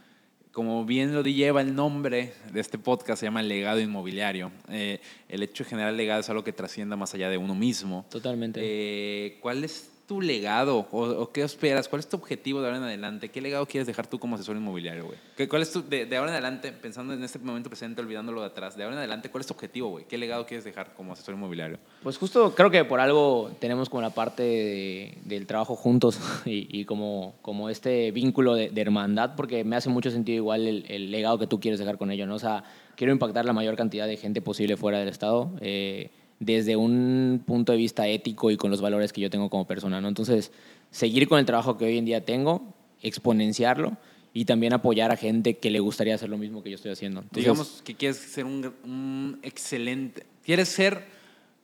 como 0.53 0.85
bien 0.85 1.15
lo 1.15 1.23
lleva 1.23 1.61
el 1.61 1.75
nombre 1.75 2.33
de 2.53 2.61
este 2.61 2.79
podcast, 2.79 3.21
se 3.21 3.27
llama 3.27 3.43
Legado 3.43 3.81
Inmobiliario. 3.81 4.53
Eh, 4.69 5.01
el 5.29 5.43
hecho 5.43 5.65
de 5.65 5.71
generar 5.71 5.93
legado 5.95 6.21
es 6.21 6.31
algo 6.31 6.45
que 6.45 6.53
trascienda 6.53 6.97
más 6.97 7.15
allá 7.15 7.29
de 7.29 7.39
uno 7.39 7.55
mismo. 7.55 8.07
Totalmente. 8.11 8.61
Eh, 8.63 9.39
¿Cuál 9.41 9.65
es 9.65 9.91
tu 10.07 10.21
legado 10.21 10.87
o, 10.91 11.03
o 11.03 11.33
qué 11.33 11.43
esperas? 11.43 11.89
¿Cuál 11.89 12.01
es 12.01 12.09
tu 12.09 12.17
objetivo 12.17 12.61
de 12.61 12.67
ahora 12.67 12.79
en 12.79 12.85
adelante? 12.85 13.31
¿Qué 13.31 13.41
legado 13.41 13.65
quieres 13.67 13.87
dejar 13.87 14.07
tú 14.07 14.19
como 14.19 14.35
asesor 14.35 14.57
inmobiliario, 14.57 15.07
güey? 15.07 15.19
¿Qué- 15.37 15.49
¿Cuál 15.49 15.63
es 15.63 15.73
tu, 15.73 15.83
de, 15.89 16.05
de 16.07 16.17
ahora 16.17 16.31
en 16.31 16.35
adelante, 16.35 16.73
pensando 16.73 17.15
en 17.15 17.25
este 17.25 17.39
momento 17.39 17.71
presente, 17.71 18.01
olvidándolo 18.03 18.41
de 18.43 18.49
atrás, 18.49 18.77
de 18.77 18.83
ahora 18.85 18.95
en 18.97 18.99
adelante, 18.99 19.31
cuál 19.31 19.41
es 19.41 19.47
tu 19.47 19.55
objetivo, 19.55 19.89
güey? 19.91 20.05
¿Qué 20.05 20.19
legado 20.19 20.45
quieres 20.47 20.65
dejar 20.65 20.93
como 20.95 21.13
asesor 21.15 21.35
inmobiliario? 21.35 21.79
Pues 22.03 22.19
justo 22.19 22.55
creo 22.55 22.71
que 22.71 22.85
por 22.85 23.01
algo 23.01 23.51
tenemos 23.61 23.89
como 23.89 24.03
la 24.03 24.11
parte 24.11 24.43
de- 24.43 25.19
del 25.25 25.47
trabajo 25.47 25.75
juntos 25.77 26.19
y, 26.45 26.69
y 26.81 26.85
como, 26.85 27.35
como 27.43 27.71
este 27.71 28.11
vínculo 28.11 28.55
de, 28.55 28.69
de 28.71 28.81
hermandad, 28.81 29.35
porque 29.37 29.65
me 29.65 29.77
hace 29.77 29.89
mucho 29.89 30.11
sentido 30.11 30.37
igual 30.37 30.67
el, 30.67 30.85
el 30.89 31.11
legado 31.11 31.39
que 31.39 31.47
tú 31.47 31.61
quieres 31.61 31.79
dejar 31.81 31.97
con 31.99 32.11
ello, 32.11 32.27
¿no? 32.27 32.35
O 32.35 32.39
sea, 32.39 32.65
quiero 32.97 33.13
impactar 33.13 33.45
la 33.47 33.53
mayor 33.53 33.75
cantidad 33.77 34.07
de 34.07 34.17
gente 34.17 34.43
posible 34.43 34.77
fuera 34.77 34.99
del 34.99 35.09
Estado, 35.09 35.51
eh, 35.61 36.11
desde 36.41 36.77
un 36.77 37.43
punto 37.47 37.73
de 37.73 37.79
vista 37.79 38.07
ético 38.07 38.51
y 38.51 38.57
con 38.57 38.71
los 38.71 38.81
valores 38.81 39.13
que 39.13 39.21
yo 39.21 39.31
tengo 39.31 39.51
como 39.51 39.67
persona, 39.67 40.01
¿no? 40.01 40.09
Entonces, 40.09 40.53
seguir 40.91 41.29
con 41.29 41.39
el 41.39 41.47
trabajo 41.47 41.79
que 41.79 41.85
hoy 41.85 41.99
en 41.99 42.05
día 42.05 42.25
tengo, 42.25 42.75
exponenciarlo 43.03 43.97
y 44.33 44.45
también 44.47 44.73
apoyar 44.73 45.13
a 45.13 45.17
gente 45.17 45.59
que 45.59 45.71
le 45.71 45.81
gustaría 45.81 46.15
hacer 46.15 46.29
lo 46.29 46.39
mismo 46.39 46.63
que 46.63 46.71
yo 46.71 46.77
estoy 46.77 46.93
haciendo. 46.93 47.25
Digamos 47.33 47.83
que 47.85 47.95
quieres 47.95 48.17
ser 48.17 48.45
un, 48.45 48.73
un 48.85 49.39
excelente. 49.43 50.27
Quieres 50.45 50.69
ser 50.69 51.05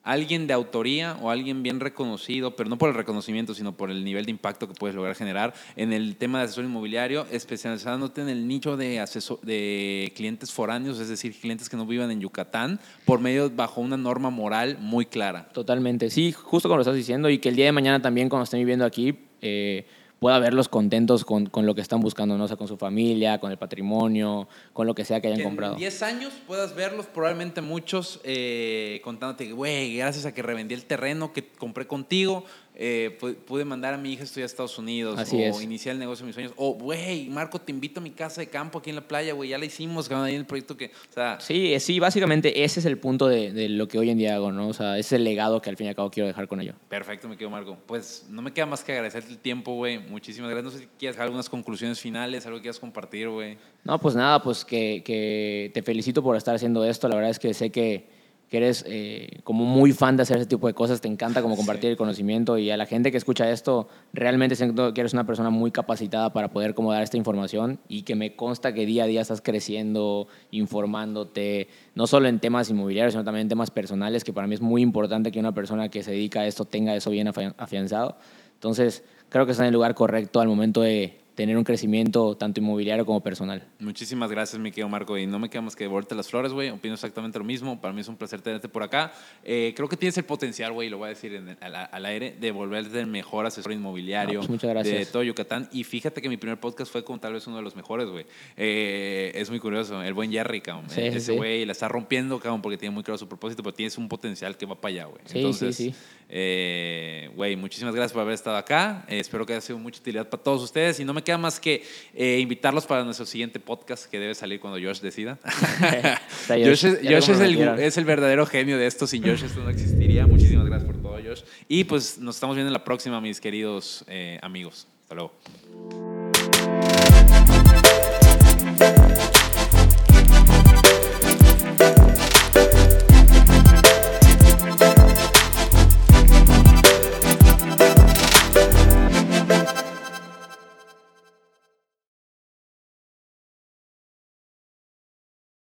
alguien 0.03 0.47
de 0.47 0.55
autoría 0.55 1.17
o 1.21 1.31
alguien 1.31 1.63
bien 1.63 1.81
reconocido, 1.81 2.57
pero 2.57 2.69
no 2.69 2.79
por 2.79 2.89
el 2.89 2.95
reconocimiento, 2.95 3.55
sino 3.55 3.77
por 3.77 3.91
el 3.91 4.05
nivel 4.05 4.25
de 4.25 4.31
impacto 4.31 4.67
que 4.67 4.75
puedes 4.75 4.95
lograr 4.95 5.15
generar 5.15 5.55
en 5.77 5.93
el 5.93 6.17
tema 6.17 6.39
de 6.39 6.45
asesor 6.45 6.65
inmobiliario, 6.65 7.27
especializándote 7.31 8.23
en 8.23 8.29
el 8.29 8.49
nicho 8.49 8.77
de, 8.77 9.01
asesor, 9.01 9.41
de 9.43 10.13
clientes 10.17 10.53
foráneos, 10.53 10.99
es 10.99 11.09
decir, 11.09 11.39
clientes 11.39 11.69
que 11.69 11.77
no 11.77 11.87
vivan 11.87 12.11
en 12.11 12.21
Yucatán, 12.21 12.81
por 13.05 13.21
medio 13.21 13.51
bajo 13.51 13.81
una 13.81 13.97
norma 13.97 14.31
moral 14.31 14.79
muy 14.81 15.07
clara. 15.07 15.49
Totalmente, 15.53 16.11
sí, 16.11 16.33
justo 16.33 16.69
como 16.69 16.77
lo 16.77 16.83
estás 16.83 16.97
diciendo, 16.97 17.29
y 17.29 17.39
que 17.39 17.51
el 17.51 17.57
día 17.57 17.67
de 17.67 17.73
mañana 17.73 18.01
también 18.01 18.29
cuando 18.29 18.45
estén 18.45 18.61
viviendo 18.61 18.85
aquí 18.85 19.17
eh, 19.43 19.87
pueda 20.21 20.39
verlos 20.39 20.69
contentos 20.69 21.25
con, 21.25 21.47
con 21.47 21.67
lo 21.67 21.75
que 21.75 21.81
están 21.81 22.01
buscando, 22.01 22.37
¿no? 22.37 22.45
O 22.45 22.49
sea, 22.49 22.59
con 22.59 22.69
su 22.69 22.77
familia, 22.77 23.41
con 23.41 23.51
el 23.51 23.57
patrimonio, 23.57 24.49
con 24.75 24.87
lo 24.87 24.95
que 24.95 25.05
sea 25.07 25.21
que 25.21 25.29
hayan 25.29 25.39
Que 25.39 25.45
comprado. 25.45 25.73
En 25.73 25.79
10 25.79 26.03
años 26.03 26.35
puedas 26.47 26.75
verlos, 26.75 27.07
probablemente 27.07 27.63
muchos 27.63 28.21
eh, 28.23 29.01
contándote, 29.03 29.51
güey, 29.53 29.97
gracias 29.97 30.27
a 30.27 30.35
que 30.35 30.43
revendí 30.43 30.75
el 30.75 30.85
terreno 30.85 31.33
que 31.33 31.49
compré 31.49 31.87
contigo, 31.87 32.45
eh, 32.75 33.19
pu- 33.21 33.35
pude 33.37 33.65
mandar 33.65 33.93
a 33.95 33.99
mi 33.99 34.13
hija 34.13 34.23
a 34.23 34.25
estudiar 34.25 34.45
a 34.45 34.47
Estados 34.47 34.79
Unidos 34.79 35.19
Así 35.19 35.37
o 35.37 35.41
es. 35.41 35.63
iniciar 35.63 35.93
el 35.95 35.99
negocio 35.99 36.23
de 36.25 36.29
mis 36.29 36.35
sueños. 36.35 36.53
O, 36.57 36.75
güey, 36.75 37.29
Marco, 37.29 37.59
te 37.61 37.73
invito 37.73 38.01
a 38.01 38.03
mi 38.03 38.11
casa 38.11 38.41
de 38.41 38.47
campo 38.49 38.79
aquí 38.79 38.91
en 38.91 38.97
la 38.97 39.07
playa, 39.07 39.33
güey, 39.35 39.51
ya 39.51 39.59
la 39.59 39.65
hicimos, 39.67 40.09
cabrón, 40.09 40.27
ahí 40.27 40.35
en 40.35 40.41
el 40.41 40.47
proyecto 40.47 40.77
que, 40.77 40.87
o 40.87 41.13
sea, 41.13 41.39
Sí, 41.41 41.79
sí, 41.81 41.99
básicamente 42.01 42.63
ese 42.65 42.81
es 42.81 42.87
el 42.87 42.97
punto 42.99 43.27
de, 43.29 43.53
de 43.53 43.69
lo 43.69 43.87
que 43.89 43.99
hoy 43.99 44.11
en 44.11 44.19
día 44.19 44.35
hago, 44.37 44.51
¿no? 44.53 44.69
O 44.69 44.73
sea, 44.73 44.99
ese 44.99 45.09
es 45.09 45.13
el 45.15 45.25
legado 45.25 45.61
que 45.61 45.69
al 45.71 45.77
fin 45.77 45.87
y 45.87 45.89
al 45.91 45.97
cabo 45.97 46.11
quiero 46.11 46.27
dejar 46.27 46.49
con 46.49 46.61
ello. 46.61 46.75
perfecto, 46.89 47.29
me 47.29 47.37
quedo 47.37 47.51
Marco. 47.51 47.77
Pues 47.87 48.27
no 48.31 48.41
me 48.43 48.53
queda 48.53 48.67
más 48.67 48.83
que 48.83 48.93
agradecerte 48.93 49.31
el 49.31 49.39
tiempo, 49.39 49.75
güey. 49.75 49.99
Muchísimas 49.99 50.51
gracias. 50.51 50.65
No 50.73 50.79
sé 50.79 50.85
si 50.85 50.91
quieres 50.99 51.17
dejar 51.17 51.25
algunas 51.27 51.49
conclusiones 51.51 52.01
finales, 52.01 52.47
algo 52.47 52.59
que 52.59 52.63
quieras 52.63 52.79
compartir, 52.81 53.29
güey. 53.29 53.59
No, 53.85 53.99
pues 54.01 54.15
nada, 54.15 54.43
pues 54.43 54.65
que, 54.65 55.03
que 55.05 55.71
te 55.75 55.83
felicito 55.83 56.23
por 56.23 56.37
estar 56.37 56.55
haciendo 56.55 56.85
esto. 56.85 57.09
La 57.09 57.15
verdad 57.17 57.31
es 57.31 57.39
que 57.39 57.53
sé 57.55 57.71
que, 57.71 58.20
que 58.51 58.57
eres 58.57 58.85
eh, 58.89 59.41
como 59.45 59.65
muy 59.65 59.93
fan 59.93 60.17
de 60.17 60.25
hacer 60.25 60.39
ese 60.39 60.47
tipo 60.47 60.67
de 60.67 60.75
cosas. 60.75 61.01
Te 61.01 61.07
encanta 61.09 61.41
como 61.41 61.55
compartir 61.57 61.83
Sí. 61.85 61.89
el 61.93 61.97
conocimiento 61.97 62.59
y 62.59 62.71
a 62.71 62.77
la 62.77 62.85
gente 62.85 63.13
que 63.13 63.17
escucha 63.17 63.49
esto, 63.51 63.89
realmente 64.13 64.57
siento 64.57 64.93
que 64.93 65.01
eres 65.01 65.13
una 65.13 65.25
persona 65.25 65.51
muy 65.51 65.71
capacitada 65.71 66.33
para 66.33 66.49
poder 66.49 66.75
como 66.75 66.93
dar 66.93 67.03
esta 67.05 67.17
información 67.17 67.79
y 67.89 68.03
que 68.03 68.17
me 68.17 68.35
consta 68.35 68.75
que 68.75 68.87
día 68.87 69.05
a 69.05 69.07
día 69.07 69.21
estás 69.21 69.41
creciendo, 69.41 70.27
informándote, 70.51 71.69
no 71.95 72.07
solo 72.07 72.27
en 72.29 72.41
temas 72.41 72.71
inmobiliarios, 72.71 73.13
sino 73.13 73.25
también 73.25 73.43
en 73.43 73.49
temas 73.49 73.71
personales, 73.71 74.25
que 74.25 74.33
para 74.33 74.47
mí 74.47 74.55
es 74.55 74.61
muy 74.61 74.83
importante 74.83 75.31
que 75.31 75.39
una 75.39 75.53
persona 75.53 75.89
que 75.89 76.03
se 76.03 76.11
dedica 76.13 76.41
a 76.41 76.47
esto 76.47 76.65
tenga 76.65 76.95
eso 76.97 77.11
bien 77.11 77.29
afi- 77.29 77.55
afianzado. 77.59 78.17
Entonces, 78.55 79.05
creo 79.29 79.47
que 79.47 79.53
está 79.53 79.63
en 79.65 79.69
el 79.69 79.75
lugar 79.75 79.95
correcto 79.95 80.41
al 80.41 80.49
momento 80.49 80.81
de 80.83 81.19
tener 81.35 81.57
un 81.57 81.64
crecimiento 81.64 82.37
tanto 82.37 82.61
inmobiliario 82.61 83.07
como 83.07 83.23
personal. 83.23 83.66
Muchísimas 83.79 84.31
gracias, 84.31 84.61
mi 84.61 84.71
querido 84.71 84.88
Marco. 84.88 85.16
Y 85.16 85.27
no 85.27 85.38
me 85.38 85.49
queda 85.49 85.62
más 85.62 85.75
que 85.77 85.85
devolverte 85.85 86.14
las 86.14 86.29
flores, 86.29 86.53
güey. 86.53 86.71
Opino 86.71 86.95
exactamente 86.95 87.38
lo 87.38 87.45
mismo. 87.45 87.81
Para 87.81 87.95
mí 87.95 88.01
es 88.01 88.09
un 88.09 88.16
placer 88.16 88.40
tenerte 88.43 88.69
por 88.69 88.83
acá. 88.83 89.12
Eh, 89.43 89.73
creo 89.75 89.88
que 89.88 89.97
tienes 89.97 90.16
el 90.19 90.25
potencial, 90.25 90.73
güey, 90.73 90.88
lo 90.90 90.99
voy 90.99 91.07
a 91.07 91.09
decir 91.11 91.35
en 91.35 91.49
el- 91.49 91.57
al, 91.62 91.75
al 91.90 92.07
aire, 92.07 92.37
de 92.38 92.51
volverte 92.51 93.01
el 93.01 93.07
mejor 93.07 93.47
asesor 93.47 93.73
inmobiliario 93.73 94.35
No, 94.35 94.40
pues 94.40 94.51
muchas 94.51 94.71
gracias. 94.71 94.99
de 94.99 95.07
todo 95.07 95.23
Yucatán. 95.23 95.69
Y 95.73 95.85
fíjate 95.85 96.21
que 96.21 96.29
mi 96.29 96.37
primer 96.37 96.59
podcast 96.61 96.93
fue 96.93 97.05
con 97.05 97.19
tal 97.21 97.33
vez 97.33 97.47
uno 97.47 97.57
de 97.57 97.62
los 97.62 97.75
mejores, 97.77 98.09
güey. 98.09 98.27
Eh, 98.57 99.33
es 99.35 99.49
muy 99.51 99.59
curioso. 99.61 100.03
El 100.03 100.14
buen 100.14 100.31
Jerry, 100.31 100.61
cabrón. 100.61 100.90
Sí, 100.90 101.01
Ese 101.01 101.21
sí. 101.21 101.37
güey 101.37 101.64
la 101.64 101.73
está 101.73 101.88
rompiendo, 101.88 102.38
cabrón, 102.38 102.61
porque 102.62 102.77
tiene 102.77 102.95
muy 102.95 103.03
claro 103.03 103.19
su 103.19 103.29
propósito, 103.29 103.62
pero 103.62 103.75
tienes 103.75 103.97
un 103.99 104.09
potencial 104.09 104.57
que 104.57 104.66
va 104.66 104.81
para 104.81 104.93
allá, 104.93 105.05
güey. 105.07 105.21
Sí, 105.25 105.38
Entonces, 105.38 105.77
sí, 105.77 105.90
sí. 105.93 105.99
eh, 106.29 107.31
Güey, 107.35 107.57
muchísimas 107.57 107.95
gracias 107.95 108.12
por 108.12 108.23
haber 108.23 108.35
estado 108.35 108.57
acá. 108.57 109.05
Espero 109.09 109.47
que 109.47 109.53
haya 109.55 109.61
sido 109.61 109.79
mucha 109.79 110.01
utilidad 110.01 110.29
para 110.29 110.43
todos 110.43 110.62
ustedes. 110.62 110.99
Y 111.01 111.05
no 111.05 111.14
me 111.14 111.23
queda 111.31 111.38
más 111.38 111.61
que 111.61 111.85
eh, 112.14 112.38
invitarlos 112.40 112.87
para 112.87 113.05
nuestro 113.05 113.25
siguiente 113.25 113.61
podcast 113.61 114.07
que 114.11 114.19
debe 114.19 114.35
salir 114.35 114.59
cuando 114.59 114.81
Josh 114.81 115.01
decida. 115.01 115.38
Josh, 116.49 116.64
Josh, 116.64 116.85
es, 116.85 117.03
ya 117.03 117.11
lo 117.11 117.16
Josh 117.16 117.23
es 117.23 117.29
el, 117.29 117.37
comprometieron. 117.37 117.81
es 117.81 117.97
el 117.97 118.05
verdadero 118.05 118.47
genio 118.47 118.79
de 118.79 118.87
esto. 118.87 119.07
Sin 119.07 119.23
Josh 119.23 119.45
esto 119.45 119.61
no 119.62 119.71
existiría. 119.71 120.27
Muchísimas 120.27 120.66
gracias 120.66 120.90
por 120.90 121.01
todo, 121.01 121.19
Josh. 121.25 121.43
Y 121.69 121.85
pues 121.85 122.19
nos 122.19 122.37
estamos 122.37 122.57
viendo 122.57 122.69
en 122.69 122.75
la 122.75 122.85
próxima, 122.85 123.21
mis 123.21 123.40
queridos 123.40 124.05
eh, 124.09 124.38
amigos. 124.43 124.88
Hasta 125.03 125.14
luego. 125.14 126.20